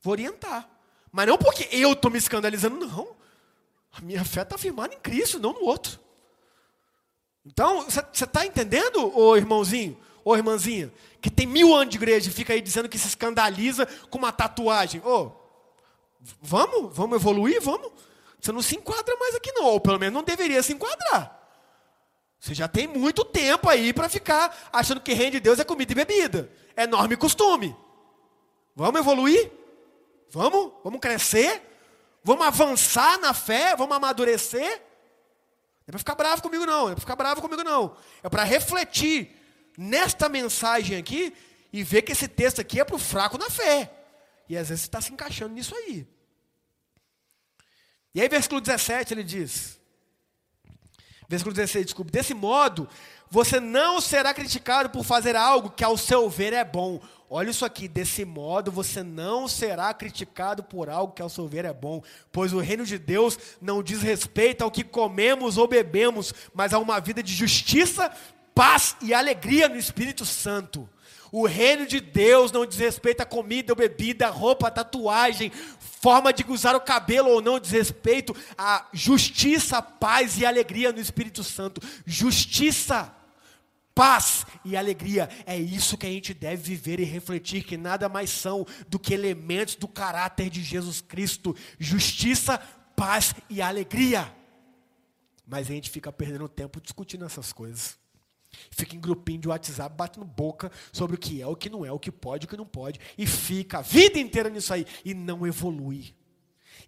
vou 0.00 0.12
orientar. 0.12 0.68
Mas 1.10 1.26
não 1.26 1.38
porque 1.38 1.68
eu 1.72 1.92
estou 1.92 2.10
me 2.10 2.18
escandalizando, 2.18 2.86
não. 2.86 3.16
A 3.92 4.00
minha 4.00 4.24
fé 4.24 4.42
está 4.42 4.56
firmada 4.56 4.94
em 4.94 4.98
Cristo, 4.98 5.38
não 5.38 5.52
no 5.52 5.64
outro. 5.64 5.98
Então, 7.44 7.84
você 7.84 8.24
está 8.24 8.44
entendendo, 8.44 9.16
ô 9.16 9.36
irmãozinho, 9.36 9.98
ô 10.24 10.36
irmãzinha, 10.36 10.92
que 11.20 11.30
tem 11.30 11.46
mil 11.46 11.74
anos 11.74 11.90
de 11.90 11.96
igreja 11.96 12.28
e 12.28 12.32
fica 12.32 12.52
aí 12.52 12.60
dizendo 12.60 12.88
que 12.88 12.98
se 12.98 13.08
escandaliza 13.08 13.86
com 14.10 14.18
uma 14.18 14.30
tatuagem? 14.30 15.00
Ô, 15.04 15.32
vamos, 16.40 16.94
vamos 16.94 17.16
evoluir, 17.16 17.60
vamos. 17.60 17.90
Você 18.40 18.52
não 18.52 18.62
se 18.62 18.76
enquadra 18.76 19.16
mais 19.16 19.34
aqui 19.34 19.50
não, 19.52 19.64
ou 19.64 19.80
pelo 19.80 19.98
menos 19.98 20.14
não 20.14 20.22
deveria 20.22 20.62
se 20.62 20.72
enquadrar. 20.72 21.36
Você 22.38 22.54
já 22.54 22.68
tem 22.68 22.86
muito 22.86 23.24
tempo 23.24 23.68
aí 23.68 23.92
para 23.92 24.08
ficar 24.08 24.68
achando 24.72 25.00
que 25.00 25.12
reino 25.12 25.32
de 25.32 25.40
Deus 25.40 25.58
é 25.58 25.64
comida 25.64 25.90
e 25.90 25.94
bebida. 25.94 26.50
É 26.76 26.86
norma 26.86 27.14
e 27.14 27.16
costume. 27.16 27.76
Vamos 28.76 29.00
evoluir? 29.00 29.50
Vamos? 30.30 30.72
Vamos 30.84 31.00
crescer? 31.00 31.62
Vamos 32.28 32.46
avançar 32.46 33.18
na 33.20 33.32
fé, 33.32 33.74
vamos 33.74 33.96
amadurecer. 33.96 34.68
Não 34.68 35.86
é 35.86 35.90
para 35.92 35.98
ficar 35.98 36.14
bravo 36.14 36.42
comigo, 36.42 36.66
não. 36.66 36.84
Não 36.84 36.90
é 36.90 36.94
para 36.94 37.00
ficar 37.00 37.16
bravo 37.16 37.40
comigo, 37.40 37.64
não. 37.64 37.96
É 38.22 38.28
para 38.28 38.44
refletir 38.44 39.34
nesta 39.78 40.28
mensagem 40.28 40.98
aqui 40.98 41.34
e 41.72 41.82
ver 41.82 42.02
que 42.02 42.12
esse 42.12 42.28
texto 42.28 42.60
aqui 42.60 42.80
é 42.80 42.84
para 42.84 42.96
o 42.96 42.98
fraco 42.98 43.38
na 43.38 43.48
fé. 43.48 43.90
E 44.46 44.58
às 44.58 44.68
vezes 44.68 44.82
você 44.82 44.88
está 44.88 45.00
se 45.00 45.10
encaixando 45.10 45.54
nisso 45.54 45.74
aí. 45.74 46.06
E 48.14 48.20
aí, 48.20 48.28
versículo 48.28 48.60
17, 48.60 49.14
ele 49.14 49.24
diz: 49.24 49.80
Versículo 51.26 51.54
16, 51.54 51.86
desculpe. 51.86 52.12
Desse 52.12 52.34
modo, 52.34 52.86
você 53.30 53.58
não 53.58 54.02
será 54.02 54.34
criticado 54.34 54.90
por 54.90 55.02
fazer 55.02 55.34
algo 55.34 55.70
que, 55.70 55.82
ao 55.82 55.96
seu 55.96 56.28
ver, 56.28 56.52
é 56.52 56.62
bom. 56.62 57.00
Olha 57.30 57.50
isso 57.50 57.64
aqui, 57.64 57.86
desse 57.86 58.24
modo 58.24 58.72
você 58.72 59.02
não 59.02 59.46
será 59.46 59.92
criticado 59.92 60.62
por 60.62 60.88
algo 60.88 61.12
que 61.12 61.20
ao 61.20 61.28
seu 61.28 61.46
ver 61.46 61.66
é 61.66 61.72
bom, 61.72 62.02
pois 62.32 62.54
o 62.54 62.58
reino 62.58 62.86
de 62.86 62.98
Deus 62.98 63.38
não 63.60 63.82
diz 63.82 64.00
respeito 64.00 64.62
ao 64.62 64.70
que 64.70 64.82
comemos 64.82 65.58
ou 65.58 65.68
bebemos, 65.68 66.32
mas 66.54 66.72
a 66.72 66.78
uma 66.78 66.98
vida 67.00 67.22
de 67.22 67.34
justiça, 67.34 68.10
paz 68.54 68.96
e 69.02 69.12
alegria 69.12 69.68
no 69.68 69.76
Espírito 69.76 70.24
Santo. 70.24 70.88
O 71.30 71.46
reino 71.46 71.86
de 71.86 72.00
Deus 72.00 72.50
não 72.50 72.64
diz 72.64 72.78
respeito 72.78 73.20
a 73.20 73.26
comida 73.26 73.72
ou 73.72 73.76
bebida, 73.76 74.30
roupa, 74.30 74.70
tatuagem, 74.70 75.52
forma 76.00 76.32
de 76.32 76.44
usar 76.48 76.74
o 76.74 76.80
cabelo 76.80 77.28
ou 77.28 77.42
não, 77.42 77.60
diz 77.60 77.72
respeito 77.72 78.34
a 78.56 78.86
justiça, 78.92 79.82
paz 79.82 80.38
e 80.38 80.46
alegria 80.46 80.92
no 80.92 81.00
Espírito 81.00 81.44
Santo. 81.44 81.82
Justiça, 82.06 83.12
paz 83.98 84.46
e 84.64 84.76
alegria. 84.76 85.28
É 85.44 85.58
isso 85.58 85.98
que 85.98 86.06
a 86.06 86.08
gente 86.08 86.32
deve 86.32 86.62
viver 86.62 87.00
e 87.00 87.04
refletir, 87.04 87.64
que 87.64 87.76
nada 87.76 88.08
mais 88.08 88.30
são 88.30 88.64
do 88.88 88.96
que 88.96 89.12
elementos 89.12 89.74
do 89.74 89.88
caráter 89.88 90.48
de 90.48 90.62
Jesus 90.62 91.00
Cristo. 91.00 91.56
Justiça, 91.80 92.58
paz 92.94 93.34
e 93.50 93.60
alegria. 93.60 94.32
Mas 95.44 95.68
a 95.68 95.72
gente 95.72 95.90
fica 95.90 96.12
perdendo 96.12 96.48
tempo 96.48 96.80
discutindo 96.80 97.24
essas 97.24 97.52
coisas. 97.52 97.98
Fica 98.70 98.94
em 98.94 99.00
grupinho 99.00 99.40
de 99.40 99.48
WhatsApp 99.48 99.96
batendo 99.96 100.24
boca 100.24 100.70
sobre 100.92 101.16
o 101.16 101.18
que 101.18 101.42
é, 101.42 101.46
o 101.48 101.56
que 101.56 101.68
não 101.68 101.84
é, 101.84 101.90
o 101.90 101.98
que 101.98 102.12
pode, 102.12 102.46
o 102.46 102.48
que 102.48 102.56
não 102.56 102.66
pode. 102.66 103.00
E 103.18 103.26
fica 103.26 103.78
a 103.78 103.82
vida 103.82 104.20
inteira 104.20 104.48
nisso 104.48 104.72
aí. 104.72 104.86
E 105.04 105.12
não 105.12 105.44
evolui. 105.44 106.14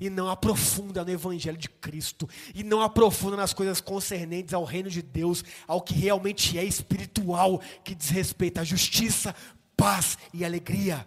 E 0.00 0.10
não 0.10 0.28
aprofunda 0.28 1.04
no 1.04 1.10
Evangelho 1.10 1.58
de 1.58 1.68
Cristo. 1.68 2.28
E 2.54 2.64
não 2.64 2.80
aprofunda 2.80 3.36
nas 3.36 3.52
coisas 3.52 3.80
concernentes 3.80 4.54
ao 4.54 4.64
reino 4.64 4.90
de 4.90 5.02
Deus, 5.02 5.44
ao 5.68 5.82
que 5.82 5.94
realmente 5.94 6.58
é 6.58 6.64
espiritual, 6.64 7.60
que 7.84 7.94
diz 7.94 8.08
respeito 8.08 8.58
à 8.58 8.64
justiça, 8.64 9.34
paz 9.76 10.18
e 10.32 10.44
alegria. 10.44 11.06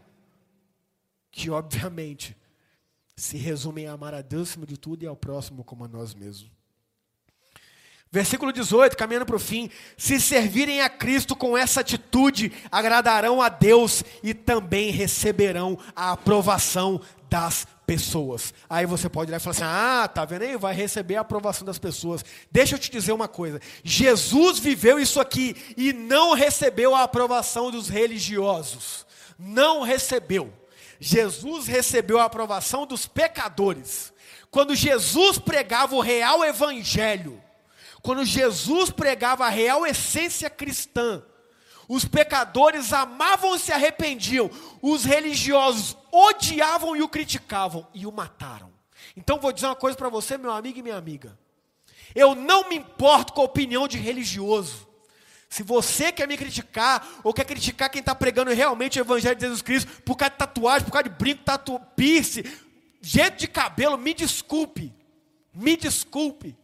Que, 1.32 1.50
obviamente, 1.50 2.38
se 3.16 3.38
resume 3.38 3.84
em 3.84 3.88
amar 3.88 4.14
a 4.14 4.22
Deus 4.22 4.52
acima 4.52 4.66
de 4.66 4.78
tudo 4.78 5.04
e 5.04 5.08
ao 5.08 5.16
próximo 5.16 5.64
como 5.64 5.84
a 5.86 5.88
nós 5.88 6.14
mesmos. 6.14 6.52
Versículo 8.14 8.54
18, 8.54 8.96
caminhando 8.96 9.26
para 9.26 9.36
o 9.36 9.40
fim. 9.40 9.72
Se 9.98 10.22
servirem 10.22 10.82
a 10.82 10.88
Cristo 10.88 11.36
com 11.36 11.58
essa 11.58 11.82
atitude, 11.82 12.52
agradarão 12.72 13.42
a 13.42 13.50
Deus 13.50 14.04
e 14.22 14.36
também 14.36 14.92
receberão 14.92 15.80
a 15.96 16.12
aprovação 16.12 17.02
das 17.28 17.66
pessoas. 17.86 18.54
Aí 18.70 18.86
você 18.86 19.10
pode 19.10 19.30
olhar 19.30 19.38
e 19.38 19.40
falar 19.40 19.56
assim: 19.56 19.64
ah, 19.66 20.08
tá 20.08 20.26
vendo 20.26 20.44
aí? 20.44 20.58
Vai 20.58 20.74
receber 20.74 21.16
a 21.16 21.22
aprovação 21.22 21.66
das 21.66 21.80
pessoas. 21.80 22.24
Deixa 22.52 22.76
eu 22.76 22.80
te 22.80 22.92
dizer 22.92 23.12
uma 23.12 23.28
coisa: 23.28 23.60
Jesus 23.84 24.60
viveu 24.60 25.00
isso 25.00 25.20
aqui 25.20 25.56
e 25.78 25.94
não 25.94 26.34
recebeu 26.34 26.96
a 26.96 27.04
aprovação 27.04 27.72
dos 27.72 27.90
religiosos. 27.90 29.06
Não 29.38 29.82
recebeu. 29.82 30.54
Jesus 31.00 31.68
recebeu 31.68 32.20
a 32.20 32.26
aprovação 32.26 32.86
dos 32.86 33.08
pecadores. 33.08 34.14
Quando 34.50 34.76
Jesus 34.76 35.38
pregava 35.38 35.96
o 35.96 36.00
real 36.00 36.46
evangelho, 36.46 37.42
quando 38.02 38.24
Jesus 38.24 38.90
pregava 38.90 39.46
a 39.46 39.50
real 39.50 39.86
essência 39.86 40.50
cristã, 40.50 41.24
os 41.88 42.06
pecadores 42.06 42.94
amavam 42.94 43.56
e 43.56 43.60
se 43.60 43.72
arrependiam, 43.72 44.50
os 44.82 45.04
religiosos 45.04 45.98
odiavam 46.12 46.96
e 46.96 47.02
o 47.02 47.10
criticavam 47.10 47.88
e 47.94 48.06
o 48.06 48.12
mataram. 48.12 48.72
Então 49.16 49.40
vou 49.40 49.52
dizer 49.52 49.68
uma 49.68 49.76
coisa 49.76 49.98
para 49.98 50.10
você, 50.10 50.38
meu 50.38 50.52
amigo 50.52 50.80
e 50.80 50.84
minha 50.84 50.98
amiga. 50.98 51.38
Eu 52.16 52.36
não 52.36 52.70
me 52.70 52.76
importo 52.76 53.34
com 53.34 53.42
a 53.42 53.46
opinião 53.46 53.88
de 53.88 53.98
religioso. 53.98 54.88
Se 55.50 55.62
você 55.62 56.12
quer 56.12 56.28
me 56.28 56.36
criticar, 56.36 57.08
ou 57.24 57.34
quer 57.34 57.46
criticar 57.46 57.90
quem 57.90 58.00
está 58.00 58.16
pregando 58.16 58.52
realmente 58.52 59.00
o 59.00 59.02
Evangelho 59.02 59.36
de 59.36 59.42
Jesus 59.42 59.62
Cristo, 59.62 60.02
por 60.02 60.16
causa 60.16 60.32
de 60.32 60.38
tatuagem, 60.38 60.86
por 60.86 60.92
causa 60.92 61.10
de 61.10 61.16
brinco, 61.16 61.44
tatu, 61.44 61.80
piercing, 61.96 62.44
jeito 63.02 63.38
de 63.38 63.48
cabelo, 63.48 63.98
me 63.98 64.14
desculpe. 64.14 64.92
Me 65.54 65.78
desculpe. 65.78 66.58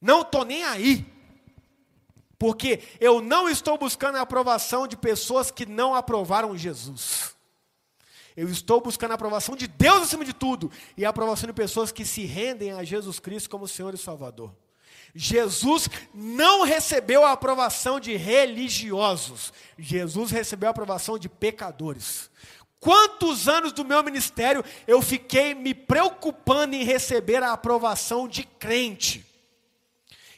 Não 0.00 0.22
estou 0.22 0.44
nem 0.44 0.64
aí. 0.64 1.06
Porque 2.42 2.80
eu 2.98 3.22
não 3.22 3.48
estou 3.48 3.78
buscando 3.78 4.18
a 4.18 4.22
aprovação 4.22 4.88
de 4.88 4.96
pessoas 4.96 5.48
que 5.48 5.64
não 5.64 5.94
aprovaram 5.94 6.58
Jesus. 6.58 7.36
Eu 8.36 8.48
estou 8.48 8.80
buscando 8.80 9.12
a 9.12 9.14
aprovação 9.14 9.54
de 9.54 9.68
Deus 9.68 10.02
acima 10.02 10.24
de 10.24 10.32
tudo 10.32 10.68
e 10.96 11.04
a 11.04 11.10
aprovação 11.10 11.46
de 11.46 11.52
pessoas 11.52 11.92
que 11.92 12.04
se 12.04 12.24
rendem 12.24 12.72
a 12.72 12.82
Jesus 12.82 13.20
Cristo 13.20 13.48
como 13.48 13.68
Senhor 13.68 13.94
e 13.94 13.96
Salvador. 13.96 14.52
Jesus 15.14 15.88
não 16.12 16.64
recebeu 16.64 17.24
a 17.24 17.30
aprovação 17.30 18.00
de 18.00 18.16
religiosos, 18.16 19.52
Jesus 19.78 20.32
recebeu 20.32 20.66
a 20.66 20.72
aprovação 20.72 21.16
de 21.16 21.28
pecadores. 21.28 22.28
Quantos 22.80 23.46
anos 23.46 23.72
do 23.72 23.84
meu 23.84 24.02
ministério 24.02 24.64
eu 24.84 25.00
fiquei 25.00 25.54
me 25.54 25.74
preocupando 25.74 26.74
em 26.74 26.82
receber 26.82 27.40
a 27.40 27.52
aprovação 27.52 28.26
de 28.26 28.42
crente? 28.42 29.31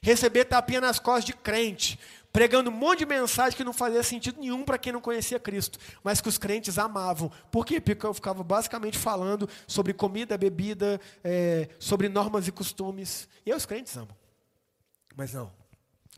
Receber 0.05 0.44
tapinha 0.44 0.82
nas 0.82 0.98
costas 0.98 1.24
de 1.24 1.32
crente, 1.32 1.98
pregando 2.30 2.68
um 2.68 2.74
monte 2.74 2.98
de 2.98 3.07
mensagem 3.07 3.57
que 3.57 3.64
não 3.64 3.72
fazia 3.72 4.02
sentido 4.02 4.38
nenhum 4.38 4.62
para 4.62 4.76
quem 4.76 4.92
não 4.92 5.00
conhecia 5.00 5.40
Cristo, 5.40 5.78
mas 6.02 6.20
que 6.20 6.28
os 6.28 6.36
crentes 6.36 6.78
amavam. 6.78 7.32
Por 7.50 7.64
quê? 7.64 7.80
Porque 7.80 8.05
eu 8.05 8.12
ficava 8.12 8.44
basicamente 8.44 8.98
falando 8.98 9.48
sobre 9.66 9.94
comida, 9.94 10.36
bebida, 10.36 11.00
é, 11.22 11.70
sobre 11.78 12.11
normas 12.11 12.46
e 12.46 12.52
costumes. 12.52 13.26
E 13.46 13.55
os 13.55 13.64
crentes 13.64 13.96
amam. 13.96 14.14
Mas 15.16 15.32
não, 15.32 15.50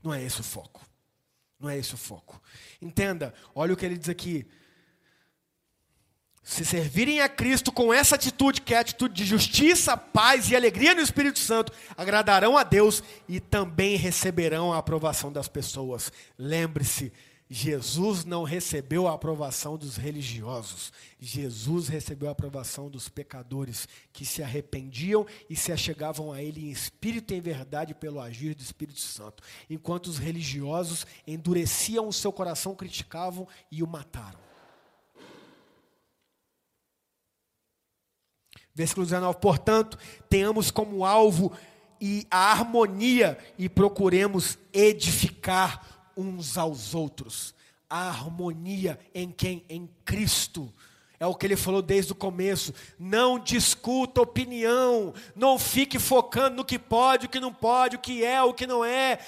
não 0.02 0.12
é 0.12 0.20
esse 0.20 0.40
o 0.40 0.44
foco. 0.44 0.84
Não 1.60 1.70
é 1.70 1.78
esse 1.78 1.94
o 1.94 1.96
foco. 1.96 2.42
Entenda, 2.82 3.32
olha 3.54 3.72
o 3.72 3.76
que 3.76 3.86
ele 3.86 3.96
diz 3.96 4.08
aqui 4.08 4.48
se 6.46 6.64
servirem 6.64 7.20
a 7.20 7.28
Cristo 7.28 7.72
com 7.72 7.92
essa 7.92 8.14
atitude, 8.14 8.60
que 8.60 8.72
é 8.72 8.76
a 8.76 8.80
atitude 8.80 9.12
de 9.12 9.24
justiça, 9.24 9.96
paz 9.96 10.48
e 10.48 10.54
alegria 10.54 10.94
no 10.94 11.00
Espírito 11.00 11.40
Santo, 11.40 11.72
agradarão 11.96 12.56
a 12.56 12.62
Deus 12.62 13.02
e 13.28 13.40
também 13.40 13.96
receberão 13.96 14.72
a 14.72 14.78
aprovação 14.78 15.32
das 15.32 15.48
pessoas. 15.48 16.12
Lembre-se, 16.38 17.12
Jesus 17.50 18.24
não 18.24 18.44
recebeu 18.44 19.08
a 19.08 19.14
aprovação 19.14 19.76
dos 19.76 19.96
religiosos, 19.96 20.92
Jesus 21.18 21.88
recebeu 21.88 22.28
a 22.28 22.32
aprovação 22.32 22.88
dos 22.88 23.08
pecadores 23.08 23.88
que 24.12 24.24
se 24.24 24.40
arrependiam 24.40 25.26
e 25.50 25.56
se 25.56 25.72
achegavam 25.72 26.32
a 26.32 26.40
Ele 26.40 26.68
em 26.68 26.70
espírito 26.70 27.34
e 27.34 27.38
em 27.38 27.40
verdade 27.40 27.92
pelo 27.92 28.20
agir 28.20 28.54
do 28.54 28.62
Espírito 28.62 29.00
Santo, 29.00 29.42
enquanto 29.68 30.06
os 30.06 30.18
religiosos 30.18 31.08
endureciam 31.26 32.06
o 32.06 32.12
seu 32.12 32.32
coração, 32.32 32.76
criticavam 32.76 33.48
e 33.68 33.82
o 33.82 33.86
mataram. 33.86 34.45
Versículo 38.76 39.06
19: 39.06 39.38
Portanto, 39.38 39.98
tenhamos 40.28 40.70
como 40.70 41.06
alvo 41.06 41.50
e 41.98 42.26
a 42.30 42.52
harmonia 42.52 43.38
e 43.58 43.70
procuremos 43.70 44.58
edificar 44.70 45.80
uns 46.14 46.58
aos 46.58 46.94
outros. 46.94 47.54
A 47.88 48.08
harmonia 48.08 48.98
em 49.14 49.30
quem? 49.30 49.64
Em 49.70 49.88
Cristo. 50.04 50.70
É 51.18 51.24
o 51.24 51.34
que 51.34 51.46
ele 51.46 51.56
falou 51.56 51.80
desde 51.80 52.12
o 52.12 52.14
começo. 52.14 52.74
Não 52.98 53.38
discuta 53.38 54.20
opinião. 54.20 55.14
Não 55.34 55.58
fique 55.58 55.98
focando 55.98 56.56
no 56.56 56.64
que 56.64 56.78
pode, 56.78 57.24
o 57.24 57.28
que 57.30 57.40
não 57.40 57.54
pode, 57.54 57.96
o 57.96 57.98
que 57.98 58.22
é, 58.22 58.42
o 58.42 58.52
que 58.52 58.66
não 58.66 58.84
é. 58.84 59.18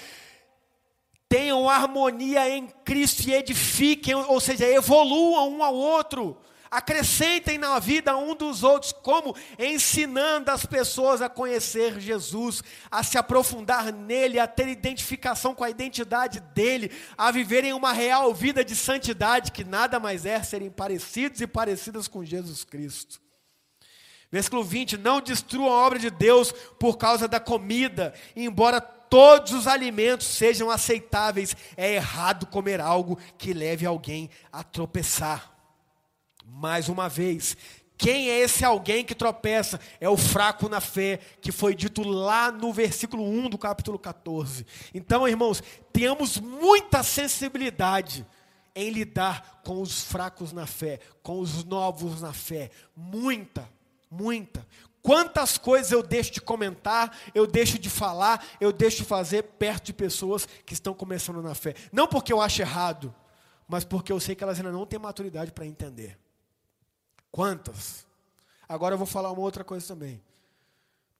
Tenham 1.27 1.67
harmonia 1.67 2.47
em 2.55 2.67
Cristo 2.85 3.27
e 3.27 3.33
edifiquem, 3.33 4.13
ou 4.13 4.39
seja, 4.39 4.67
evoluam 4.67 5.49
um 5.49 5.63
ao 5.63 5.73
outro. 5.73 6.37
Acrescentem 6.71 7.57
na 7.57 7.79
vida 7.79 8.15
um 8.15 8.35
dos 8.35 8.63
outros, 8.63 8.91
como 8.91 9.35
ensinando 9.57 10.51
as 10.51 10.65
pessoas 10.65 11.21
a 11.21 11.27
conhecer 11.27 11.99
Jesus, 11.99 12.63
a 12.91 13.03
se 13.03 13.17
aprofundar 13.17 13.91
nele, 13.91 14.39
a 14.39 14.47
ter 14.47 14.67
identificação 14.67 15.55
com 15.55 15.63
a 15.63 15.69
identidade 15.69 16.39
dele, 16.39 16.91
a 17.17 17.31
viverem 17.31 17.73
uma 17.73 17.91
real 17.91 18.33
vida 18.33 18.63
de 18.63 18.75
santidade, 18.75 19.51
que 19.51 19.63
nada 19.63 19.99
mais 19.99 20.25
é 20.25 20.41
serem 20.43 20.69
parecidos 20.69 21.41
e 21.41 21.47
parecidas 21.47 22.07
com 22.07 22.23
Jesus 22.23 22.63
Cristo. 22.63 23.19
Versículo 24.31 24.63
20: 24.63 24.97
Não 24.97 25.19
destruam 25.19 25.71
a 25.71 25.85
obra 25.85 25.97
de 25.97 26.09
Deus 26.09 26.51
por 26.79 26.97
causa 26.97 27.27
da 27.27 27.39
comida, 27.39 28.13
embora 28.35 28.79
todos 28.79 29.53
os 29.53 29.67
alimentos 29.67 30.27
sejam 30.27 30.69
aceitáveis, 30.69 31.55
é 31.75 31.95
errado 31.95 32.45
comer 32.45 32.79
algo 32.79 33.17
que 33.37 33.53
leve 33.53 33.85
alguém 33.85 34.29
a 34.51 34.63
tropeçar. 34.63 35.58
Mais 36.51 36.89
uma 36.89 37.07
vez, 37.07 37.55
quem 37.99 38.29
é 38.29 38.39
esse 38.39 38.63
alguém 38.63 39.03
que 39.03 39.13
tropeça? 39.13 39.77
É 39.99 40.07
o 40.07 40.15
fraco 40.15 40.69
na 40.69 40.79
fé, 40.79 41.19
que 41.41 41.51
foi 41.51 41.75
dito 41.75 42.01
lá 42.01 42.49
no 42.49 42.71
versículo 42.71 43.23
1 43.23 43.49
do 43.49 43.57
capítulo 43.57 43.99
14. 43.99 44.65
Então, 44.93 45.27
irmãos, 45.27 45.61
tenhamos 45.91 46.37
muita 46.39 47.03
sensibilidade 47.03 48.25
em 48.73 48.89
lidar 48.89 49.59
com 49.65 49.81
os 49.81 50.01
fracos 50.03 50.53
na 50.53 50.65
fé, 50.65 51.01
com 51.21 51.41
os 51.41 51.65
novos 51.65 52.21
na 52.21 52.31
fé. 52.31 52.71
Muita, 52.95 53.69
muita. 54.09 54.65
Quantas 55.01 55.57
coisas 55.57 55.91
eu 55.91 56.01
deixo 56.01 56.31
de 56.31 56.39
comentar, 56.39 57.17
eu 57.35 57.45
deixo 57.45 57.77
de 57.77 57.89
falar, 57.89 58.45
eu 58.61 58.71
deixo 58.71 58.97
de 58.97 59.03
fazer 59.03 59.43
perto 59.43 59.87
de 59.87 59.93
pessoas 59.93 60.47
que 60.65 60.73
estão 60.73 60.93
começando 60.93 61.41
na 61.41 61.53
fé. 61.53 61.75
Não 61.91 62.07
porque 62.07 62.31
eu 62.31 62.39
acho 62.39 62.61
errado, 62.61 63.13
mas 63.67 63.83
porque 63.83 64.11
eu 64.11 64.21
sei 64.21 64.35
que 64.35 64.43
elas 64.43 64.57
ainda 64.57 64.71
não 64.71 64.85
têm 64.85 64.99
maturidade 64.99 65.51
para 65.51 65.65
entender. 65.65 66.17
Quantas? 67.31 68.05
Agora 68.67 68.93
eu 68.93 68.97
vou 68.97 69.07
falar 69.07 69.31
uma 69.31 69.41
outra 69.41 69.63
coisa 69.63 69.87
também. 69.87 70.21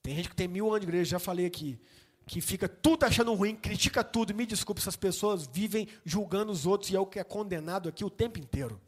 Tem 0.01 0.16
gente 0.16 0.30
que 0.30 0.36
tem 0.36 0.47
mil 0.47 0.68
anos 0.68 0.82
de 0.82 0.88
igreja, 0.88 1.12
já 1.12 1.20
falei 1.20 1.45
aqui, 1.45 1.80
que 2.26 2.41
fica 2.41 2.70
tudo 2.70 3.03
achando 3.05 3.34
ruim, 3.34 3.55
critica 3.55 4.03
tudo. 4.03 4.34
Me 4.34 4.45
desculpe, 4.45 4.82
essas 4.82 4.95
pessoas 4.95 5.47
vivem 5.47 5.88
julgando 6.05 6.51
os 6.51 6.66
outros 6.66 6.91
e 6.91 6.95
é 6.95 6.99
o 6.99 7.05
que 7.05 7.20
é 7.20 7.24
condenado 7.24 7.89
aqui 7.89 8.05
o 8.05 8.10
tempo 8.10 8.39
inteiro. 8.39 8.80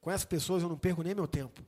Com 0.00 0.10
essas 0.10 0.24
pessoas 0.24 0.62
eu 0.62 0.68
não 0.68 0.78
perco 0.78 1.02
nem 1.02 1.14
meu 1.14 1.28
tempo. 1.28 1.62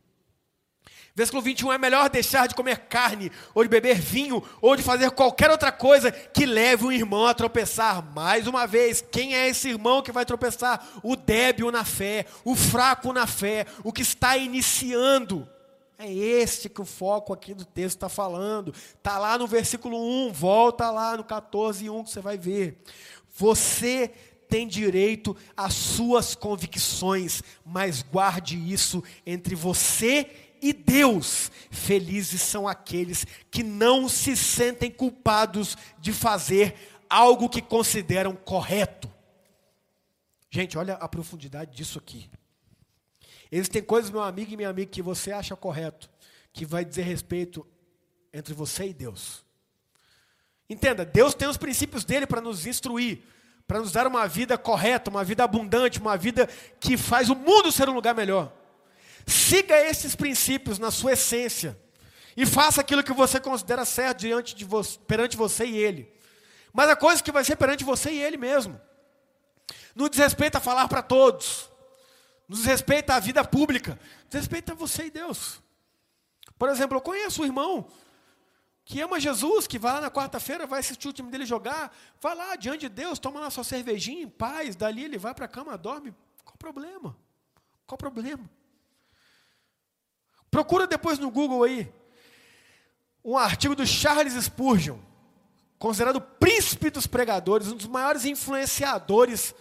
Versículo 1.14 1.43
21, 1.43 1.72
é 1.72 1.78
melhor 1.78 2.09
deixar 2.09 2.47
de 2.47 2.55
comer 2.55 2.87
carne, 2.89 3.30
ou 3.55 3.62
de 3.62 3.68
beber 3.68 4.01
vinho, 4.01 4.43
ou 4.62 4.74
de 4.74 4.83
fazer 4.83 5.11
qualquer 5.11 5.51
outra 5.51 5.70
coisa 5.70 6.11
que 6.11 6.47
leve 6.47 6.87
um 6.87 6.93
irmão 6.93 7.26
a 7.26 7.35
tropeçar. 7.35 8.03
Mais 8.14 8.47
uma 8.47 8.66
vez, 8.66 9.05
quem 9.12 9.35
é 9.35 9.47
esse 9.47 9.68
irmão 9.68 10.01
que 10.01 10.11
vai 10.11 10.24
tropeçar? 10.24 10.83
O 11.03 11.14
débil 11.14 11.70
na 11.70 11.85
fé, 11.85 12.24
o 12.45 12.57
fraco 12.57 13.12
na 13.12 13.26
fé, 13.26 13.66
o 13.85 13.93
que 13.93 14.01
está 14.01 14.39
iniciando. 14.39 15.47
É 15.99 16.11
este 16.11 16.70
que 16.70 16.80
o 16.80 16.87
foco 16.87 17.33
aqui 17.33 17.53
do 17.53 17.64
texto 17.64 17.97
está 17.97 18.09
falando. 18.09 18.74
Está 18.97 19.18
lá 19.18 19.37
no 19.37 19.47
versículo 19.47 19.97
1, 20.28 20.33
volta 20.33 20.91
lá 20.91 21.16
no 21.16 21.24
14, 21.24 21.91
1 21.91 22.05
que 22.05 22.11
você 22.11 22.20
vai 22.20 22.39
ver. 22.39 22.83
Você 23.37 24.11
tem 24.53 24.68
direito 24.68 25.35
às 25.57 25.72
suas 25.72 26.35
convicções, 26.35 27.43
mas 27.64 28.03
guarde 28.03 28.55
isso 28.70 29.03
entre 29.24 29.55
você 29.55 30.26
e 30.26 30.41
Deus. 30.70 31.50
Felizes 31.70 32.42
são 32.42 32.68
aqueles 32.68 33.26
que 33.50 33.62
não 33.62 34.06
se 34.06 34.36
sentem 34.36 34.90
culpados 34.90 35.78
de 35.98 36.12
fazer 36.12 36.74
algo 37.08 37.48
que 37.48 37.62
consideram 37.62 38.36
correto. 38.36 39.10
Gente, 40.50 40.76
olha 40.76 40.96
a 40.96 41.08
profundidade 41.08 41.74
disso 41.74 41.98
aqui. 41.98 42.30
Existem 43.50 43.82
coisas, 43.82 44.10
meu 44.10 44.22
amigo 44.22 44.52
e 44.52 44.56
minha 44.56 44.68
amiga, 44.68 44.90
que 44.90 45.00
você 45.00 45.32
acha 45.32 45.56
correto, 45.56 46.10
que 46.52 46.66
vai 46.66 46.84
dizer 46.84 47.02
respeito 47.02 47.66
entre 48.32 48.54
você 48.54 48.86
e 48.88 48.94
Deus. 48.94 49.42
Entenda, 50.68 51.04
Deus 51.04 51.34
tem 51.34 51.48
os 51.48 51.56
princípios 51.56 52.04
dele 52.04 52.26
para 52.26 52.40
nos 52.40 52.66
instruir, 52.66 53.22
para 53.66 53.80
nos 53.80 53.92
dar 53.92 54.06
uma 54.06 54.26
vida 54.26 54.56
correta, 54.56 55.10
uma 55.10 55.24
vida 55.24 55.44
abundante, 55.44 56.00
uma 56.00 56.16
vida 56.16 56.46
que 56.78 56.96
faz 56.96 57.28
o 57.28 57.34
mundo 57.34 57.72
ser 57.72 57.88
um 57.88 57.94
lugar 57.94 58.14
melhor. 58.14 58.52
Siga 59.26 59.76
esses 59.78 60.14
princípios 60.14 60.78
na 60.78 60.90
sua 60.90 61.12
essência 61.12 61.78
e 62.36 62.46
faça 62.46 62.80
aquilo 62.80 63.04
que 63.04 63.12
você 63.12 63.38
considera 63.38 63.84
certo 63.84 64.20
diante 64.20 64.54
de 64.54 64.66
perante 65.06 65.36
você 65.36 65.64
e 65.66 65.76
ele. 65.76 66.12
Mas 66.72 66.88
a 66.88 66.96
coisa 66.96 67.22
que 67.22 67.30
vai 67.30 67.44
ser 67.44 67.56
perante 67.56 67.84
você 67.84 68.10
e 68.10 68.22
ele 68.22 68.36
mesmo. 68.36 68.80
No 69.94 70.08
desrespeito 70.08 70.56
a 70.56 70.60
falar 70.60 70.88
para 70.88 71.02
todos, 71.02 71.70
no 72.48 72.56
desrespeito 72.56 73.10
à 73.10 73.20
vida 73.20 73.44
pública, 73.44 73.98
desrespeito 74.28 74.72
a 74.72 74.74
você 74.74 75.06
e 75.06 75.10
Deus. 75.10 75.60
Por 76.58 76.68
exemplo, 76.68 76.96
eu 76.96 77.00
conheço 77.00 77.42
um 77.42 77.44
irmão 77.44 77.88
que 78.84 79.00
ama 79.00 79.20
Jesus, 79.20 79.66
que 79.66 79.78
vai 79.78 79.92
lá 79.92 80.00
na 80.00 80.10
quarta-feira, 80.10 80.66
vai 80.66 80.80
assistir 80.80 81.08
o 81.08 81.12
time 81.12 81.30
dele 81.30 81.46
jogar, 81.46 81.94
vai 82.20 82.34
lá 82.34 82.56
diante 82.56 82.80
de 82.80 82.88
Deus, 82.88 83.18
toma 83.18 83.38
lá 83.40 83.50
sua 83.50 83.64
cervejinha 83.64 84.22
em 84.22 84.28
paz, 84.28 84.74
dali 84.74 85.04
ele 85.04 85.18
vai 85.18 85.34
para 85.34 85.44
a 85.44 85.48
cama, 85.48 85.76
dorme. 85.78 86.14
Qual 86.44 86.54
o 86.54 86.58
problema? 86.58 87.16
Qual 87.86 87.94
o 87.94 87.98
problema? 87.98 88.50
Procura 90.53 90.86
depois 90.86 91.18
no 91.18 91.30
Google 91.30 91.64
aí 91.64 91.90
um 93.24 93.38
artigo 93.38 93.74
do 93.74 93.86
Charles 93.86 94.34
Spurgeon, 94.34 94.98
considerado 95.78 96.16
o 96.16 96.20
príncipe 96.20 96.90
dos 96.90 97.07
pregadores, 97.07 97.68
um 97.68 97.76
dos 97.76 97.86
maiores 97.86 98.26
influenciadores 98.26 99.55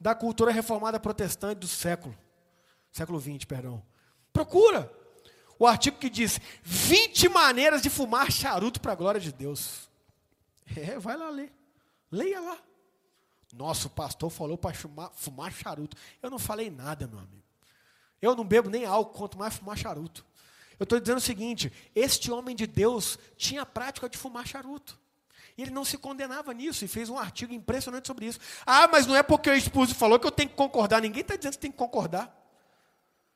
da 0.00 0.14
cultura 0.14 0.52
reformada 0.52 1.00
protestante 1.00 1.58
do 1.58 1.66
século, 1.66 2.16
século 2.92 3.18
20, 3.18 3.48
perdão. 3.48 3.82
Procura 4.32 4.88
o 5.58 5.66
artigo 5.66 5.98
que 5.98 6.08
diz 6.08 6.38
20 6.62 7.28
maneiras 7.30 7.82
de 7.82 7.90
fumar 7.90 8.30
charuto 8.30 8.80
para 8.80 8.92
a 8.92 8.96
glória 8.96 9.20
de 9.20 9.32
Deus. 9.32 9.90
É, 10.76 11.00
vai 11.00 11.16
lá 11.16 11.30
ler. 11.30 11.52
Leia 12.12 12.40
lá. 12.40 12.58
Nosso 13.52 13.90
pastor 13.90 14.30
falou 14.30 14.56
para 14.56 14.72
fumar, 14.72 15.10
fumar 15.16 15.50
charuto. 15.50 15.96
Eu 16.22 16.30
não 16.30 16.38
falei 16.38 16.70
nada, 16.70 17.08
meu 17.08 17.18
amigo. 17.18 17.42
Eu 18.22 18.36
não 18.36 18.44
bebo 18.44 18.70
nem 18.70 18.84
álcool, 18.84 19.18
quanto 19.18 19.36
mais 19.36 19.56
fumar 19.56 19.76
charuto. 19.76 20.27
Eu 20.78 20.84
estou 20.84 21.00
dizendo 21.00 21.18
o 21.18 21.20
seguinte: 21.20 21.72
este 21.94 22.30
homem 22.30 22.54
de 22.54 22.66
Deus 22.66 23.18
tinha 23.36 23.62
a 23.62 23.66
prática 23.66 24.08
de 24.08 24.16
fumar 24.16 24.46
charuto. 24.46 24.98
E 25.56 25.62
ele 25.62 25.72
não 25.72 25.84
se 25.84 25.98
condenava 25.98 26.54
nisso 26.54 26.84
e 26.84 26.88
fez 26.88 27.08
um 27.10 27.18
artigo 27.18 27.52
impressionante 27.52 28.06
sobre 28.06 28.26
isso. 28.26 28.38
Ah, 28.64 28.86
mas 28.86 29.06
não 29.06 29.16
é 29.16 29.24
porque 29.24 29.50
o 29.50 29.54
esposo 29.54 29.92
falou 29.92 30.18
que 30.18 30.26
eu 30.26 30.30
tenho 30.30 30.48
que 30.48 30.54
concordar. 30.54 31.02
Ninguém 31.02 31.22
está 31.22 31.34
dizendo 31.34 31.54
que 31.54 31.58
tem 31.58 31.72
que 31.72 31.76
concordar. 31.76 32.32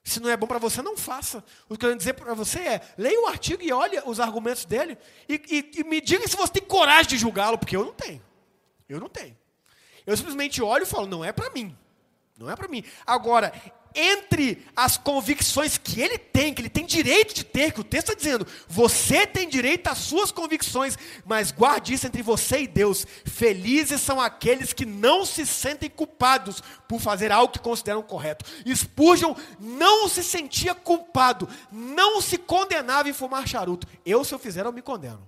Se 0.04 0.20
não 0.20 0.30
é 0.30 0.36
bom 0.36 0.46
para 0.46 0.58
você, 0.58 0.82
não 0.82 0.96
faça. 0.96 1.44
O 1.68 1.68
que 1.68 1.72
eu 1.72 1.78
quero 1.78 1.96
dizer 1.96 2.12
para 2.14 2.32
você 2.34 2.60
é: 2.60 2.80
leia 2.96 3.20
o 3.20 3.26
artigo 3.26 3.60
e 3.60 3.72
olhe 3.72 4.00
os 4.06 4.20
argumentos 4.20 4.64
dele 4.64 4.96
e, 5.28 5.34
e, 5.48 5.80
e 5.80 5.84
me 5.84 6.00
diga 6.00 6.26
se 6.28 6.36
você 6.36 6.52
tem 6.52 6.62
coragem 6.62 7.08
de 7.08 7.18
julgá-lo, 7.18 7.58
porque 7.58 7.76
eu 7.76 7.84
não 7.84 7.92
tenho. 7.92 8.22
Eu 8.88 9.00
não 9.00 9.08
tenho. 9.08 9.36
Eu 10.06 10.16
simplesmente 10.16 10.62
olho 10.62 10.84
e 10.84 10.86
falo: 10.86 11.08
não 11.08 11.24
é 11.24 11.32
para 11.32 11.50
mim. 11.50 11.76
Não 12.36 12.50
é 12.50 12.54
para 12.54 12.68
mim. 12.68 12.84
Agora, 13.06 13.52
entre 13.94 14.64
as 14.74 14.96
convicções 14.96 15.78
que 15.78 16.00
ele 16.00 16.18
tem, 16.18 16.52
que 16.54 16.62
ele 16.62 16.68
tem 16.68 16.84
direito 16.86 17.34
de 17.34 17.44
ter, 17.44 17.72
que 17.72 17.80
o 17.80 17.84
texto 17.84 18.08
está 18.08 18.14
dizendo, 18.14 18.46
você 18.68 19.26
tem 19.26 19.48
direito 19.48 19.88
às 19.88 19.98
suas 19.98 20.30
convicções, 20.30 20.98
mas 21.24 21.50
guarde 21.50 21.94
isso 21.94 22.06
entre 22.06 22.22
você 22.22 22.62
e 22.62 22.66
Deus. 22.66 23.06
Felizes 23.24 24.00
são 24.00 24.20
aqueles 24.20 24.72
que 24.72 24.86
não 24.86 25.24
se 25.24 25.46
sentem 25.46 25.90
culpados 25.90 26.62
por 26.88 27.00
fazer 27.00 27.32
algo 27.32 27.52
que 27.52 27.58
consideram 27.58 28.02
correto. 28.02 28.44
Spurgeon 28.74 29.34
não 29.58 30.08
se 30.08 30.22
sentia 30.22 30.74
culpado, 30.74 31.48
não 31.70 32.20
se 32.20 32.38
condenava 32.38 33.08
em 33.08 33.12
fumar 33.12 33.46
charuto. 33.46 33.86
Eu, 34.04 34.24
se 34.24 34.34
eu 34.34 34.38
fizer, 34.38 34.64
eu 34.64 34.72
me 34.72 34.82
condeno. 34.82 35.26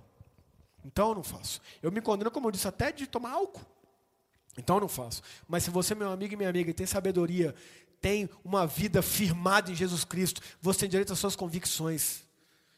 Então 0.83 1.09
eu 1.09 1.15
não 1.15 1.23
faço. 1.23 1.59
Eu 1.81 1.91
me 1.91 2.01
condeno, 2.01 2.29
como 2.29 2.47
eu 2.47 2.51
disse, 2.51 2.67
até 2.67 2.91
de 2.91 3.07
tomar 3.07 3.31
álcool. 3.31 3.65
Então 4.57 4.77
eu 4.77 4.81
não 4.81 4.87
faço. 4.87 5.21
Mas 5.47 5.63
se 5.63 5.69
você, 5.69 5.93
meu 5.93 6.11
amigo 6.11 6.33
e 6.33 6.37
minha 6.37 6.49
amiga, 6.49 6.73
tem 6.73 6.85
sabedoria, 6.85 7.53
tem 8.05 8.29
uma 8.43 8.67
vida 8.67 9.01
firmada 9.01 9.71
em 9.71 9.75
Jesus 9.75 10.03
Cristo, 10.03 10.39
você 10.61 10.81
tem 10.81 10.89
direito 10.89 11.11
às 11.11 11.17
suas 11.17 11.35
convicções. 11.35 12.19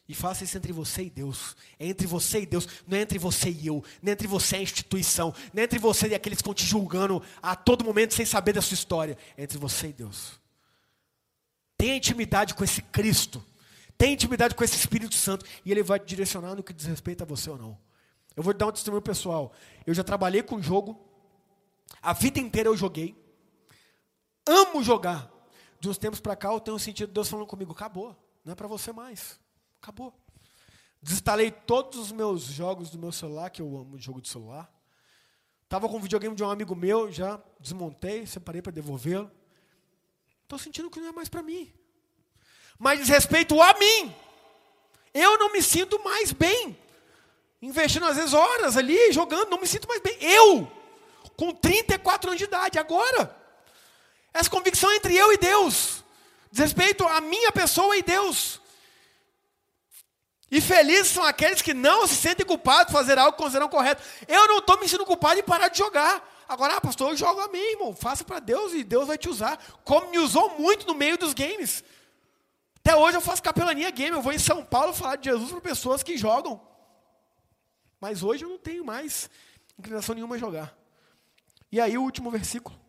E 0.08 0.16
faça 0.16 0.46
isso 0.46 0.58
entre 0.58 0.72
você 0.72 1.04
e 1.04 1.10
Deus. 1.10 1.54
É 1.78 1.86
entre 1.86 2.08
você 2.08 2.44
e 2.44 2.46
Deus, 2.46 2.66
não 2.88 2.98
é 2.98 3.02
entre 3.02 3.20
você 3.20 3.50
e 3.50 3.68
eu, 3.68 3.84
não 4.02 4.10
é 4.10 4.14
entre 4.14 4.26
você 4.26 4.56
e 4.56 4.60
a 4.60 4.62
instituição, 4.62 5.36
não 5.54 5.60
é 5.60 5.66
entre 5.66 5.80
você 5.80 6.08
e 6.08 6.16
aqueles 6.16 6.38
que 6.38 6.44
estão 6.44 6.54
te 6.54 6.64
julgando 6.64 7.22
a 7.42 7.58
todo 7.58 7.84
momento 7.84 8.14
sem 8.14 8.26
saber 8.26 8.54
da 8.54 8.62
sua 8.62 8.76
história. 8.76 9.18
É 9.36 9.44
entre 9.44 9.58
você 9.58 9.88
e 9.88 9.94
Deus. 9.94 10.40
Tenha 11.78 11.98
intimidade 11.98 12.54
com 12.54 12.64
esse 12.64 12.82
Cristo. 12.82 13.44
Tenha 13.98 14.14
intimidade 14.14 14.56
com 14.56 14.64
esse 14.64 14.78
Espírito 14.78 15.16
Santo. 15.16 15.46
E 15.66 15.72
ele 15.74 15.84
vai 15.84 16.00
te 16.00 16.06
direcionar 16.06 16.56
no 16.56 16.64
que 16.64 16.72
diz 16.72 16.86
respeito 16.86 17.24
a 17.24 17.26
você 17.26 17.50
ou 17.50 17.58
não. 17.58 17.78
Eu 18.34 18.42
vou 18.44 18.54
te 18.54 18.60
dar 18.60 18.68
um 18.68 18.72
testemunho 18.72 19.02
pessoal. 19.02 19.52
Eu 19.86 19.94
já 19.94 20.06
trabalhei 20.06 20.42
com 20.42 20.62
jogo. 20.62 20.98
A 22.02 22.14
vida 22.14 22.40
inteira 22.40 22.70
eu 22.70 22.78
joguei 22.78 23.27
amo 24.48 24.84
jogar. 24.84 25.32
De 25.80 25.90
uns 25.90 25.98
tempos 25.98 26.20
para 26.20 26.36
cá 26.36 26.52
eu 26.52 26.60
tenho 26.60 26.80
sentido 26.80 27.12
Deus 27.12 27.30
falando 27.30 27.46
comigo, 27.46 27.72
acabou, 27.72 28.16
não 28.44 28.54
é 28.54 28.56
para 28.56 28.68
você 28.68 28.92
mais. 28.92 29.40
Acabou. 29.82 30.14
Desinstalei 31.02 31.52
todos 31.52 32.00
os 32.00 32.12
meus 32.12 32.44
jogos 32.44 32.90
do 32.90 32.98
meu 32.98 33.12
celular, 33.12 33.50
que 33.50 33.62
eu 33.62 33.78
amo 33.78 33.98
jogo 34.00 34.22
de 34.22 34.28
celular. 34.28 34.72
Estava 35.64 35.88
com 35.88 35.98
o 35.98 36.00
videogame 36.00 36.36
de 36.36 36.44
um 36.44 36.50
amigo 36.50 36.76
meu, 36.76 37.12
já 37.12 37.40
desmontei, 37.60 38.26
separei 38.26 38.62
para 38.62 38.72
devolvê-lo. 38.72 39.30
Estou 40.44 40.58
sentindo 40.58 40.90
que 40.90 41.00
não 41.00 41.10
é 41.10 41.12
mais 41.12 41.30
para 41.30 41.44
mim. 41.44 41.72
Mas 42.80 43.00
diz 43.00 43.10
respeito 43.10 43.62
a 43.62 43.74
mim. 43.74 44.16
Eu 45.14 45.38
não 45.38 45.52
me 45.52 45.62
sinto 45.62 46.02
mais 46.04 46.32
bem. 46.32 46.78
Investindo 47.62 48.06
às 48.06 48.16
vezes 48.16 48.34
horas 48.34 48.78
ali, 48.78 49.12
jogando, 49.12 49.50
não 49.50 49.60
me 49.60 49.68
sinto 49.68 49.88
mais 49.88 50.02
bem. 50.02 50.18
Eu, 50.22 50.72
com 51.36 51.52
34 51.54 52.30
anos 52.30 52.38
de 52.38 52.46
idade, 52.46 52.80
agora. 52.80 53.36
Essa 54.38 54.50
convicção 54.50 54.92
entre 54.94 55.16
eu 55.16 55.34
e 55.34 55.38
Deus, 55.38 56.04
diz 56.52 56.60
respeito 56.60 57.06
à 57.08 57.20
minha 57.20 57.52
pessoa 57.52 57.98
e 57.98 58.04
Deus. 58.04 58.62
E 60.50 60.62
felizes 60.62 61.08
são 61.08 61.24
aqueles 61.24 61.62
que 61.62 61.74
não 61.74 62.06
se 62.06 62.16
sentem 62.16 62.46
culpados 62.46 62.88
de 62.88 62.94
fazer 62.94 63.18
algo 63.18 63.36
que 63.36 63.44
consideram 63.44 63.68
correto. 63.68 64.02
Eu 64.28 64.48
não 64.48 64.60
estou 64.60 64.78
me 64.78 64.84
sentindo 64.84 65.06
culpado 65.06 65.38
de 65.38 65.44
parar 65.44 65.70
de 65.70 65.80
jogar. 65.80 66.24
Agora, 66.48 66.76
ah, 66.76 66.82
pastor, 66.82 67.12
eu 67.12 67.18
jogo 67.18 67.42
a 67.42 67.48
mim, 67.50 67.58
irmão. 67.58 67.96
Faça 67.96 68.24
para 68.24 68.40
Deus 68.40 68.74
e 68.74 68.84
Deus 68.84 69.08
vai 69.08 69.18
te 69.18 69.28
usar. 69.28 69.58
Como 69.84 70.10
me 70.10 70.20
usou 70.20 70.58
muito 70.58 70.88
no 70.88 70.94
meio 70.94 71.18
dos 71.18 71.34
games. 71.34 71.84
Até 72.78 72.96
hoje 72.96 73.18
eu 73.18 73.22
faço 73.22 73.44
capelania 73.44 73.90
game. 73.90 74.16
Eu 74.16 74.22
vou 74.22 74.32
em 74.32 74.40
São 74.40 74.64
Paulo 74.64 74.94
falar 74.94 75.18
de 75.18 75.30
Jesus 75.30 75.52
para 75.52 75.60
pessoas 75.60 76.04
que 76.04 76.16
jogam. 76.16 76.62
Mas 78.00 78.24
hoje 78.24 78.46
eu 78.46 78.50
não 78.50 78.58
tenho 78.60 78.86
mais 78.86 79.30
inclinação 79.78 80.16
nenhuma 80.16 80.36
a 80.36 80.40
jogar. 80.40 80.78
E 81.70 81.82
aí 81.82 81.98
o 81.98 82.04
último 82.04 82.32
versículo. 82.32 82.87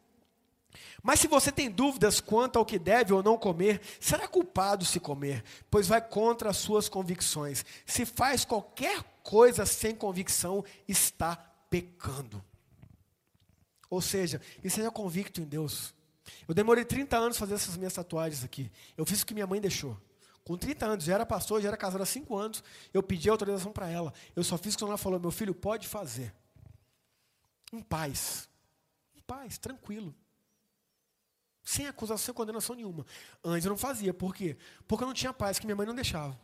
Mas 1.09 1.21
se 1.21 1.27
você 1.27 1.51
tem 1.51 1.71
dúvidas 1.71 2.21
quanto 2.21 2.59
ao 2.59 2.67
que 2.67 2.79
deve 2.79 3.15
ou 3.15 3.23
não 3.23 3.39
comer, 3.39 3.81
será 3.99 4.29
culpado 4.29 4.85
se 4.85 5.01
comer, 5.01 5.43
pois 5.71 5.89
vai 5.89 6.07
contra 6.07 6.51
as 6.51 6.59
suas 6.59 6.87
convicções. 6.87 7.65
Se 7.87 8.05
faz 8.05 8.45
qualquer 8.45 9.03
coisa 9.23 9.65
sem 9.65 9.95
convicção, 9.95 10.63
está 10.87 11.35
pecando. 11.71 12.45
Ou 13.89 14.03
seja, 14.03 14.39
e 14.63 14.69
seja 14.69 14.91
convicto 14.91 15.41
em 15.41 15.47
Deus. 15.47 15.95
Eu 16.47 16.55
demorei 16.55 16.85
30 16.85 17.17
anos 17.17 17.39
fazer 17.39 17.55
essas 17.55 17.79
minhas 17.79 17.95
tatuagens 17.95 18.45
aqui. 18.45 18.71
Eu 18.95 19.07
fiz 19.07 19.23
o 19.23 19.27
que 19.27 19.33
minha 19.33 19.47
mãe 19.47 19.63
deixou. 19.63 19.99
Com 20.45 20.59
30 20.59 20.85
anos, 20.85 21.05
já 21.07 21.15
era 21.15 21.25
pastor, 21.25 21.63
já 21.63 21.69
era 21.69 21.77
casado 21.79 22.03
há 22.03 22.07
5 22.07 22.37
anos. 22.37 22.63
Eu 22.93 23.03
pedi 23.03 23.31
autorização 23.31 23.73
para 23.73 23.89
ela. 23.89 24.13
Eu 24.37 24.45
só 24.45 24.59
fiz 24.59 24.77
quando 24.77 24.91
ela 24.91 24.99
falou: 24.99 25.19
meu 25.19 25.31
filho, 25.31 25.55
pode 25.55 25.89
fazer. 25.89 26.35
Em 27.73 27.81
paz. 27.81 28.47
Em 29.17 29.23
paz, 29.23 29.57
tranquilo. 29.57 30.15
Sem 31.69 31.87
acusação, 31.87 32.35
condenação 32.35 32.75
nenhuma. 32.75 33.05
Antes 33.45 33.67
eu 33.67 33.69
não 33.69 33.77
fazia. 33.77 34.15
Por 34.15 34.35
quê? 34.35 34.57
Porque 34.87 35.05
eu 35.05 35.07
não 35.07 35.13
tinha 35.13 35.35
paz, 35.35 35.59
que 35.59 35.67
minha 35.67 35.77
mãe 35.77 35.87
não 35.87 35.95
deixava. 35.95 36.35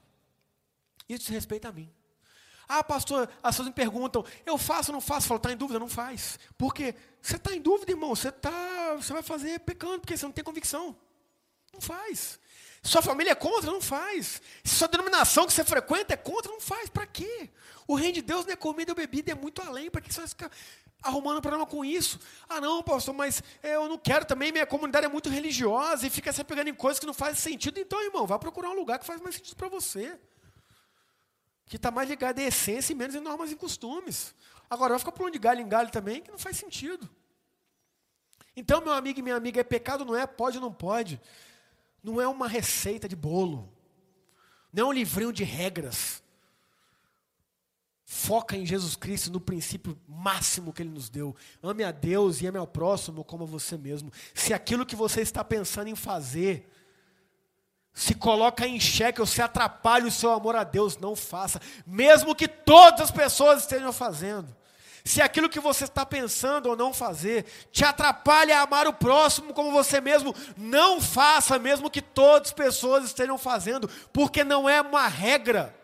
Isso 1.09 1.21
diz 1.21 1.29
respeito 1.29 1.67
a 1.67 1.73
mim. 1.73 1.91
Ah, 2.69 2.85
pastor, 2.85 3.27
as 3.43 3.55
pessoas 3.55 3.69
me 3.69 3.75
perguntam, 3.75 4.23
eu 4.45 4.59
faço 4.59 4.91
ou 4.91 4.93
não 4.93 5.01
faço? 5.01 5.25
Eu 5.25 5.29
falo, 5.29 5.39
está 5.39 5.51
em 5.51 5.57
dúvida? 5.57 5.79
Não 5.79 5.89
faz. 5.89 6.39
Por 6.59 6.75
quê? 6.75 6.95
Você 7.23 7.37
está 7.37 7.55
em 7.55 7.61
dúvida, 7.63 7.91
irmão. 7.91 8.15
Você, 8.15 8.31
tá, 8.31 8.97
você 8.97 9.15
vai 9.15 9.23
fazer 9.23 9.61
pecando, 9.61 10.01
porque 10.01 10.15
você 10.15 10.27
não 10.27 10.33
tem 10.33 10.45
convicção. 10.45 10.95
Não 11.73 11.81
faz. 11.81 12.39
Sua 12.83 13.01
família 13.01 13.31
é 13.31 13.35
contra? 13.35 13.71
Não 13.71 13.81
faz. 13.81 14.43
Sua 14.63 14.89
denominação 14.89 15.47
que 15.47 15.55
você 15.55 15.65
frequenta 15.65 16.13
é 16.13 16.19
contra? 16.19 16.53
Não 16.53 16.61
faz. 16.61 16.91
Para 16.91 17.07
quê? 17.07 17.49
O 17.87 17.95
reino 17.95 18.13
de 18.13 18.23
Deus 18.23 18.45
não 18.45 18.53
é 18.53 18.57
comida 18.57 18.93
ou 18.93 18.97
bebida, 18.97 19.33
é 19.33 19.35
muito 19.35 19.63
além. 19.63 19.91
Para 19.91 20.03
que 20.03 20.13
você 20.13 20.21
vai 20.21 20.29
ficar 20.29 20.51
arrumando 21.05 21.41
problema 21.41 21.67
com 21.67 21.85
isso? 21.85 22.19
Ah, 22.49 22.61
não, 22.61 22.83
pastor, 22.83 23.15
mas 23.15 23.43
eu 23.63 23.89
não 23.89 23.99
quero 23.99 24.25
também. 24.25 24.51
Minha 24.51 24.67
comunidade 24.67 25.07
é 25.07 25.09
muito 25.09 25.29
religiosa 25.29 26.07
e 26.07 26.11
fica 26.11 26.33
se 26.33 26.43
pegando 26.43 26.71
em 26.71 26.75
coisas 26.75 26.99
que 26.99 27.07
não 27.07 27.15
fazem 27.15 27.37
sentido. 27.37 27.79
Então, 27.79 28.03
irmão, 28.03 28.27
vá 28.27 28.39
procurar 28.39 28.71
um 28.71 28.75
lugar 28.75 28.99
que 28.99 29.07
faz 29.07 29.21
mais 29.21 29.37
sentido 29.37 29.57
para 29.57 29.69
você 29.69 30.19
que 31.67 31.77
está 31.77 31.91
mais 31.91 32.09
ligado 32.09 32.39
à 32.39 32.43
essência 32.43 32.93
e 32.93 32.97
menos 32.97 33.15
em 33.15 33.21
normas 33.21 33.51
e 33.51 33.57
costumes. 33.57 34.35
Agora, 34.69 34.91
vai 34.91 34.99
ficar 34.99 35.13
pulando 35.13 35.33
de 35.33 35.39
galho 35.39 35.61
em 35.61 35.69
galho 35.69 35.91
também, 35.91 36.21
que 36.21 36.31
não 36.31 36.39
faz 36.39 36.57
sentido. 36.57 37.09
Então, 38.57 38.81
meu 38.81 38.93
amigo 38.93 39.19
e 39.19 39.23
minha 39.23 39.37
amiga, 39.37 39.61
é 39.61 39.65
pecado, 39.65 40.05
não 40.05 40.17
é? 40.17 40.27
Pode 40.27 40.59
ou 40.59 40.63
não 40.63 40.73
pode? 40.73 41.21
Não 42.03 42.21
é 42.21 42.29
uma 42.29 42.47
receita 42.47 43.09
de 43.09 43.17
bolo. 43.17 43.73
Não 44.73 44.85
é 44.85 44.89
um 44.89 44.93
livrinho 44.93 45.33
de 45.33 45.45
regras. 45.45 46.23
Foca 48.05 48.57
em 48.57 48.67
Jesus 48.67 48.97
Cristo, 48.97 49.33
no 49.33 49.41
princípio 49.41 49.99
máximo 50.07 50.73
que 50.73 50.83
Ele 50.83 50.91
nos 50.91 51.09
deu. 51.09 51.35
Ame 51.63 51.85
a 51.85 51.91
Deus 51.91 52.43
e 52.43 52.47
ame 52.47 52.59
ao 52.59 52.67
próximo 52.67 53.25
como 53.25 53.45
a 53.45 53.47
você 53.47 53.79
mesmo. 53.79 54.13
Se 54.35 54.53
aquilo 54.53 54.85
que 54.85 54.95
você 54.95 55.23
está 55.23 55.43
pensando 55.43 55.89
em 55.89 55.97
fazer 55.97 56.71
se 57.95 58.13
coloca 58.13 58.67
em 58.67 58.79
xeque 58.79 59.21
ou 59.21 59.27
se 59.27 59.41
atrapalha 59.41 60.07
o 60.07 60.11
seu 60.11 60.33
amor 60.33 60.57
a 60.57 60.65
Deus, 60.65 60.99
não 60.99 61.15
faça, 61.15 61.61
mesmo 61.87 62.35
que 62.35 62.49
todas 62.49 63.01
as 63.01 63.11
pessoas 63.11 63.63
estejam 63.63 63.93
fazendo. 63.93 64.55
Se 65.05 65.23
aquilo 65.23 65.51
que 65.51 65.61
você 65.61 65.85
está 65.85 66.05
pensando 66.05 66.71
ou 66.71 66.77
não 66.77 66.93
fazer 66.93 67.45
te 67.71 67.85
atrapalha 67.85 68.59
a 68.59 68.63
amar 68.63 68.89
o 68.89 68.93
próximo 68.93 69.53
como 69.53 69.71
você 69.71 70.01
mesmo, 70.01 70.35
não 70.57 71.01
faça, 71.01 71.59
mesmo 71.59 71.91
que 71.91 72.03
todas 72.03 72.49
as 72.49 72.55
pessoas 72.55 73.05
estejam 73.05 73.39
fazendo, 73.39 73.89
porque 74.13 74.43
não 74.43 74.69
é 74.69 74.81
uma 74.81 75.07
regra, 75.07 75.75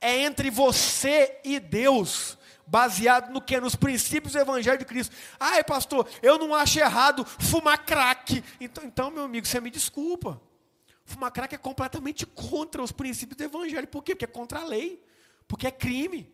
é 0.00 0.22
entre 0.22 0.50
você 0.50 1.38
e 1.44 1.58
Deus 1.58 2.36
baseado 2.66 3.32
no 3.32 3.40
que? 3.40 3.58
Nos 3.60 3.76
princípios 3.76 4.32
do 4.32 4.38
Evangelho 4.40 4.78
de 4.78 4.84
Cristo. 4.84 5.14
Ai, 5.38 5.62
pastor, 5.62 6.08
eu 6.22 6.38
não 6.38 6.54
acho 6.54 6.78
errado 6.78 7.24
fumar 7.24 7.84
crack. 7.84 8.42
Então, 8.60 8.84
então 8.84 9.10
meu 9.10 9.24
amigo, 9.24 9.46
você 9.46 9.60
me 9.60 9.70
desculpa. 9.70 10.40
Fumar 11.04 11.30
crack 11.30 11.54
é 11.54 11.58
completamente 11.58 12.26
contra 12.26 12.82
os 12.82 12.90
princípios 12.90 13.36
do 13.36 13.44
evangelho. 13.44 13.86
Por 13.86 14.02
quê? 14.02 14.14
Porque 14.14 14.24
é 14.24 14.28
contra 14.28 14.60
a 14.60 14.64
lei. 14.64 15.00
Porque 15.46 15.66
é 15.66 15.70
crime. 15.70 16.28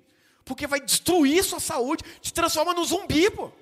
Porque 0.45 0.67
vai 0.67 0.81
destruir 0.81 1.45
sua 1.45 1.61
saúde, 1.61 2.03
te 2.21 2.33
transforma 2.33 2.73
no 2.73 2.83
zumbi, 2.83 3.31
pô. 3.31 3.53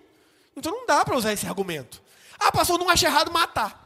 Então 0.57 0.73
não 0.73 0.87
dá 0.87 1.05
para 1.05 1.17
usar 1.17 1.33
esse 1.33 1.47
argumento. 1.47 2.01
Ah, 2.39 2.53
pastor, 2.53 2.79
não 2.79 2.89
acha 2.89 3.07
errado 3.07 3.33
matar. 3.33 3.80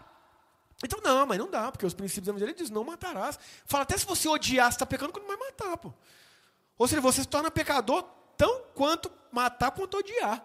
Então 0.83 1.01
não, 1.03 1.27
mas 1.27 1.39
não 1.39 1.51
dá, 1.51 1.71
porque 1.71 1.87
os 1.87 1.95
princípios 1.95 2.25
do 2.25 2.31
evangelho 2.31 2.55
dizem, 2.55 2.75
não 2.75 2.85
matarás. 2.85 3.39
Fala, 3.67 3.83
até 3.83 3.97
se 3.97 4.07
você 4.07 4.29
odiar, 4.29 4.71
você 4.71 4.77
está 4.77 4.87
pecando, 4.87 5.13
quando 5.13 5.27
vai 5.27 5.37
matar, 5.37 5.77
pô. 5.77 5.93
Ou 6.77 6.89
seja, 6.89 7.01
você 7.01 7.23
se 7.23 7.29
torna 7.29 7.51
pecador 7.51 8.03
tão 8.37 8.63
quanto 8.75 9.11
matar 9.31 9.71
quanto 9.71 9.99
odiar. 9.99 10.45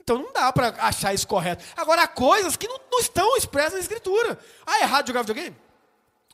Então 0.00 0.18
não 0.18 0.32
dá 0.32 0.52
para 0.52 0.68
achar 0.84 1.14
isso 1.14 1.26
correto. 1.26 1.64
Agora, 1.76 2.02
há 2.02 2.08
coisas 2.08 2.56
que 2.56 2.66
não, 2.66 2.80
não, 2.90 2.98
estão 2.98 3.36
expressas 3.36 3.74
na 3.74 3.80
escritura. 3.80 4.38
Ah, 4.66 4.78
é 4.78 4.82
errado 4.82 5.06
jogar 5.06 5.22
videogame? 5.22 5.56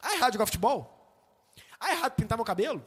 Ah, 0.00 0.12
é 0.12 0.14
errado 0.16 0.32
jogar 0.32 0.46
futebol? 0.46 0.92
Ah, 1.78 1.90
é 1.90 1.92
errado 1.92 2.12
pintar 2.12 2.38
meu 2.38 2.44
cabelo? 2.44 2.84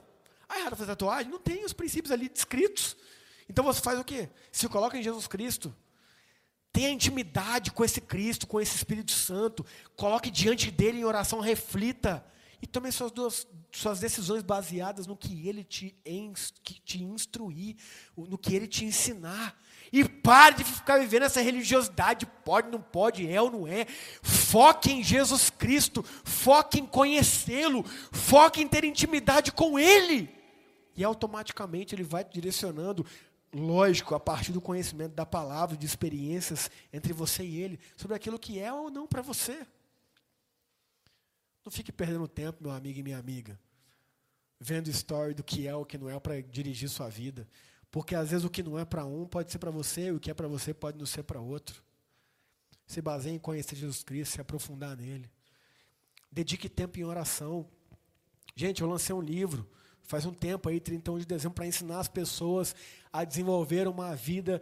Ah, 0.47 0.57
é 0.57 0.61
errado 0.61 0.75
fazer 0.75 0.87
tatuagem? 0.87 1.31
Não 1.31 1.39
tem 1.39 1.63
os 1.63 1.73
princípios 1.73 2.11
ali 2.11 2.27
descritos. 2.27 2.97
Então 3.47 3.63
você 3.63 3.81
faz 3.81 3.99
o 3.99 4.03
quê? 4.03 4.29
Se 4.51 4.67
coloca 4.67 4.97
em 4.97 5.03
Jesus 5.03 5.27
Cristo. 5.27 5.75
Tenha 6.79 6.91
intimidade 6.91 7.71
com 7.71 7.83
esse 7.83 7.99
Cristo, 7.99 8.47
com 8.47 8.61
esse 8.61 8.77
Espírito 8.77 9.11
Santo. 9.11 9.65
Coloque 9.97 10.31
diante 10.31 10.71
dele 10.71 10.99
em 10.99 11.03
oração, 11.03 11.41
reflita. 11.41 12.25
E 12.61 12.65
tome 12.65 12.89
suas, 12.89 13.11
duas, 13.11 13.45
suas 13.69 13.99
decisões 13.99 14.43
baseadas 14.43 15.05
no 15.05 15.17
que 15.17 15.45
ele 15.45 15.65
te, 15.65 15.93
que 16.63 16.79
te 16.79 17.03
instruir, 17.03 17.75
no 18.15 18.37
que 18.37 18.55
ele 18.55 18.65
te 18.65 18.85
ensinar. 18.85 19.61
E 19.91 20.07
pare 20.07 20.55
de 20.55 20.63
ficar 20.63 20.99
vivendo 20.99 21.23
essa 21.23 21.41
religiosidade, 21.41 22.25
pode, 22.45 22.69
não 22.69 22.81
pode, 22.81 23.29
é 23.29 23.41
ou 23.41 23.51
não 23.51 23.67
é. 23.67 23.85
Foque 24.23 24.89
em 24.89 25.03
Jesus 25.03 25.49
Cristo, 25.49 26.01
foque 26.23 26.79
em 26.79 26.85
conhecê-lo, 26.85 27.83
foque 28.09 28.61
em 28.61 28.67
ter 28.69 28.85
intimidade 28.85 29.51
com 29.51 29.77
Ele. 29.77 30.33
E 30.95 31.03
automaticamente 31.03 31.93
Ele 31.93 32.03
vai 32.03 32.23
te 32.23 32.33
direcionando, 32.33 33.05
lógico, 33.53 34.15
a 34.15 34.19
partir 34.19 34.51
do 34.51 34.61
conhecimento 34.61 35.13
da 35.13 35.25
palavra, 35.25 35.75
de 35.75 35.85
experiências 35.85 36.69
entre 36.93 37.13
você 37.13 37.43
e 37.43 37.59
Ele, 37.59 37.79
sobre 37.97 38.15
aquilo 38.15 38.39
que 38.39 38.59
é 38.59 38.71
ou 38.71 38.89
não 38.89 39.07
para 39.07 39.21
você. 39.21 39.65
Não 41.63 41.71
fique 41.71 41.91
perdendo 41.91 42.27
tempo, 42.27 42.63
meu 42.63 42.71
amigo 42.71 42.99
e 42.99 43.03
minha 43.03 43.17
amiga, 43.17 43.59
vendo 44.59 44.89
story 44.89 45.33
do 45.33 45.43
que 45.43 45.67
é 45.67 45.75
ou 45.75 45.85
que 45.85 45.97
não 45.97 46.09
é 46.09 46.19
para 46.19 46.41
dirigir 46.41 46.89
sua 46.89 47.09
vida. 47.09 47.47
Porque 47.91 48.15
às 48.15 48.29
vezes 48.29 48.45
o 48.45 48.49
que 48.49 48.61
não 48.61 48.77
é 48.77 48.85
para 48.85 49.05
um 49.05 49.25
pode 49.25 49.51
ser 49.51 49.59
para 49.59 49.71
você, 49.71 50.07
e 50.07 50.11
o 50.11 50.19
que 50.19 50.29
é 50.29 50.33
para 50.33 50.47
você 50.47 50.73
pode 50.73 50.97
não 50.97 51.05
ser 51.05 51.23
para 51.23 51.41
outro. 51.41 51.83
Se 52.85 53.01
baseie 53.01 53.35
em 53.35 53.39
conhecer 53.39 53.75
Jesus 53.75 54.03
Cristo, 54.03 54.33
se 54.33 54.41
aprofundar 54.41 54.95
nele. 54.95 55.29
Dedique 56.31 56.69
tempo 56.69 56.99
em 56.99 57.03
oração. 57.03 57.67
Gente, 58.55 58.81
eu 58.81 58.87
lancei 58.87 59.13
um 59.13 59.21
livro 59.21 59.67
faz 60.09 60.25
um 60.25 60.33
tempo 60.33 60.67
aí, 60.67 60.79
31 60.79 61.19
de 61.19 61.25
dezembro, 61.27 61.53
para 61.53 61.67
ensinar 61.67 61.99
as 61.99 62.07
pessoas 62.07 62.75
a 63.13 63.23
desenvolver 63.23 63.87
uma 63.87 64.15
vida 64.15 64.59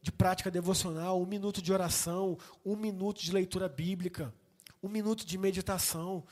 de 0.00 0.12
prática 0.12 0.52
devocional, 0.52 1.20
um 1.20 1.26
minuto 1.26 1.60
de 1.60 1.72
oração, 1.72 2.38
um 2.64 2.76
minuto 2.76 3.20
de 3.20 3.32
leitura 3.32 3.68
bíblica, 3.68 4.32
um 4.80 4.88
minuto 4.88 5.26
de 5.26 5.36
meditação. 5.36 6.22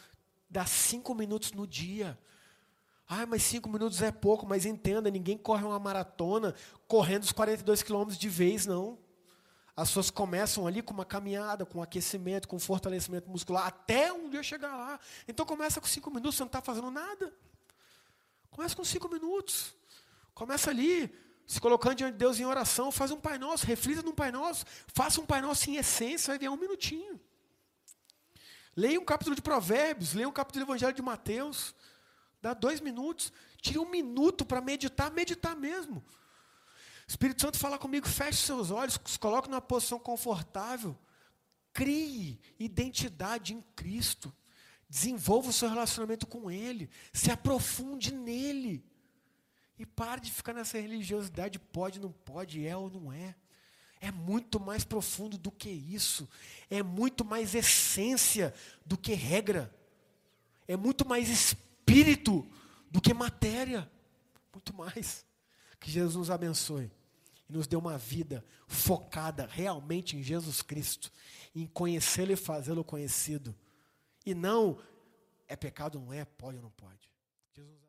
Dá 0.49 0.65
cinco 0.65 1.13
minutos 1.13 1.51
no 1.51 1.67
dia. 1.67 2.17
Ah, 3.09 3.27
mas 3.27 3.43
cinco 3.43 3.69
minutos 3.69 4.01
é 4.01 4.13
pouco, 4.13 4.47
mas 4.47 4.65
entenda, 4.65 5.11
ninguém 5.11 5.37
corre 5.37 5.65
uma 5.65 5.81
maratona 5.81 6.55
correndo 6.87 7.25
os 7.25 7.33
42 7.33 7.83
quilômetros 7.83 8.17
de 8.17 8.29
vez, 8.29 8.65
não. 8.65 8.97
As 9.75 9.89
pessoas 9.89 10.09
começam 10.09 10.69
ali 10.69 10.83
com 10.83 10.95
uma 10.95 11.05
caminhada, 11.05 11.67
com 11.67 11.81
um 11.81 11.83
aquecimento, 11.83 12.47
com 12.47 12.55
um 12.55 12.61
fortalecimento 12.61 13.29
muscular, 13.29 13.67
até 13.67 14.13
um 14.13 14.31
dia 14.31 14.43
chegar 14.45 14.77
lá. 14.77 15.01
Então 15.27 15.45
começa 15.45 15.81
com 15.81 15.87
cinco 15.89 16.11
minutos, 16.13 16.37
você 16.37 16.45
não 16.45 16.47
está 16.47 16.63
fazendo 16.63 16.93
nada. 16.93 17.35
Começa 18.53 18.77
com 18.77 18.85
cinco 18.85 19.09
minutos. 19.09 19.75
Começa 20.35 20.71
ali, 20.71 21.13
se 21.47 21.59
colocando 21.59 21.97
diante 21.97 22.13
de 22.13 22.19
Deus 22.19 22.39
em 22.39 22.45
oração, 22.45 22.93
faz 22.93 23.11
um 23.11 23.19
Pai 23.19 23.39
Nosso, 23.39 23.67
reflita 23.67 24.03
num 24.03 24.15
Pai 24.15 24.31
Nosso, 24.31 24.65
faça 24.89 25.21
um 25.21 25.27
Pai 25.27 25.41
Nosso 25.41 25.69
em 25.71 25.77
essência, 25.77 26.29
vai 26.29 26.39
ganhar 26.39 26.53
um 26.53 26.59
minutinho. 26.59 27.19
Leia 28.77 29.01
um 29.01 29.05
capítulo 29.05 29.35
de 29.35 29.43
Provérbios, 29.43 30.13
leia 30.13 30.29
um 30.29 30.33
capítulo 30.33 30.65
do 30.65 30.69
Evangelho 30.69 30.93
de 30.93 31.03
Mateus. 31.03 31.75
Dá 32.43 32.53
dois 32.53 32.79
minutos, 32.81 33.33
tire 33.61 33.79
um 33.79 33.89
minuto 33.89 34.45
para 34.45 34.61
meditar, 34.61 35.11
meditar 35.11 35.57
mesmo. 35.57 36.05
Espírito 37.09 37.41
Santo 37.41 37.59
fala 37.59 37.79
comigo, 37.79 38.07
feche 38.07 38.39
seus 38.39 38.71
olhos, 38.71 39.01
se 39.07 39.19
coloque 39.19 39.49
numa 39.49 39.63
posição 39.63 39.99
confortável. 39.99 40.97
Crie 41.73 42.39
identidade 42.59 43.55
em 43.55 43.63
Cristo. 43.75 44.35
Desenvolva 44.93 45.49
o 45.49 45.53
seu 45.55 45.71
relacionamento 45.71 46.27
com 46.27 46.51
Ele. 46.51 46.91
Se 47.15 47.31
aprofunde 47.31 48.13
nele. 48.13 48.85
E 49.79 49.87
pare 49.87 50.21
de 50.21 50.31
ficar 50.31 50.53
nessa 50.53 50.79
religiosidade, 50.79 51.59
pode, 51.59 51.99
não 51.99 52.13
pode, 52.13 52.67
é 52.67 52.77
ou 52.77 52.91
não 52.91 53.11
é. 53.11 53.35
É 54.03 54.13
muito 54.13 54.61
mais 54.61 54.85
profundo 54.85 55.39
do 55.39 55.51
que 55.51 55.71
isso. 55.71 56.29
É 56.69 56.83
muito 56.83 57.25
mais 57.25 57.55
essência 57.55 58.53
do 58.85 58.99
que 58.99 59.15
regra. 59.15 59.75
É 60.69 60.77
muito 60.77 61.09
mais 61.09 61.31
espírito 61.31 62.47
do 62.91 63.01
que 63.01 63.15
matéria. 63.15 63.91
Muito 64.53 64.75
mais. 64.75 65.25
Que 65.81 65.91
Jesus 65.91 66.17
nos 66.17 66.31
abençoe 66.31 66.93
e 67.49 67.53
nos 67.55 67.67
deu 67.67 67.79
uma 67.79 67.97
vida 67.97 68.45
focada 68.69 69.49
realmente 69.51 70.19
em 70.19 70.23
Jesus 70.23 70.61
Cristo, 70.61 71.11
em 71.55 71.67
conhecê-lo 71.67 72.33
e 72.33 72.37
fazê-lo 72.37 72.85
conhecido. 72.85 73.57
E 74.25 74.35
não 74.35 74.79
é 75.49 75.57
pecado, 75.57 75.99
não 75.99 76.13
é, 76.13 76.25
pode 76.25 76.57
ou 76.57 76.63
não 76.63 76.71
pode. 76.71 77.11
Jesus 77.55 77.81